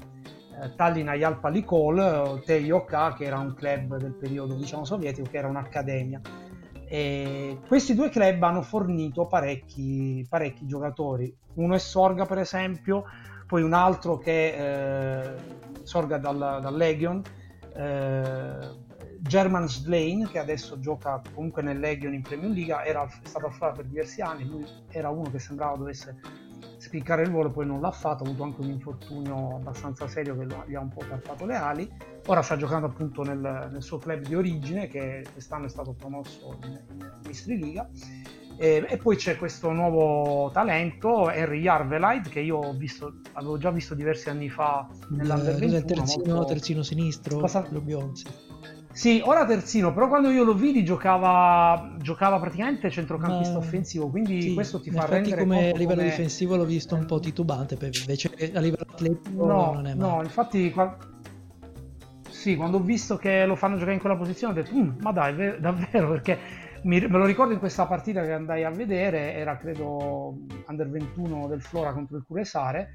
[0.62, 5.48] eh, Tallinn Jalpa Licol, TIOK, che era un club del periodo diciamo, sovietico, che era
[5.48, 6.20] un'accademia.
[6.92, 11.34] E questi due club hanno fornito parecchi, parecchi giocatori.
[11.54, 13.06] Uno è Sorga, per esempio,
[13.46, 15.36] poi un altro che eh,
[15.84, 17.39] sorga dal, dal Legion, eh,
[17.80, 23.52] German Slane, che adesso gioca comunque nel Legion in Premium Liga, era, è stato a
[23.52, 26.20] fare per diversi anni, lui era uno che sembrava dovesse
[26.78, 30.46] spiccare il volo, poi non l'ha fatto, ha avuto anche un infortunio abbastanza serio che
[30.68, 31.92] gli ha un po' tarpato le ali.
[32.26, 36.58] Ora sta giocando appunto nel, nel suo club di origine, che quest'anno è stato promosso
[36.64, 37.90] in, in Mystery Liga
[38.60, 43.72] e, e, poi c'è questo nuovo talento, Henry Jarvelide, che io ho visto, avevo già
[43.72, 45.78] visto diversi anni fa nell'Under 21.
[45.78, 46.50] Il terzino, molto...
[46.50, 47.66] terzino sinistro, Cosa...
[47.70, 48.26] lo Bionzi.
[48.92, 53.60] Sì, ora terzino, però quando io lo vidi giocava, giocava praticamente centrocampista Ma...
[53.60, 56.10] offensivo, quindi sì, questo ti fa rendere come a livello come...
[56.10, 60.16] difensivo l'ho visto un po' titubante, invece a livello atletico no, non è male.
[60.16, 60.98] No, infatti qua...
[62.30, 65.14] sì, quando ho visto che lo fanno giocare in quella posizione ho detto, mm, ma
[65.14, 69.58] dai, davvero, perché mi, me lo ricordo in questa partita che andai a vedere, era
[69.58, 70.38] credo
[70.68, 72.90] under 21 del Flora contro il Curesare,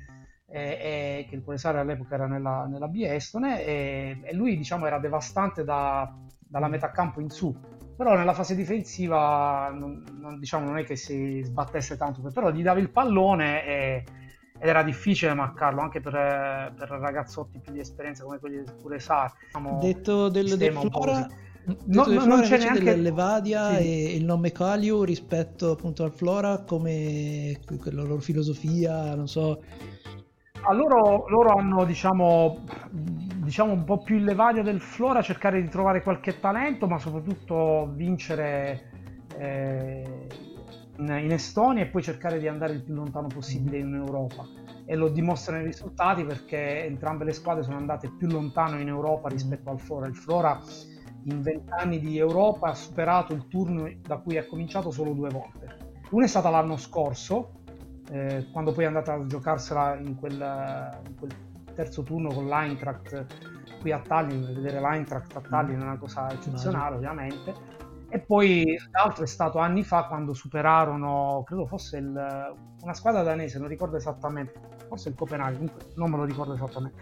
[0.48, 4.86] eh, eh, che il Curesare all'epoca era nella, nella B Estone, e, e, lui diciamo
[4.86, 7.54] era devastante da, dalla metà campo in su,
[7.96, 12.62] però nella fase difensiva non, non, diciamo, non è che si sbattesse tanto, però gli
[12.62, 14.04] davi il pallone e,
[14.56, 16.12] ed era difficile marcarlo anche per,
[16.76, 19.32] per, ragazzotti più di esperienza come quelli del Curesare.
[19.46, 21.26] Diciamo, Detto del, del Flora
[21.66, 23.84] No, no, non c'è neanche dell'Evadia sì.
[23.84, 29.62] e il nome Calio rispetto appunto al Flora come la loro filosofia, non so.
[30.66, 35.68] A loro, loro hanno diciamo, diciamo un po' più il Levadia del Flora, cercare di
[35.68, 38.90] trovare qualche talento, ma soprattutto vincere
[39.38, 40.26] eh,
[40.98, 44.46] in, in, Estonia e poi cercare di andare il più lontano possibile in Europa.
[44.86, 49.28] E lo dimostrano i risultati perché entrambe le squadre sono andate più lontano in Europa
[49.28, 50.06] rispetto al Flora.
[50.06, 50.60] Il Flora
[51.24, 55.92] in vent'anni di Europa ha superato il turno da cui è cominciato solo due volte.
[56.10, 57.62] Una è stata l'anno scorso,
[58.10, 60.40] eh, quando poi è andata a giocarsela in quel,
[61.06, 61.30] in quel
[61.74, 63.26] terzo turno con l'Eintracht
[63.80, 67.54] qui a Tallinn, vedere l'Eintracht a Tallinn è una cosa eccezionale ovviamente,
[68.14, 73.58] E poi l'altro è stato anni fa quando superarono, credo fosse il, una squadra danese,
[73.58, 74.52] non ricordo esattamente,
[74.86, 76.96] forse il Copenaghen, non me lo ricordo esattamente.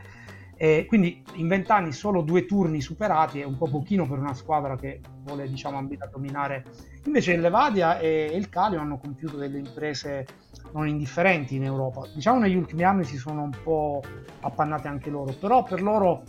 [0.63, 4.77] E quindi in vent'anni solo due turni superati è un po' pochino per una squadra
[4.77, 6.65] che vuole diciamo ambire a dominare.
[7.07, 10.25] Invece Levadia e il Calio hanno compiuto delle imprese
[10.73, 12.07] non indifferenti in Europa.
[12.15, 14.03] Diciamo negli ultimi anni si sono un po'
[14.39, 16.23] appannate anche loro, però per loro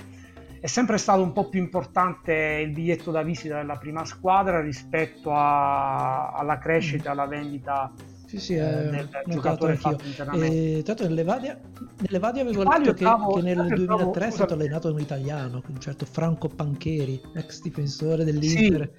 [0.60, 5.32] è sempre stato un po' più importante il biglietto da visita della prima squadra rispetto
[5.32, 7.94] a, alla crescita, alla vendita
[8.34, 10.78] sì, sì, eh, del giocatore fatto internamente.
[10.78, 11.60] E, tanto nell'Evadia,
[12.00, 16.06] nell'Evadia avevo letto che, che, nel 2003 è stato allenato da un italiano, un certo
[16.06, 18.92] Franco Pancheri, ex difensore dell'Inter.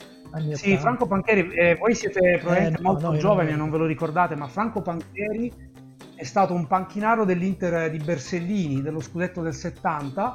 [0.52, 3.70] Sì, sì Franco Pancheri, eh, voi siete probabilmente eh, no, molto no, giovani e non
[3.70, 5.52] ve lo ricordate, ma Franco Pancheri
[6.14, 10.34] è stato un panchinaro dell'Inter di Bersellini, dello scudetto del 70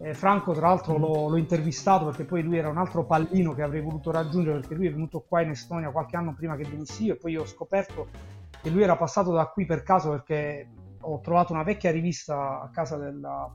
[0.00, 1.00] eh, Franco tra l'altro mm.
[1.00, 4.74] l'ho, l'ho, intervistato perché poi lui era un altro pallino che avrei voluto raggiungere perché
[4.74, 7.42] lui è venuto qua in Estonia qualche anno prima che venissi io e poi io
[7.42, 10.68] ho scoperto che lui era passato da qui per caso perché
[11.00, 13.50] ho trovato una vecchia rivista a casa della,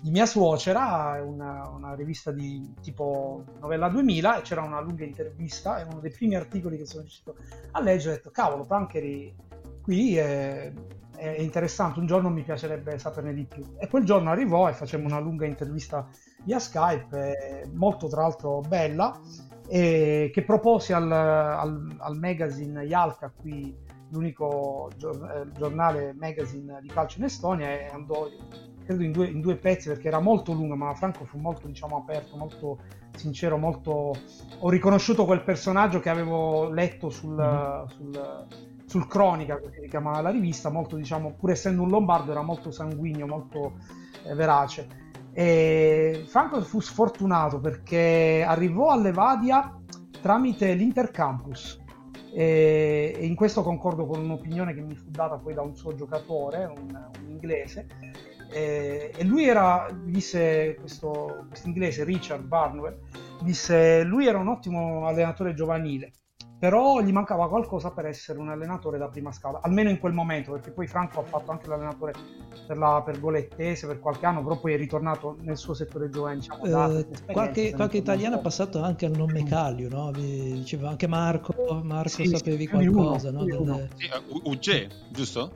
[0.00, 5.78] di mia suocera, una, una, rivista di tipo Novella 2000 e c'era una lunga intervista,
[5.78, 7.36] è uno dei primi articoli che sono riuscito
[7.72, 9.34] a leggere, ho detto cavolo, Pancheri
[9.82, 10.72] qui è,
[11.16, 13.64] è interessante, un giorno mi piacerebbe saperne di più.
[13.78, 16.06] E quel giorno arrivò e facemmo una lunga intervista
[16.44, 19.18] via Skype, molto tra l'altro bella,
[19.66, 23.76] che proposi al, al, al magazine Yalka, qui
[24.10, 28.28] l'unico eh, giornale magazine di calcio in Estonia, e andò
[28.84, 31.96] credo in due, in due pezzi perché era molto lunga, ma Franco fu molto diciamo
[31.96, 32.78] aperto, molto
[33.14, 34.14] sincero, molto...
[34.60, 37.86] ho riconosciuto quel personaggio che avevo letto sul, mm-hmm.
[37.88, 38.46] sul
[38.88, 42.70] sul Cronica, così si chiamava la rivista, molto diciamo, pur essendo un lombardo era molto
[42.70, 43.74] sanguigno, molto
[44.24, 44.88] eh, verace.
[45.32, 49.78] E Franco fu sfortunato perché arrivò a Levadia
[50.22, 51.84] tramite l'Intercampus
[52.32, 55.94] e, e in questo concordo con un'opinione che mi fu data poi da un suo
[55.94, 57.86] giocatore, un, un inglese,
[58.50, 62.98] e, e, lui era, disse questo inglese Richard Barnwell,
[63.42, 66.12] disse lui era un ottimo allenatore giovanile
[66.58, 70.52] però gli mancava qualcosa per essere un allenatore da prima scala, almeno in quel momento,
[70.52, 72.12] perché poi Franco ha fatto anche l'allenatore
[72.66, 76.36] per, la, per Golettese per qualche anno, però poi è ritornato nel suo settore giovane.
[76.36, 80.10] Diciamo, eh, qualche, qualche italiano è passato anche al nome Calio, no?
[80.10, 83.44] diceva anche Marco, Marco sì, sapevi sì, qualcosa, uno, no?
[83.44, 83.88] Del...
[83.94, 84.08] Sì,
[84.42, 85.52] UG, giusto?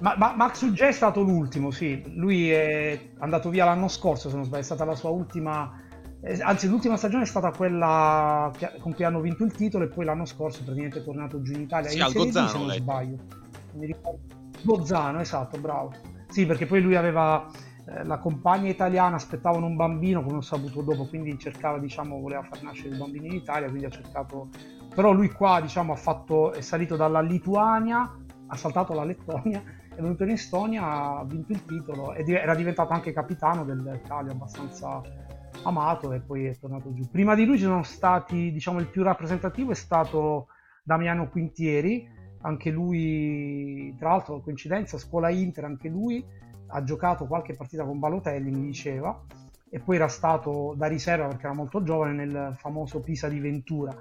[0.00, 2.02] Ma, ma, Max Ugge è stato l'ultimo, sì.
[2.14, 5.86] Lui è andato via l'anno scorso, se non sbaglio, è stata la sua ultima
[6.20, 8.50] eh, anzi, l'ultima stagione è stata quella
[8.80, 11.60] con cui hanno vinto il titolo e poi l'anno scorso praticamente è tornato giù in
[11.60, 11.88] Italia.
[11.88, 13.16] Sì, al Gozzano, se non sbaglio.
[13.74, 14.20] Mi ricordo.
[14.62, 15.92] Gozzano, esatto, bravo.
[16.28, 17.46] Sì, perché poi lui aveva
[17.86, 22.42] eh, la compagna italiana, aspettavano un bambino, come ho saputo dopo, quindi cercava, diciamo, voleva
[22.42, 24.48] far nascere il bambino in Italia, quindi ha cercato...
[24.92, 28.12] Però lui qua, diciamo, ha fatto, è salito dalla Lituania,
[28.48, 29.62] ha saltato la Lettonia,
[29.94, 34.32] è venuto in Estonia, ha vinto il titolo ed era diventato anche capitano del Calio,
[34.32, 35.00] abbastanza
[35.62, 37.08] amato e poi è tornato giù.
[37.10, 40.48] Prima di lui ci sono stati, diciamo, il più rappresentativo è stato
[40.82, 42.08] Damiano Quintieri,
[42.42, 46.24] anche lui, tra l'altro, coincidenza, scuola Inter, anche lui
[46.68, 49.24] ha giocato qualche partita con Balotelli, mi diceva,
[49.70, 53.94] e poi era stato da riserva perché era molto giovane nel famoso Pisa di Ventura,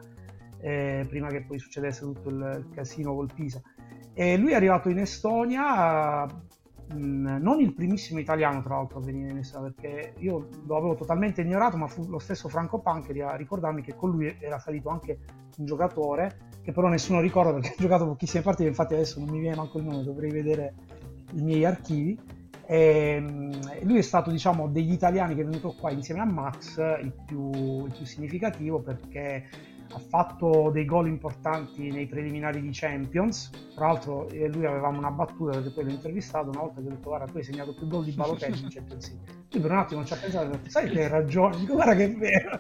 [0.60, 3.62] eh, prima che poi succedesse tutto il casino col Pisa.
[4.14, 6.26] E lui è arrivato in Estonia,
[6.94, 10.96] Mm, non il primissimo italiano tra l'altro a venire in Estonia perché io lo avevo
[10.96, 14.88] totalmente ignorato ma fu lo stesso Franco Pancheri a ricordarmi che con lui era salito
[14.88, 15.20] anche
[15.58, 19.40] un giocatore che però nessuno ricorda perché ha giocato pochissime partite infatti adesso non mi
[19.40, 20.76] viene manco il nome dovrei vedere
[21.34, 22.18] i miei archivi.
[22.70, 23.52] E mm,
[23.84, 27.86] lui è stato diciamo degli italiani che è venuto qua insieme a Max il più,
[27.86, 29.46] il più significativo perché
[29.90, 33.50] ha fatto dei gol importanti nei preliminari di Champions.
[33.76, 36.90] Tra l'altro, eh, lui avevamo una battuta perché poi l'ho intervistato una volta che ho
[36.90, 39.36] detto: Guarda, tu hai segnato più gol di Balotelli in Champions League.
[39.52, 42.16] Lui per un attimo ci ha pensato Sai che hai ragione, dico, guarda che è
[42.16, 42.60] vero.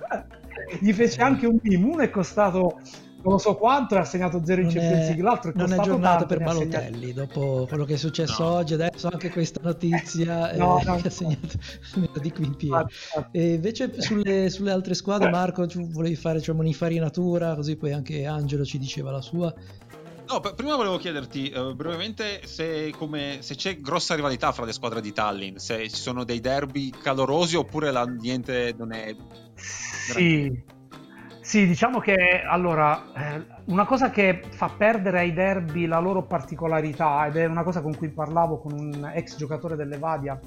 [0.79, 2.79] Gli fece anche un meme, uno è costato
[3.27, 6.25] non lo so quanto ha segnato 0 in Champions League l'altro è non è giornata
[6.25, 8.51] per Balotelli dopo quello che è successo no.
[8.51, 11.57] oggi adesso anche questa notizia no, eh, no, ha segnato
[12.21, 12.85] di qui in piedi
[13.31, 18.63] e invece sulle, sulle, altre squadre Marco volevi fare cioè, un'infarinatura così poi anche Angelo
[18.63, 19.53] ci diceva la sua.
[20.29, 24.99] No, prima volevo chiederti uh, brevemente se, come, se, c'è grossa rivalità fra le squadre
[24.99, 29.15] di Tallinn, se ci sono dei derby calorosi oppure l'ambiente non è...
[29.55, 30.61] Sì,
[31.47, 37.25] sì, diciamo che allora eh, una cosa che fa perdere ai derby la loro particolarità
[37.25, 40.37] ed è una cosa con cui parlavo con un ex giocatore dell'Evadia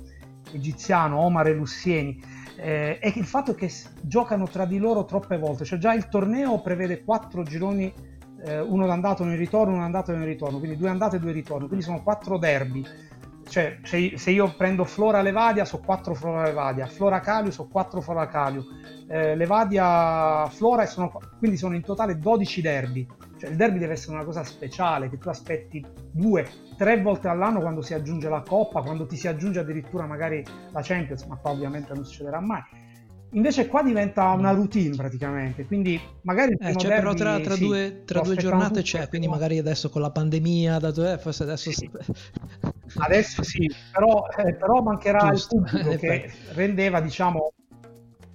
[0.53, 2.23] egiziano, Omar Elussieni,
[2.59, 3.73] eh, è il fatto che
[4.03, 7.91] giocano tra di loro troppe volte, cioè già il torneo prevede quattro gironi,
[8.45, 10.91] eh, uno d'andato e uno in ritorno, uno andato e uno in ritorno, quindi due
[10.91, 12.85] andate e due ritorni, quindi sono quattro derby.
[13.51, 18.29] Cioè, se, io prendo Flora Levadia, so quattro Flora Levadia, Flora Caliu, so quattro Flora
[18.29, 18.65] Caliu,
[19.09, 23.05] eh, Levadia Flora, sono, quindi sono in totale 12 derby.
[23.39, 26.47] Cioè, il derby deve essere una cosa speciale che tu aspetti due,
[26.77, 30.81] tre volte all'anno quando si aggiunge la Coppa, quando ti si aggiunge addirittura magari la
[30.81, 32.63] Champions, ma qua ovviamente non succederà mai.
[33.33, 36.57] Invece qua diventa una routine praticamente, quindi magari...
[36.59, 40.01] Eh, cioè, però tra, tra sì, due, tra due giornate c'è, quindi magari adesso con
[40.01, 41.71] la pandemia, dato, eh, forse adesso...
[41.71, 41.89] Sì.
[42.97, 45.57] adesso sì, però, eh, però mancherà Giusto.
[45.57, 47.53] il pubblico che rendeva, diciamo,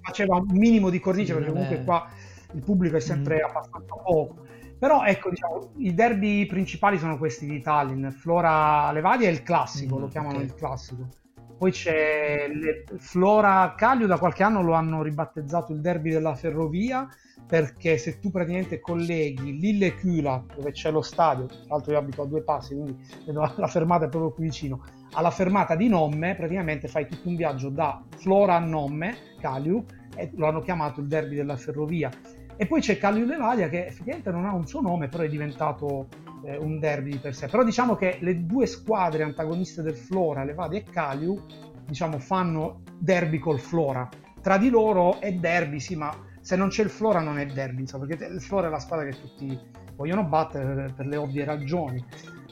[0.00, 1.84] faceva un minimo di cornice, sì, perché comunque è...
[1.84, 2.08] qua
[2.52, 3.48] il pubblico è sempre mm.
[3.48, 4.44] abbastanza poco.
[4.78, 8.08] Però ecco, diciamo, i derby principali sono questi di Tallinn.
[8.08, 10.46] Flora Levadia è il classico, mm, lo chiamano okay.
[10.46, 11.08] il classico.
[11.58, 12.84] Poi c'è le...
[12.98, 17.08] Flora Caglio, da qualche anno lo hanno ribattezzato il derby della ferrovia,
[17.46, 22.22] perché se tu praticamente colleghi Lille Küla, dove c'è lo stadio, tra l'altro io abito
[22.22, 26.88] a due passi, quindi la fermata è proprio qui vicino, alla fermata di Nomme, praticamente
[26.88, 29.84] fai tutto un viaggio da Flora a Nomme, Caliu,
[30.14, 32.10] e lo hanno chiamato il derby della ferrovia.
[32.56, 36.08] E poi c'è Callio Levadia che effettivamente non ha un suo nome, però è diventato
[36.44, 37.46] eh, un derby per sé.
[37.48, 41.40] Però diciamo che le due squadre antagoniste del Flora, Levadia e Caliu,
[41.86, 44.08] diciamo, fanno derby col Flora.
[44.40, 47.80] Tra di loro è derby, sì, ma se non c'è il Flora non è derby,
[47.80, 49.58] insomma, perché il Flora è la squadra che tutti
[49.96, 52.04] vogliono battere per, le ovvie ragioni.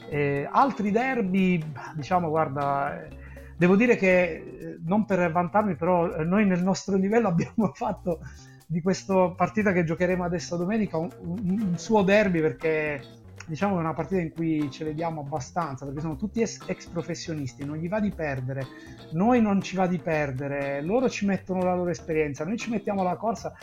[0.09, 1.63] Eh, altri derby,
[1.95, 3.07] diciamo, guarda,
[3.55, 8.19] devo dire che, eh, non per vantarmi, però eh, noi nel nostro livello abbiamo fatto
[8.67, 12.99] di questa partita che giocheremo adesso domenica un, un, suo derby perché
[13.45, 17.63] diciamo che è una partita in cui ci vediamo abbastanza perché sono tutti ex, professionisti,
[17.63, 18.67] non gli va di perdere,
[19.11, 23.03] noi non ci va di perdere, loro ci mettono la loro esperienza, noi ci mettiamo
[23.03, 23.53] la corsa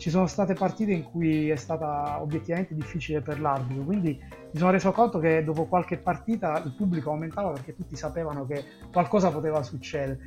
[0.00, 4.18] ci sono state partite in cui è stata obiettivamente difficile per l'arbitro, quindi
[4.52, 8.64] mi sono reso conto che dopo qualche partita il pubblico aumentava perché tutti sapevano che
[8.90, 10.18] qualcosa poteva succedere.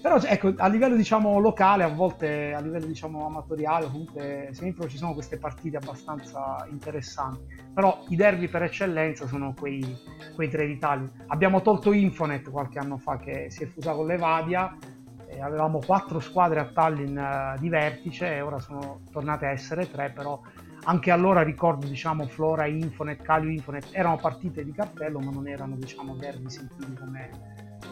[0.00, 4.96] Però ecco, a livello diciamo locale, a volte a livello diciamo amatoriale, comunque sempre ci
[4.96, 7.52] sono queste partite abbastanza interessanti.
[7.74, 9.84] Però i derby per eccellenza sono quei,
[10.36, 11.10] quei tre d'Italia.
[11.26, 14.76] Abbiamo tolto Infonet qualche anno fa che si è fusa con l'Evadia
[15.40, 20.10] avevamo quattro squadre a Tallinn uh, di vertice e ora sono tornate a essere tre,
[20.10, 20.40] però
[20.84, 25.76] anche allora ricordo diciamo Flora Infonet, Calio Infonet erano partite di cartello ma non erano
[25.76, 27.30] diciamo derby sentiti come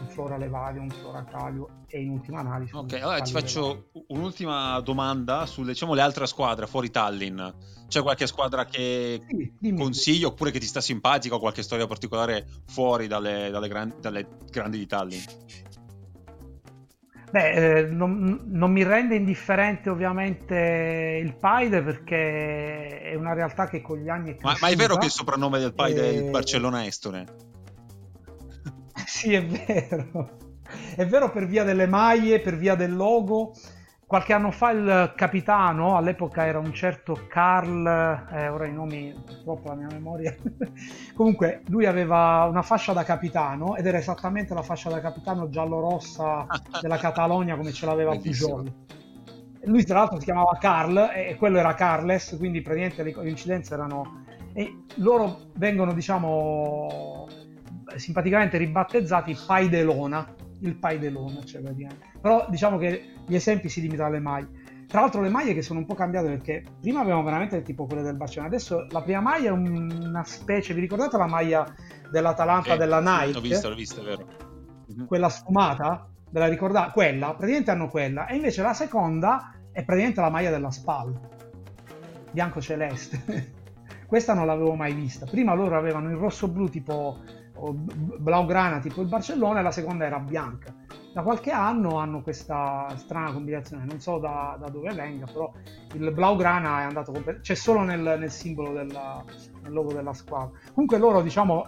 [0.01, 4.05] un Flora Levadio, un Flora Calio e in ultima analisi ok allora ti faccio Levadio.
[4.09, 7.41] un'ultima domanda sulle diciamo, le altre squadre fuori Tallinn.
[7.87, 12.47] C'è qualche squadra che sì, consiglio oppure che ti sta simpatica o qualche storia particolare
[12.67, 15.23] fuori dalle, dalle, gran, dalle grandi di Tallinn
[17.35, 23.83] Beh, eh, non, non, mi rende indifferente ovviamente il Paide perché è una realtà che
[23.83, 24.53] con gli anni è cresciuta.
[24.53, 26.11] Ma, ma è vero che il soprannome del Paide e...
[26.11, 27.27] è il Barcellona Estone?
[29.05, 30.39] sì, è vero.
[30.95, 33.53] È vero per via delle maglie, per via del logo,
[34.15, 37.85] Qualche anno fa il capitano, all'epoca era un certo Carl,
[38.31, 40.33] eh, ora i nomi, purtroppo la mia memoria,
[41.17, 46.47] comunque lui aveva una fascia da capitano ed era esattamente la fascia da capitano giallo-rossa
[46.81, 48.73] della Catalogna come ce l'aveva Pujol.
[49.65, 54.27] Lui tra l'altro si chiamava Carl e quello era Carles, quindi praticamente le coincidenze erano...
[54.53, 57.27] E loro vengono, diciamo,
[57.97, 60.25] simpaticamente ribattezzati Paidelona,
[60.65, 62.07] il Paidelona, cioè praticamente.
[62.21, 64.63] Però diciamo che gli esempi si limitano alle maglie.
[64.87, 68.03] Tra l'altro le maglie che sono un po' cambiate perché prima avevamo veramente tipo quelle
[68.03, 71.67] del Barcellona, adesso la prima maglia è una specie, vi ricordate la maglia
[72.11, 73.33] dell'Atalanta eh, della Nike?
[73.33, 74.27] L'ho vista, l'ho vista, vero.
[74.87, 75.07] Mhm.
[75.07, 76.09] Quella sfumata?
[76.31, 76.93] Ve la ricordate?
[76.93, 78.27] Quella, praticamente hanno quella.
[78.27, 81.19] E invece la seconda è praticamente la maglia della SPAL,
[82.31, 83.63] bianco-celeste.
[84.07, 85.27] Questa non l'avevo mai vista.
[85.27, 87.19] Prima loro avevano il rosso-blu tipo
[87.55, 90.75] blaugrana tipo il Barcellona e la seconda era bianca.
[91.13, 95.53] Da qualche anno hanno questa strana combinazione, non so da, da dove venga, però
[95.93, 99.25] il blaugrana è andato complet- c'è solo nel, nel simbolo della,
[99.63, 100.59] nel logo della squadra.
[100.73, 101.65] Comunque loro, diciamo,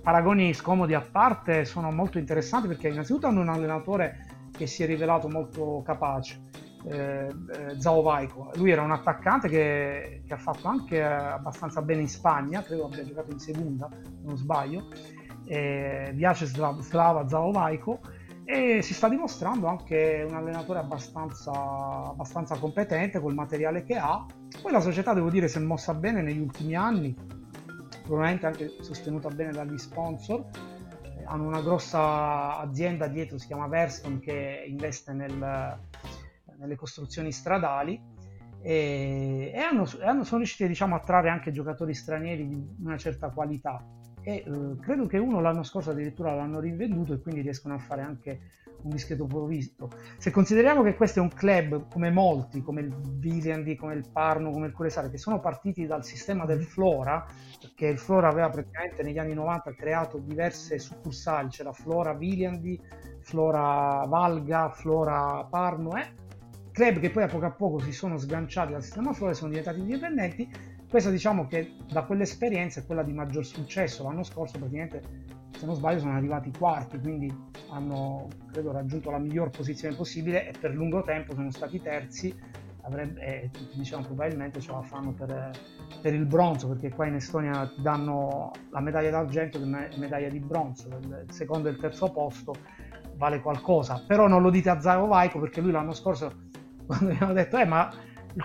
[0.00, 4.26] paragoni scomodi a parte, sono molto interessanti perché innanzitutto hanno un allenatore
[4.56, 6.47] che si è rivelato molto capace.
[6.84, 8.50] Eh, eh, Zao Vaiko.
[8.54, 13.04] Lui era un attaccante che, che, ha fatto anche abbastanza bene in Spagna, credo abbia
[13.04, 14.88] giocato in seconda, se non sbaglio,
[15.44, 18.00] eh, Vyacheslav Zao Vaiko
[18.50, 24.24] e si sta dimostrando anche un allenatore abbastanza, abbastanza competente col materiale che ha.
[24.62, 27.14] Poi la società, devo dire, si è mossa bene negli ultimi anni,
[28.04, 30.46] probabilmente anche sostenuta bene dagli sponsor.
[31.02, 35.78] Eh, hanno una grossa azienda dietro, si chiama Verston, che investe nel,
[36.58, 38.00] nelle costruzioni stradali
[38.60, 43.30] e, e hanno, hanno, sono riusciti diciamo, a trarre anche giocatori stranieri di una certa
[43.30, 43.84] qualità
[44.22, 48.02] e eh, credo che uno l'anno scorso addirittura l'hanno rivenduto e quindi riescono a fare
[48.02, 48.40] anche
[48.80, 49.90] un discreto provvisto.
[50.18, 54.50] Se consideriamo che questo è un club come molti, come il Viljandi, come il Parno,
[54.50, 57.26] come il Curesare, che sono partiti dal sistema del Flora,
[57.60, 62.80] perché il Flora aveva praticamente negli anni 90 creato diverse succursali, c'era Flora Viljandi,
[63.20, 66.26] Flora Valga, Flora Parno, eh?
[66.78, 69.50] Club che poi a poco a poco si sono sganciati dal sistema Flora e sono
[69.50, 70.48] diventati indipendenti.
[70.88, 74.04] Questa diciamo che da quell'esperienza è quella di maggior successo.
[74.04, 75.02] L'anno scorso praticamente,
[75.58, 77.34] se non sbaglio, sono arrivati quarti, quindi
[77.70, 82.32] hanno credo raggiunto la miglior posizione possibile e per lungo tempo sono stati terzi.
[82.82, 85.50] Avrebbe, e tutti diciamo probabilmente ce la fanno per,
[86.00, 90.38] per, il bronzo perché qua in Estonia danno la medaglia d'argento e la medaglia di
[90.38, 92.54] bronzo il secondo e il terzo posto
[93.16, 96.47] vale qualcosa però non lo dite a Zaro Vaico perché lui l'anno scorso
[96.88, 97.92] quando abbiamo detto eh ma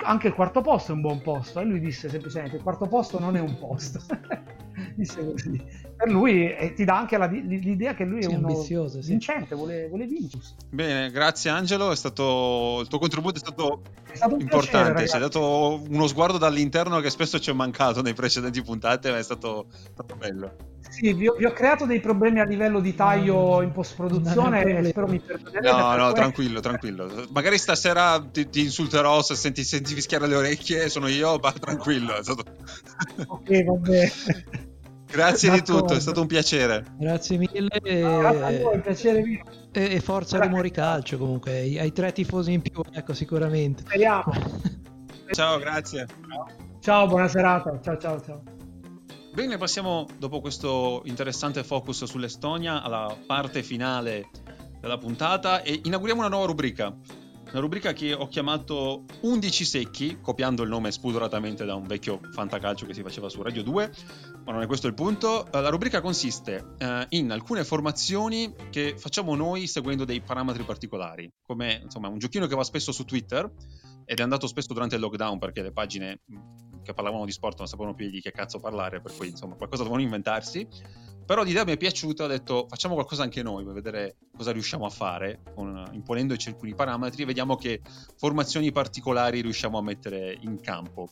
[0.04, 1.60] anche il quarto posto è un buon posto.
[1.60, 4.00] E lui disse semplicemente il quarto posto non è un posto.
[4.96, 5.64] Disse così
[6.04, 9.10] per lui e ti dà anche la, l'idea che lui è sì, uno ambizioso, sì.
[9.10, 13.82] vincente vuole, vuole vincere bene grazie Angelo è stato, il tuo contributo è stato,
[14.12, 18.02] è stato importante piacere, ci hai dato uno sguardo dall'interno che spesso ci è mancato
[18.02, 22.00] nei precedenti puntate ma è stato, stato bello sì, vi ho, vi ho, creato dei
[22.00, 25.76] problemi a livello di taglio in post-produzione e spero mi perdonerete.
[25.76, 27.26] No, no, tranquillo, tranquillo.
[27.32, 32.22] Magari stasera ti, ti insulterò se senti, senti, fischiare le orecchie, sono io, ma tranquillo.
[32.22, 32.44] Stato...
[33.26, 34.12] ok, va bene.
[35.14, 35.74] Grazie D'accordo.
[35.74, 36.86] di tutto, è stato un piacere.
[36.98, 37.70] Grazie mille.
[37.84, 38.02] E...
[38.02, 39.44] No, a piacere mio.
[39.72, 43.84] E, forza Rumori Calcio comunque, hai tre tifosi in più, ecco sicuramente.
[43.86, 44.34] Speriamo.
[45.32, 46.08] ciao, grazie.
[46.80, 47.80] Ciao, buona serata.
[47.80, 48.42] Ciao, ciao, ciao.
[49.36, 54.30] Bene, passiamo dopo questo interessante focus sull'Estonia alla parte finale
[54.80, 56.92] della puntata e inauguriamo una nuova rubrica.
[57.54, 62.88] Una rubrica che ho chiamato 11 secchi, copiando il nome spudoratamente da un vecchio fantacalcio
[62.88, 63.92] che si faceva su Radio 2,
[64.44, 65.46] ma non è questo il punto.
[65.52, 71.32] Eh, la rubrica consiste eh, in alcune formazioni che facciamo noi seguendo dei parametri particolari,
[71.44, 73.48] come insomma un giochino che va spesso su Twitter
[74.04, 76.22] ed è andato spesso durante il lockdown perché le pagine
[76.82, 79.84] che parlavano di sport non sapevano più di che cazzo parlare, per cui insomma qualcosa
[79.84, 80.68] dovevano inventarsi.
[81.26, 84.86] Però l'idea mi è piaciuta, ho detto facciamo qualcosa anche noi per vedere cosa riusciamo
[84.86, 87.82] a fare, con, imponendoci alcuni parametri vediamo che
[88.18, 91.12] formazioni particolari riusciamo a mettere in campo.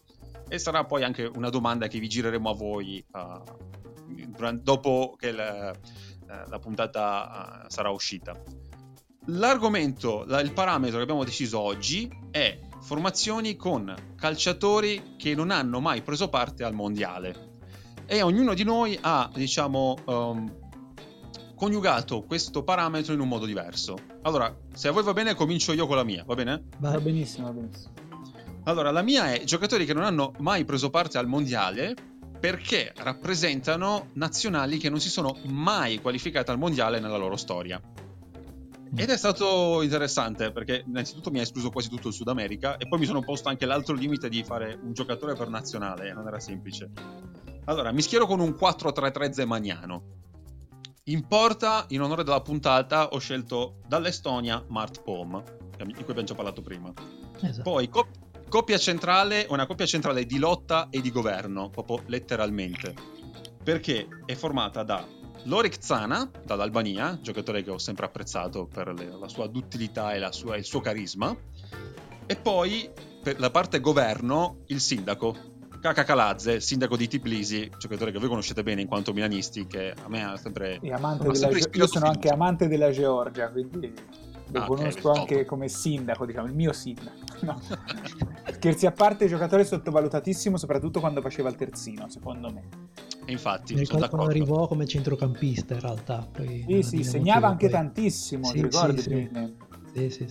[0.50, 5.32] E sarà poi anche una domanda che vi gireremo a voi uh, durante, dopo che
[5.32, 8.36] la, uh, la puntata uh, sarà uscita.
[9.28, 15.80] L'argomento, la, il parametro che abbiamo deciso oggi è formazioni con calciatori che non hanno
[15.80, 17.51] mai preso parte al mondiale.
[18.12, 20.54] E ognuno di noi ha, diciamo, um,
[21.56, 23.96] coniugato questo parametro in un modo diverso.
[24.24, 26.66] Allora, se a voi va bene, comincio io con la mia, va bene?
[26.80, 27.94] Va benissimo, va benissimo.
[28.66, 31.96] Allora, la mia è giocatori che non hanno mai preso parte al mondiale
[32.38, 37.82] perché rappresentano nazionali che non si sono mai qualificate al mondiale nella loro storia.
[38.94, 42.90] Ed è stato interessante perché innanzitutto mi ha escluso quasi tutto il Sud America e
[42.90, 46.42] poi mi sono posto anche l'altro limite di fare un giocatore per nazionale non era
[46.42, 46.90] semplice.
[47.66, 50.20] Allora, mi schiero con un 4-3-3 zemaniano.
[51.06, 55.44] In porta, in onore della puntata, ho scelto dall'Estonia Mart Pom,
[55.78, 56.92] di cui abbiamo già parlato prima.
[57.40, 57.70] Esatto.
[57.70, 58.08] Poi co-
[58.48, 62.94] coppia centrale, una coppia centrale di lotta e di governo, proprio letteralmente.
[63.64, 65.06] Perché è formata da
[65.44, 70.56] Lorik Zana dall'Albania, giocatore che ho sempre apprezzato per le, la sua duttilità e sua,
[70.56, 71.36] il suo carisma.
[72.26, 72.90] E poi
[73.22, 75.51] per la parte governo, il sindaco,
[75.82, 80.08] Kaka Kalazze, sindaco di Tbilisi, giocatore che voi conoscete bene in quanto milanisti, che a
[80.10, 83.92] me ha sempre, amante ha sempre Ge- Io sono anche amante della Georgia, quindi
[84.52, 85.46] lo ah, conosco okay, anche top.
[85.46, 87.20] come sindaco, diciamo, il mio sindaco.
[87.42, 87.60] No.
[88.52, 92.62] Scherzi a parte, giocatore sottovalutatissimo, soprattutto quando faceva il terzino, secondo me.
[93.26, 96.28] Infatti, mi ricordo quando arrivò come centrocampista in realtà.
[96.32, 97.80] Poi sì, sì, segnava anche poi...
[97.80, 99.02] tantissimo, sì, ti ricordi?
[99.02, 99.61] Sì, sì.
[99.94, 100.28] Sì, sì,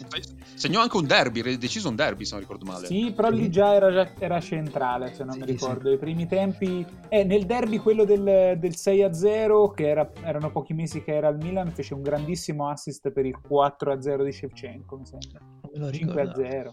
[0.55, 2.87] Segnò anche un derby, deciso un derby se non ricordo male.
[2.87, 5.93] Sì, però lì già era, era centrale, se non mi ricordo.
[5.93, 6.87] I primi tempi...
[7.09, 11.37] Eh, nel derby quello del, del 6-0, che era, erano pochi mesi che era al
[11.37, 15.41] Milan, fece un grandissimo assist per il 4-0 di Shevchenko, mi sembra.
[15.75, 16.73] 5-0.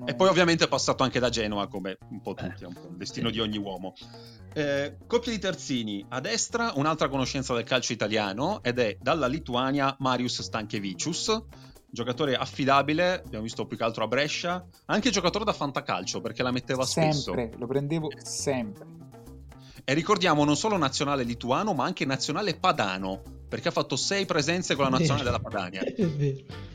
[0.00, 0.06] Uno...
[0.06, 2.64] E poi ovviamente è passato anche da Genoa, come un po' tutti, eh.
[2.64, 3.34] è un po' il destino sì.
[3.34, 3.94] di ogni uomo.
[4.52, 9.94] Eh, coppia di terzini, a destra un'altra conoscenza del calcio italiano ed è dalla Lituania
[9.98, 11.42] Marius Stanchevicius,
[11.90, 16.50] giocatore affidabile, abbiamo visto più che altro a Brescia, anche giocatore da fantacalcio perché la
[16.50, 17.34] metteva sempre, spesso.
[17.34, 18.86] Sempre, lo prendevo sempre.
[19.84, 24.74] E ricordiamo non solo nazionale lituano ma anche nazionale padano, perché ha fatto sei presenze
[24.74, 25.82] con la nazionale della Padania.
[25.84, 26.69] È vero.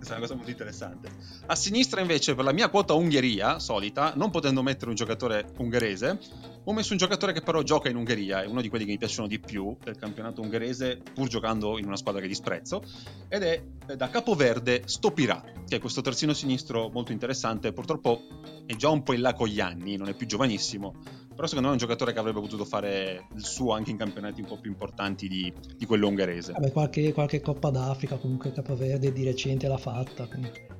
[0.00, 1.10] Questa è una cosa molto interessante.
[1.44, 6.18] A sinistra invece, per la mia quota Ungheria, solita, non potendo mettere un giocatore ungherese,
[6.64, 8.96] ho messo un giocatore che però gioca in Ungheria, è uno di quelli che mi
[8.96, 12.82] piacciono di più del campionato ungherese, pur giocando in una squadra che disprezzo,
[13.28, 13.62] ed è
[13.94, 18.22] da Capoverde Stopirà, che è questo terzino sinistro molto interessante, purtroppo
[18.64, 20.94] è già un po' in là con gli anni, non è più giovanissimo,
[21.40, 24.42] però secondo me è un giocatore che avrebbe potuto fare il suo anche in campionati
[24.42, 26.52] un po' più importanti di, di quello ungherese.
[26.52, 30.28] Vabbè, qualche, qualche, Coppa d'Africa comunque Capoverde di recente l'ha fatta.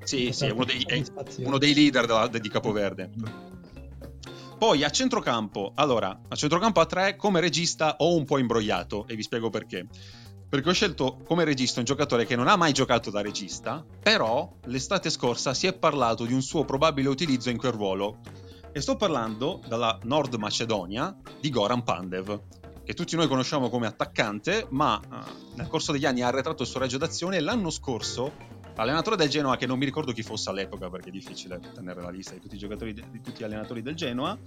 [0.04, 1.02] Sì, sì, è uno dei, è
[1.46, 3.10] uno dei leader della, di Capoverde.
[4.58, 9.16] Poi a centrocampo, allora, a centrocampo a tre come regista ho un po' imbrogliato e
[9.16, 9.86] vi spiego perché.
[10.46, 14.56] Perché ho scelto come regista un giocatore che non ha mai giocato da regista, però
[14.66, 18.18] l'estate scorsa si è parlato di un suo probabile utilizzo in quel ruolo
[18.72, 22.40] e sto parlando dalla Nord Macedonia di Goran Pandev,
[22.84, 26.68] che tutti noi conosciamo come attaccante, ma uh, nel corso degli anni ha arretrato il
[26.68, 28.32] suo raggio d'azione e l'anno scorso
[28.80, 32.10] l'allenatore del Genoa, che non mi ricordo chi fosse all'epoca perché è difficile tenere la
[32.10, 34.38] lista di tutti i giocatori, di tutti gli allenatori del Genoa,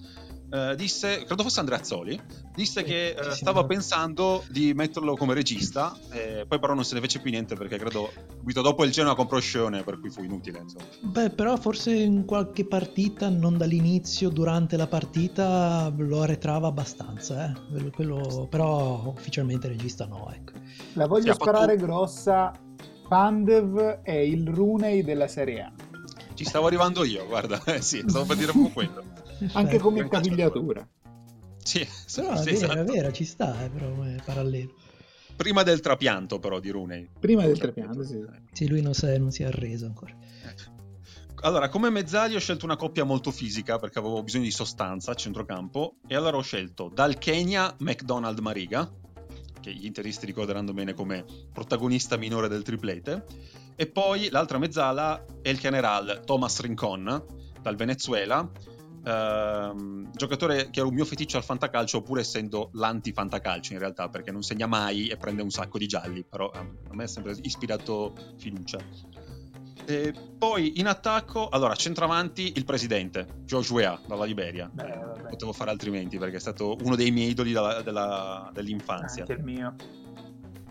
[0.49, 2.19] eh, disse, credo fosse Andrea Azzoli,
[2.55, 6.95] disse sì, che eh, stava pensando di metterlo come regista, eh, poi però non se
[6.95, 10.23] ne fece più niente perché credo subito dopo il Genoa comprò Scione, per cui fu
[10.23, 10.60] inutile.
[10.60, 10.85] Insomma.
[11.01, 17.89] Beh, però forse in qualche partita, non dall'inizio, durante la partita lo arretrava abbastanza, eh?
[17.91, 20.31] quello, però ufficialmente regista no.
[20.34, 20.53] Ecco.
[20.93, 21.85] La voglio sparare fatto...
[21.85, 22.51] grossa,
[23.14, 25.72] Pandev è il Runei della Serie A.
[26.34, 29.03] Ci stavo arrivando io, guarda, eh, sì, stavo per dire un po' quello.
[29.52, 30.84] Anche come capigliatura.
[31.61, 32.73] Sì, però sì, è esatto.
[32.73, 34.73] vera, vera, ci sta, eh, però è parallelo.
[35.35, 37.07] Prima del trapianto, però, di Rooney.
[37.19, 38.19] Prima del trapianto, sì.
[38.52, 40.15] Sì, lui non si è, non si è arreso ancora.
[41.41, 45.14] Allora, come mezzali ho scelto una coppia molto fisica perché avevo bisogno di sostanza a
[45.14, 48.91] centrocampo e allora ho scelto dal Kenya McDonald Mariga,
[49.64, 51.23] che gli interisti ricorderanno bene come
[51.53, 53.26] protagonista minore del triplete,
[53.76, 57.23] e poi l'altra mezzala è il general Thomas Rincon
[57.61, 58.52] dal Venezuela,
[59.03, 64.31] Uh, giocatore che era un mio feticcio al fantacalcio, pur essendo l'anti-fantacalcio in realtà, perché
[64.31, 67.35] non segna mai e prende un sacco di gialli, però um, a me è sempre
[67.41, 68.77] ispirato fiducia.
[69.85, 74.69] E poi in attacco, allora, centravanti il presidente, George Weah, dalla Liberia.
[74.72, 79.23] Beh, Potevo fare altrimenti perché è stato uno dei miei idoli della, della, dell'infanzia.
[79.23, 79.76] Anche il mio.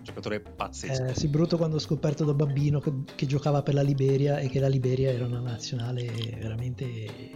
[0.02, 1.04] Giocatore pazzesco.
[1.04, 4.48] Eh, sì, brutto quando ho scoperto da bambino che, che giocava per la Liberia e
[4.48, 6.04] che la Liberia era una nazionale
[6.40, 7.30] veramente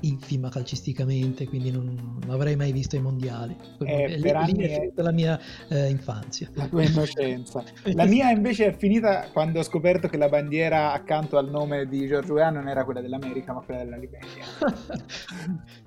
[0.00, 3.56] infima calcisticamente, quindi non, non avrei mai visto i mondiali.
[3.84, 6.50] Eh, per lì, è la mia eh, infanzia.
[6.54, 7.64] La tua innocenza.
[7.94, 12.06] la mia invece è finita quando ho scoperto che la bandiera accanto al nome di
[12.06, 14.44] Giorgio Weah non era quella dell'America, ma quella della Liberia.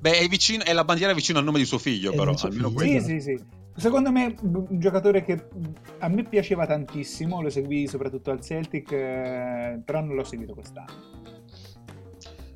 [0.00, 2.36] Beh, è, vicino, è, la bandiera vicino al nome di suo figlio, è però.
[2.36, 3.00] Suo almeno figlio.
[3.00, 3.60] Sì, sì, sì.
[3.74, 5.48] Secondo me un giocatore che
[5.98, 11.31] a me piaceva tantissimo, lo seguì soprattutto al Celtic, eh, però non l'ho seguito quest'anno.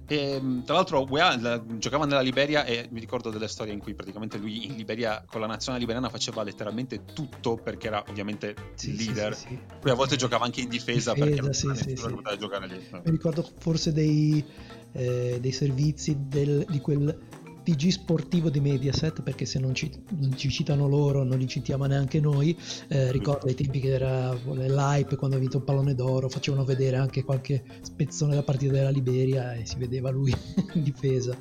[0.08, 3.94] E, ehm, tra l'altro Weah giocava nella Liberia e mi ricordo delle storie in cui
[3.94, 8.90] praticamente lui in Liberia con la nazionale liberiana faceva letteralmente tutto perché era ovviamente sì,
[8.90, 9.34] il leader.
[9.34, 12.36] Sì, sì, Poi a volte giocava anche in difesa, difesa perché sì, sì, sì.
[12.38, 12.86] giocare lì.
[12.90, 14.44] Mi ricordo forse dei,
[14.92, 17.34] eh, dei servizi del, di quel
[17.66, 21.84] TG sportivo di Mediaset, perché se non ci, non ci, citano loro non li citiamo
[21.86, 22.56] neanche noi,
[22.86, 26.96] eh, ricordo ai tempi che era l'hype quando ha vinto il pallone d'oro, facevano vedere
[26.96, 30.32] anche qualche spezzone della partita della Liberia e si vedeva lui
[30.74, 31.36] in difesa.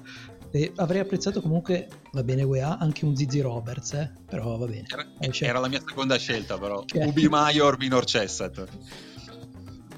[0.50, 4.12] E avrei apprezzato comunque, va bene UEA, anche un Zizi Roberts, eh?
[4.26, 4.86] però va bene.
[4.88, 7.06] Era, era, la mia seconda scelta però, cioè.
[7.06, 8.68] Ubi Maior Minor Cesset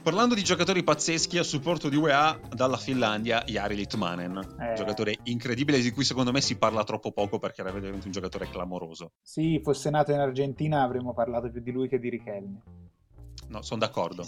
[0.08, 4.74] parlando di giocatori pazzeschi a supporto di UEA dalla Finlandia, Jari Litmanen, eh.
[4.74, 8.50] giocatore incredibile di cui secondo me si parla troppo poco perché era veramente un giocatore
[8.50, 9.12] clamoroso.
[9.22, 12.62] Sì, fosse nato in Argentina avremmo parlato più di lui che di Richelme.
[13.50, 14.26] No, sono d'accordo.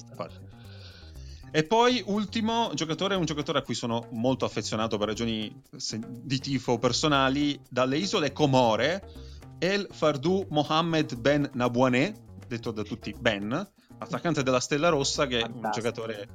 [1.49, 5.63] E poi, ultimo giocatore, un giocatore a cui sono molto affezionato per ragioni
[6.09, 9.09] di tifo personali, dalle isole Comore,
[9.59, 12.13] El Fardou Mohammed Ben Nabouane,
[12.47, 13.65] detto da tutti Ben,
[13.99, 15.61] attaccante della Stella Rossa, che Fantastico.
[15.61, 16.29] è un giocatore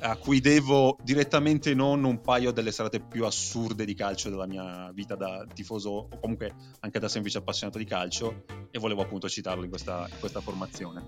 [0.00, 4.90] a cui devo direttamente non un paio delle serate più assurde di calcio della mia
[4.92, 9.64] vita da tifoso o comunque anche da semplice appassionato di calcio e volevo appunto citarlo
[9.64, 11.06] in questa, in questa formazione.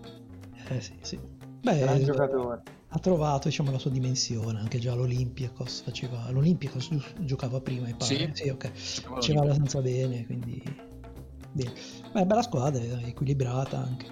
[0.68, 1.20] Eh sì, sì.
[1.62, 1.84] Beh,
[2.92, 6.90] ha trovato diciamo, la sua dimensione anche già l'Olympiacos faceva l'Olympiacos
[7.20, 10.60] giocava prima e pare sì, sì ok faceva abbastanza bene quindi
[11.52, 11.72] bene.
[12.12, 14.06] Beh, bella squadra equilibrata anche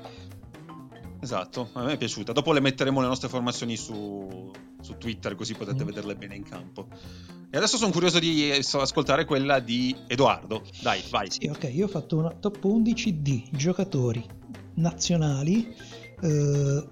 [1.20, 2.32] Esatto, a me è piaciuta.
[2.32, 4.50] Dopo le metteremo le nostre formazioni su,
[4.80, 5.86] su Twitter così potete mm.
[5.86, 6.86] vederle bene in campo.
[7.50, 10.62] E adesso sono curioso di ascoltare quella di Edoardo.
[10.82, 11.30] Dai, vai.
[11.30, 14.24] Sì, ok, io ho fatto una top 11 di giocatori
[14.74, 15.74] nazionali
[16.20, 16.86] eh,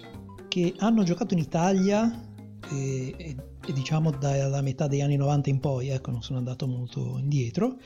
[0.47, 2.27] che hanno giocato in Italia
[2.71, 3.35] e, e,
[3.65, 7.77] e diciamo dalla metà degli anni 90 in poi, ecco, non sono andato molto indietro,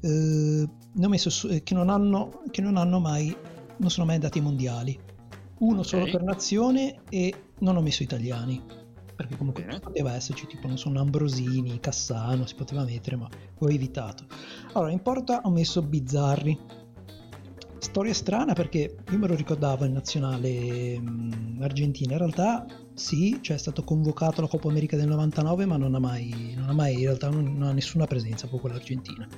[0.00, 3.34] eh, ne ho messo su, che, non hanno, che non hanno mai,
[3.76, 5.05] non sono mai andati ai mondiali.
[5.58, 5.84] Uno okay.
[5.84, 8.60] solo per nazione e non ho messo italiani
[9.16, 9.80] perché comunque Bene.
[9.80, 13.28] poteva esserci tipo non so Ambrosini, Cassano si poteva mettere ma
[13.58, 14.26] ho evitato.
[14.72, 16.84] Allora in porta ho messo Bizzarri.
[17.78, 22.12] Storia strana perché io me lo ricordavo in nazionale mh, argentina.
[22.12, 25.98] In realtà sì cioè è stato convocato alla Coppa America del 99 ma non ha
[25.98, 29.28] mai, non ha mai in realtà non, non ha nessuna presenza con quell'Argentina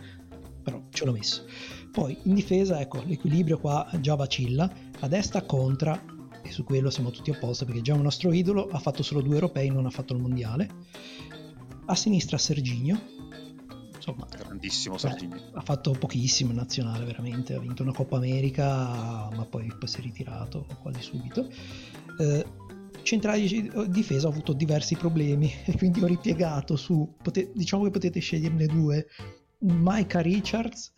[0.62, 1.45] però ce l'ho messo
[1.90, 4.70] poi in difesa ecco l'equilibrio qua già vacilla
[5.01, 6.01] a destra contra
[6.43, 9.35] e su quello siamo tutti opposti perché già un nostro idolo ha fatto solo due
[9.35, 10.69] europei, non ha fatto il mondiale.
[11.86, 13.01] A sinistra Serginio,
[13.94, 15.36] insomma, grandissimo Serginio.
[15.36, 17.55] Beh, ha fatto pochissimo in nazionale, veramente.
[17.55, 21.48] Ha vinto una Coppa America, ma poi, poi si è ritirato quasi subito.
[22.19, 22.47] Eh,
[23.02, 27.90] centrale di difesa ho avuto diversi problemi e quindi ho ripiegato su, pote- diciamo che
[27.90, 29.06] potete sceglierne due,
[29.60, 30.93] Micah Richards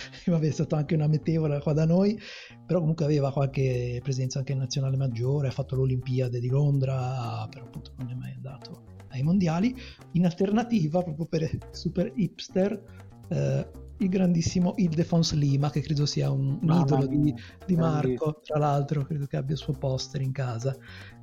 [0.26, 2.18] vabbè è stata anche una meteora qua da noi,
[2.66, 7.64] però comunque aveva qualche presenza anche in nazionale maggiore, ha fatto l'Olimpiade di Londra, però
[7.64, 9.74] appunto non è mai andato ai mondiali.
[10.12, 12.82] In alternativa, proprio per super hipster,
[13.28, 13.70] eh,
[14.00, 17.34] il grandissimo Ildefonso Lima, che credo sia un, un idolo di,
[17.66, 20.76] di, Marco, tra l'altro, credo che abbia il suo poster in casa.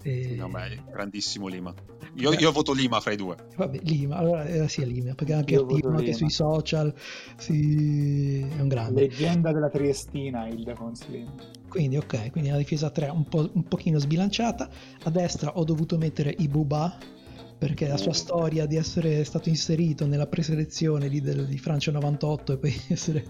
[0.06, 0.36] E...
[0.36, 1.74] No, beh, grandissimo Lima.
[2.18, 3.36] Io, io, voto Lima fra i due.
[3.56, 6.94] Vabbè, Lima, allora eh, sia Lima, perché anche attivo anche sui social,
[7.38, 8.42] si...
[8.42, 9.02] è un grande.
[9.02, 11.34] Leggenda della Triestina, Ildefonso Lima.
[11.68, 14.70] Quindi, ok, quindi la difesa 3 un, po', un pochino sbilanciata.
[15.06, 17.00] A destra ho dovuto mettere Ibuba,
[17.58, 22.54] perché la sua storia di essere stato inserito nella preselezione di, del, di Francia 98
[22.54, 23.26] e poi essere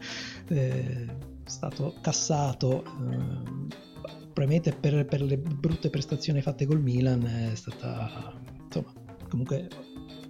[0.49, 1.07] eh,
[1.45, 3.93] stato cassato eh,
[4.35, 8.33] probabilmente per, per, le brutte prestazioni fatte col Milan è stata
[8.65, 8.91] insomma
[9.29, 9.69] comunque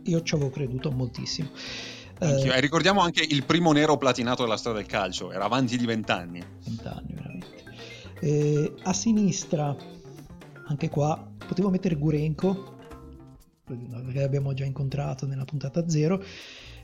[0.04, 1.50] io ci avevo creduto moltissimo.
[2.20, 5.86] Eh, e ricordiamo anche il primo nero platinato della storia del calcio era avanti di
[5.88, 6.42] vent'anni.
[6.64, 7.64] vent'anni veramente.
[8.22, 9.76] Eh, a sinistra
[10.68, 12.74] anche qua potevo mettere Gurenko
[14.12, 16.24] che abbiamo già incontrato nella puntata zero,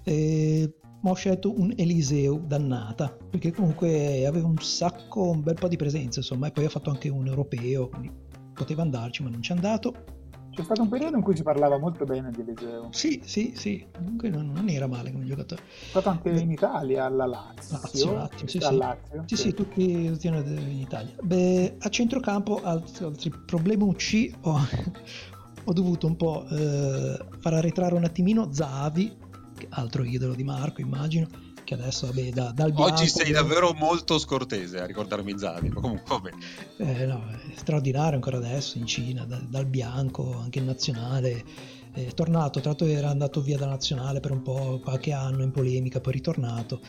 [0.04, 5.68] eh, ma ho scelto un Eliseo dannata, perché comunque aveva un sacco, un bel po'
[5.68, 8.12] di presenza, insomma, e poi ha fatto anche un europeo, quindi
[8.54, 10.20] poteva andarci, ma non ci è andato.
[10.52, 12.90] C'è stato un periodo in cui si parlava molto bene di Eliseo.
[12.92, 15.62] Sì, sì, sì, comunque non, non era male come giocatore.
[15.62, 17.78] È stato anche in Italia, alla Lazio.
[17.78, 18.76] Lazio, Lazio sì, sì.
[18.76, 19.24] Lazio.
[19.28, 21.16] sì, sì, sì, tutti, tutti in Italia.
[21.22, 24.60] Beh, a centrocampo altri, altri problemucci ho,
[25.64, 29.21] ho dovuto un po' eh, far arretrare un attimino Zavi,
[29.70, 31.28] altro idolo di Marco immagino,
[31.64, 32.94] che adesso vabbè da, dal bianco...
[32.94, 36.32] Oggi sei davvero molto scortese a ricordarmi Zavi, ma comunque vabbè.
[36.78, 41.44] Eh, no, è straordinario ancora adesso in Cina, da, dal bianco, anche in nazionale.
[41.92, 45.52] È tornato, tra l'altro era andato via da nazionale per un po' qualche anno in
[45.52, 46.82] polemica, poi è ritornato.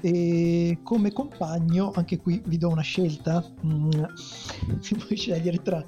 [0.00, 3.90] E come compagno, anche qui vi do una scelta, mm,
[4.80, 5.84] si può scegliere tra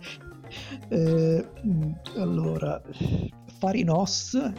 [0.89, 1.47] eh,
[2.17, 2.81] allora,
[3.59, 4.53] Farinos,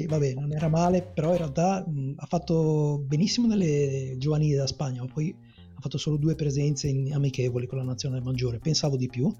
[0.00, 4.66] che vabbè non era male, però in realtà mh, ha fatto benissimo nelle giovanili della
[4.66, 5.34] Spagna, poi
[5.74, 9.32] ha fatto solo due presenze in amichevoli con la nazionale maggiore, pensavo di più.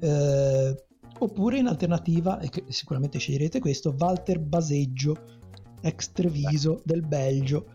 [0.00, 0.84] Eh,
[1.18, 5.16] oppure in alternativa, e sicuramente sceglierete questo, Walter Baseggio,
[5.80, 7.66] ex Treviso del Belgio.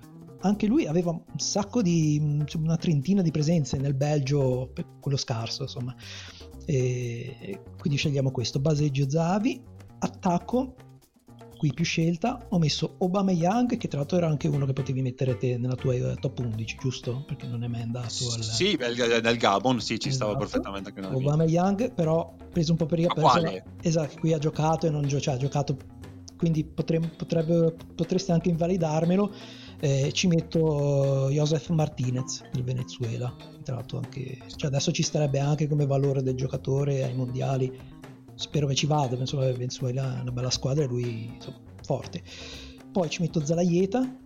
[0.41, 5.95] Anche lui aveva un sacco di, una trentina di presenze nel Belgio, quello scarso, insomma.
[6.65, 9.59] E quindi scegliamo questo, baseggio Zavi,
[9.99, 10.75] attacco,
[11.57, 15.01] qui più scelta, ho messo Obama Young che tra l'altro era anche uno che potevi
[15.01, 17.23] mettere te nella tua eh, top 11, giusto?
[17.25, 18.43] Perché non è mai andato al...
[18.43, 20.25] Sì, del Gabon, sì, ci esatto.
[20.25, 23.63] stava perfettamente anche Obama Young, però preso un po' per quale?
[23.81, 25.77] Esatto, qui ha giocato e non gio- cioè, ha giocato,
[26.37, 29.33] quindi potremmo, potrebbe, potreste anche invalidarmelo
[29.79, 35.67] eh, ci metto Josef Martinez del Venezuela tra l'altro anche, cioè adesso ci starebbe anche
[35.67, 37.71] come valore del giocatore ai mondiali
[38.37, 42.23] spero che ci vada penso che Venezuela è una bella squadra e lui insomma, forte.
[42.91, 44.25] Poi ci metto Zalaieta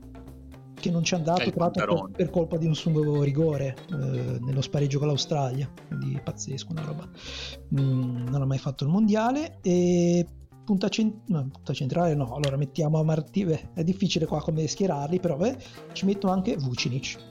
[0.74, 4.40] che non ci è andato tra l'altro per, per, colpa di un lungo rigore eh,
[4.40, 7.10] nello spareggio con l'Australia quindi pazzesco una roba.
[7.80, 10.26] Mm, non ha mai fatto il mondiale e
[10.66, 14.68] punta, cent- no, punta centrale no, allora mettiamo a Marti, beh, è difficile qua come
[14.68, 15.58] schierarli, però beh,
[15.94, 17.31] ci metto anche Vucinic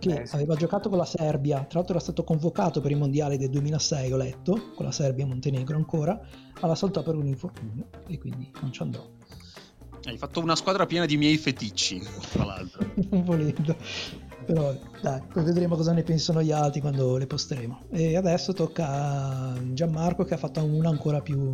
[0.00, 3.36] che eh, aveva giocato con la Serbia, tra l'altro era stato convocato per i mondiali
[3.38, 6.18] del 2006, ho letto, con la Serbia e Montenegro ancora,
[6.60, 9.06] alla saltò per un infortunio e quindi non ci andrò.
[10.02, 12.02] Hai fatto una squadra piena di miei feticci,
[12.32, 12.84] tra l'altro.
[13.10, 13.76] non volendo.
[14.46, 17.82] Però dai, poi vedremo cosa ne pensano gli altri quando le posteremo.
[17.90, 21.52] E adesso tocca a Gianmarco che ha fatto una ancora più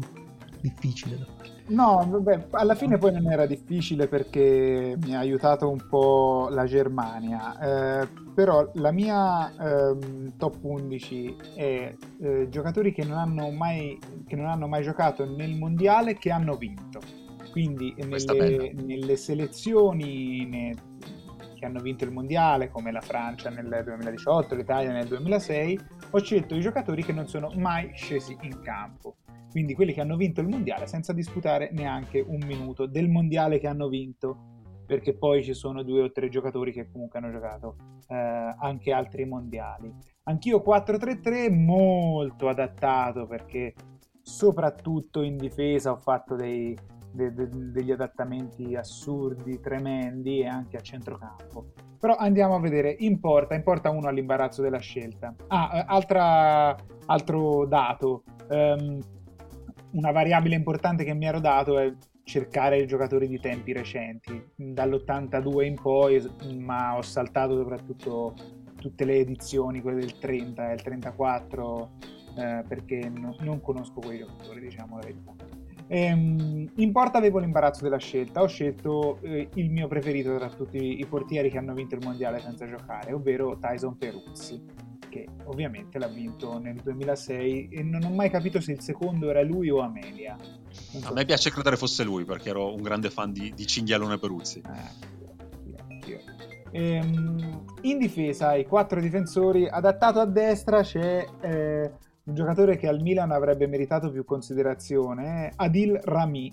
[0.61, 1.56] difficile da fare.
[1.69, 6.65] No, vabbè, alla fine poi non era difficile perché mi ha aiutato un po' la
[6.65, 7.59] Germania,
[8.03, 9.97] eh, però la mia eh,
[10.37, 15.57] top 11 è eh, giocatori che non, hanno mai, che non hanno mai giocato nel
[15.57, 17.01] mondiale che hanno vinto.
[17.51, 20.75] Quindi nelle, nelle selezioni ne,
[21.57, 25.81] che hanno vinto il mondiale, come la Francia nel 2018, l'Italia nel 2006,
[26.11, 29.17] ho scelto i giocatori che non sono mai scesi in campo
[29.57, 33.67] quindi quelli che hanno vinto il mondiale senza disputare neanche un minuto del mondiale che
[33.67, 34.37] hanno vinto,
[34.85, 37.77] perché poi ci sono due o tre giocatori che comunque hanno giocato
[38.09, 39.91] eh, anche altri mondiali.
[40.25, 43.73] Anch'io 4-3-3 molto adattato perché
[44.21, 46.77] soprattutto in difesa ho fatto dei,
[47.17, 51.73] de, de, degli adattamenti assurdi, tremendi e anche a centrocampo.
[51.99, 55.35] Però andiamo a vedere, in porta, in porta uno all'imbarazzo della scelta.
[55.49, 56.77] Ah, eh, altra,
[57.07, 59.01] altro dato, um,
[59.93, 65.81] una variabile importante che mi ero dato è cercare giocatori di tempi recenti, dall'82 in
[65.81, 66.23] poi,
[66.59, 68.35] ma ho saltato soprattutto
[68.79, 71.91] tutte le edizioni, quelle del 30 e il 34,
[72.37, 75.46] eh, perché no, non conosco quei giocatori, diciamo la verità.
[75.89, 80.99] Ehm, in porta avevo l'imbarazzo della scelta, ho scelto eh, il mio preferito tra tutti
[80.99, 86.09] i portieri che hanno vinto il mondiale senza giocare, ovvero Tyson Peruzzi che ovviamente l'ha
[86.09, 90.37] vinto nel 2006 e non ho mai capito se il secondo era lui o Amelia.
[90.71, 91.09] So.
[91.09, 94.63] A me piace credere fosse lui perché ero un grande fan di, di Cinghialone Peruzzi.
[96.03, 96.21] Eh,
[96.73, 101.93] ehm, in difesa, i quattro difensori, adattato a destra c'è eh,
[102.27, 106.53] un giocatore che al Milan avrebbe meritato più considerazione, Adil Rami,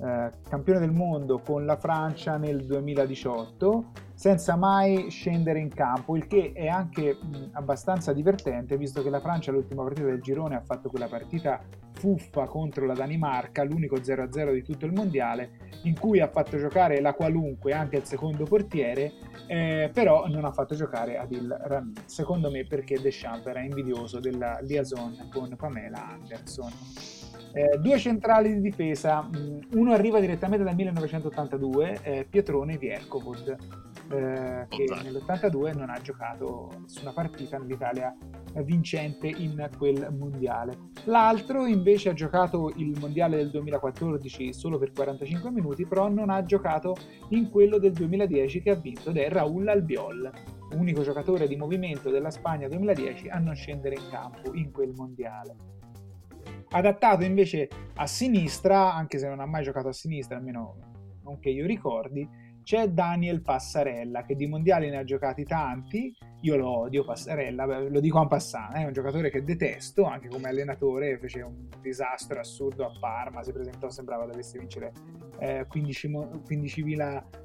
[0.00, 6.26] eh, campione del mondo con la Francia nel 2018 senza mai scendere in campo, il
[6.26, 10.60] che è anche mh, abbastanza divertente, visto che la Francia all'ultima partita del girone ha
[10.60, 11.58] fatto quella partita
[11.92, 15.52] fuffa contro la Danimarca, l'unico 0-0 di tutto il mondiale,
[15.84, 19.10] in cui ha fatto giocare la qualunque anche il secondo portiere,
[19.46, 21.94] eh, però non ha fatto giocare Adil Rami.
[22.04, 26.70] Secondo me perché Deschamps era invidioso della liaison con Pamela Anderson.
[27.54, 29.26] Eh, due centrali di difesa,
[29.72, 37.12] uno arriva direttamente dal 1982, eh, Pietrone Vierkovod eh, che nell'82 non ha giocato nessuna
[37.12, 38.14] partita nell'Italia
[38.64, 40.90] vincente in quel mondiale.
[41.04, 46.42] L'altro invece ha giocato il mondiale del 2014 solo per 45 minuti, però non ha
[46.42, 46.96] giocato
[47.28, 50.30] in quello del 2010 che ha vinto ed è Raúl Albiol,
[50.72, 55.54] unico giocatore di movimento della Spagna 2010 a non scendere in campo in quel mondiale.
[56.72, 60.76] Adattato invece a sinistra, anche se non ha mai giocato a sinistra, almeno
[61.22, 62.28] non che io ricordi,
[62.62, 66.14] c'è Daniel Passarella che di mondiali ne ha giocati tanti.
[66.42, 70.48] Io lo odio Passarella lo dico a passant è un giocatore che detesto anche come
[70.48, 74.92] allenatore fece un disastro assurdo a Parma si presentò sembrava dovesse vincere
[75.38, 76.84] eh, 15.000 15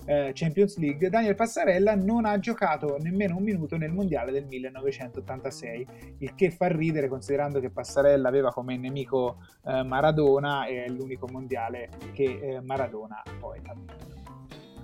[0.06, 1.10] eh, Champions League.
[1.10, 5.88] Daniel Passarella non ha giocato nemmeno un minuto nel mondiale del 1986
[6.20, 11.28] il che fa ridere considerando che Passarella aveva come nemico eh, Maradona e è l'unico
[11.28, 14.15] mondiale che eh, Maradona poi ha vinto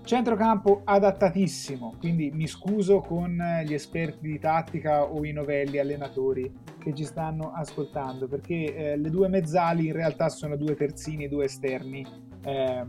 [0.04, 6.94] Centrocampo adattatissimo, quindi mi scuso con gli esperti di tattica o i novelli allenatori che
[6.94, 12.06] ci stanno ascoltando, perché eh, le due mezzali in realtà sono due terzini, due esterni
[12.44, 12.84] eh,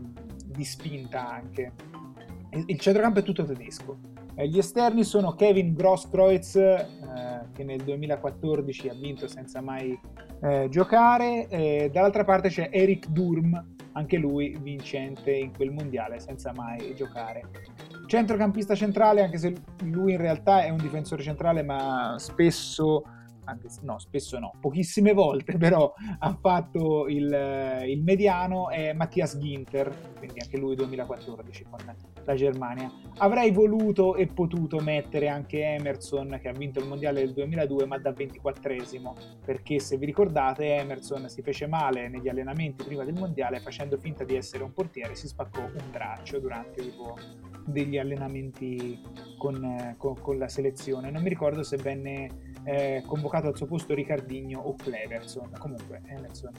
[0.45, 1.71] di spinta anche.
[2.65, 3.97] Il centrocampo è tutto tedesco.
[4.35, 6.87] Eh, gli esterni sono Kevin Grosskreutz, eh,
[7.53, 9.97] che nel 2014 ha vinto senza mai
[10.41, 16.93] eh, giocare, dall'altra parte c'è Eric Durm, anche lui vincente in quel mondiale senza mai
[16.95, 17.41] giocare.
[18.05, 19.53] Centrocampista centrale, anche se
[19.83, 23.03] lui in realtà è un difensore centrale, ma spesso
[23.45, 29.37] anche se, no, spesso no, pochissime volte, però ha fatto il, il mediano è Mattias
[29.37, 31.79] Ginter, quindi anche lui 2014 con
[32.25, 32.91] la Germania.
[33.17, 37.97] Avrei voluto e potuto mettere anche Emerson che ha vinto il mondiale del 2002 ma
[37.97, 39.13] da 24esimo,
[39.45, 44.23] perché se vi ricordate Emerson si fece male negli allenamenti prima del mondiale facendo finta
[44.23, 47.17] di essere un portiere, si spaccò un braccio durante tipo,
[47.65, 48.99] degli allenamenti
[49.37, 51.11] con, con, con la selezione.
[51.11, 55.51] Non mi ricordo se venne eh, convocato al suo posto Ricardinho o Cleverson.
[55.57, 56.51] Comunque, Emerson.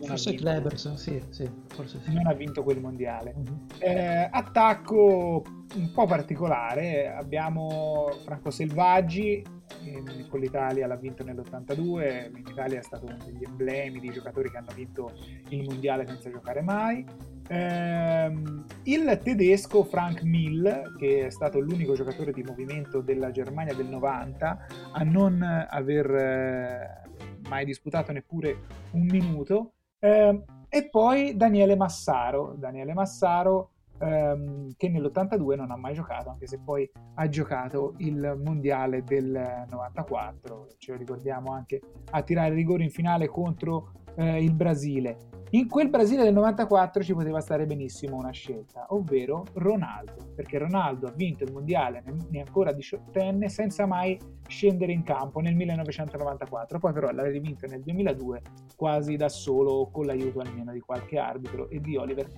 [0.00, 2.12] Forse Cleverson, sì, sì, forse sì.
[2.12, 3.34] Non ha vinto quel mondiale.
[3.36, 3.58] Uh-huh.
[3.78, 5.42] Eh, attacco
[5.74, 7.12] un po' particolare.
[7.12, 9.42] Abbiamo Franco Selvaggi.
[9.82, 14.50] In, con l'Italia l'ha vinto nell'82, in Italia è stato uno degli emblemi di giocatori
[14.50, 15.12] che hanno vinto
[15.48, 17.04] il mondiale senza giocare mai.
[17.48, 23.88] Ehm, il tedesco Frank Mill, che è stato l'unico giocatore di movimento della Germania del
[23.88, 27.02] 90 a non aver eh,
[27.48, 28.56] mai disputato neppure
[28.92, 29.72] un minuto,
[30.04, 36.46] Eh, e poi Daniele Massaro, Daniele Massaro ehm, che nell'82 non ha mai giocato, anche
[36.46, 41.80] se poi ha giocato il mondiale del 94, ce lo ricordiamo anche
[42.10, 45.32] a tirare rigore in finale contro eh, il Brasile.
[45.50, 51.06] In quel Brasile del 94 ci poteva stare benissimo una scelta, ovvero Ronaldo, perché Ronaldo
[51.06, 54.18] ha vinto il mondiale ne ancora diciottenne senza mai
[54.48, 58.42] scendere in campo nel 1994, poi però l'ha rivinto nel 2002
[58.74, 62.28] quasi da solo con l'aiuto almeno di qualche arbitro e di Oliver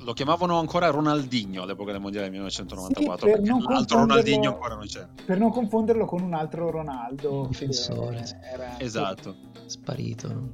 [0.00, 4.86] lo chiamavano ancora Ronaldinho all'epoca del mondiale del 1994 sì, perché l'altro Ronaldinho ancora non
[4.86, 5.08] c'era.
[5.24, 8.78] per non confonderlo con un altro Ronaldo difensore era...
[8.78, 9.50] esatto.
[9.66, 10.52] Sparito non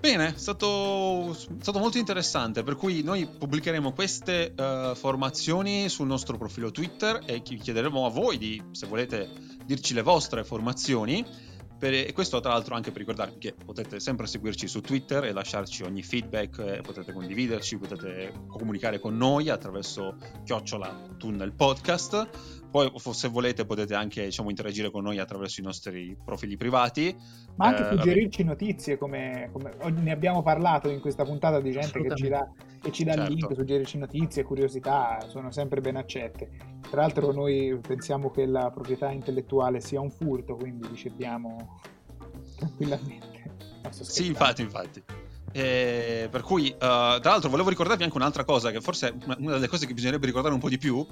[0.00, 6.38] Bene, è stato, stato, molto interessante, per cui noi pubblicheremo queste uh, formazioni sul nostro
[6.38, 9.28] profilo Twitter e chiederemo a voi di, se volete
[9.66, 11.26] dirci le vostre formazioni
[11.78, 15.32] per, e questo tra l'altro anche per ricordarvi che potete sempre seguirci su Twitter e
[15.32, 22.66] lasciarci ogni feedback, eh, potete condividerci, potete comunicare con noi attraverso chiocciola tunnel podcast.
[22.70, 27.16] Poi se volete potete anche diciamo, interagire con noi attraverso i nostri profili privati.
[27.56, 32.00] Ma anche eh, suggerirci notizie, come, come, ne abbiamo parlato in questa puntata di gente
[32.00, 32.48] che ci dà,
[32.80, 33.32] che ci dà certo.
[33.32, 36.50] link, suggerirci notizie, curiosità, sono sempre ben accette.
[36.90, 41.80] Tra l'altro noi pensiamo che la proprietà intellettuale sia un furto, quindi riceviamo
[42.56, 43.56] tranquillamente.
[43.90, 45.02] Sì, infatti, infatti.
[45.52, 49.52] Eh, per cui, uh, tra l'altro, volevo ricordarvi anche un'altra cosa, che forse è una
[49.54, 51.06] delle cose che bisognerebbe ricordare un po' di più,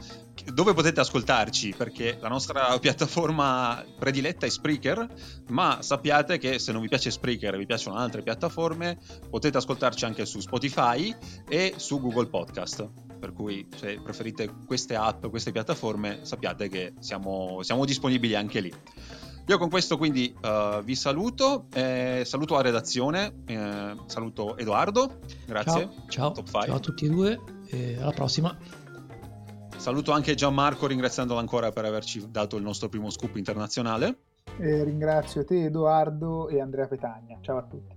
[0.53, 5.07] dove potete ascoltarci, perché la nostra piattaforma prediletta è Spreaker,
[5.49, 8.99] ma sappiate che se non vi piace Spreaker e vi piacciono altre piattaforme,
[9.31, 11.15] potete ascoltarci anche su Spotify
[11.49, 12.89] e su Google Podcast.
[13.19, 18.73] Per cui, se preferite queste app, queste piattaforme, sappiate che siamo, siamo disponibili anche lì.
[19.49, 25.89] Io con questo quindi uh, vi saluto, eh, saluto la redazione, eh, saluto Edoardo, grazie.
[26.09, 28.57] Ciao, ciao, ciao a tutti e due e alla prossima.
[29.77, 34.19] Saluto anche Gianmarco ringraziandolo ancora per averci dato il nostro primo scoop internazionale.
[34.59, 37.95] E ringrazio te Edoardo e Andrea Petagna, ciao a tutti.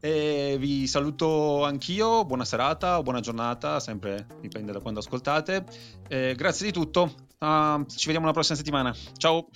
[0.00, 5.64] E vi saluto anch'io, buona serata o buona giornata, sempre dipende da quando ascoltate.
[6.08, 7.04] E grazie di tutto,
[7.38, 8.94] uh, ci vediamo la prossima settimana.
[9.16, 9.48] Ciao!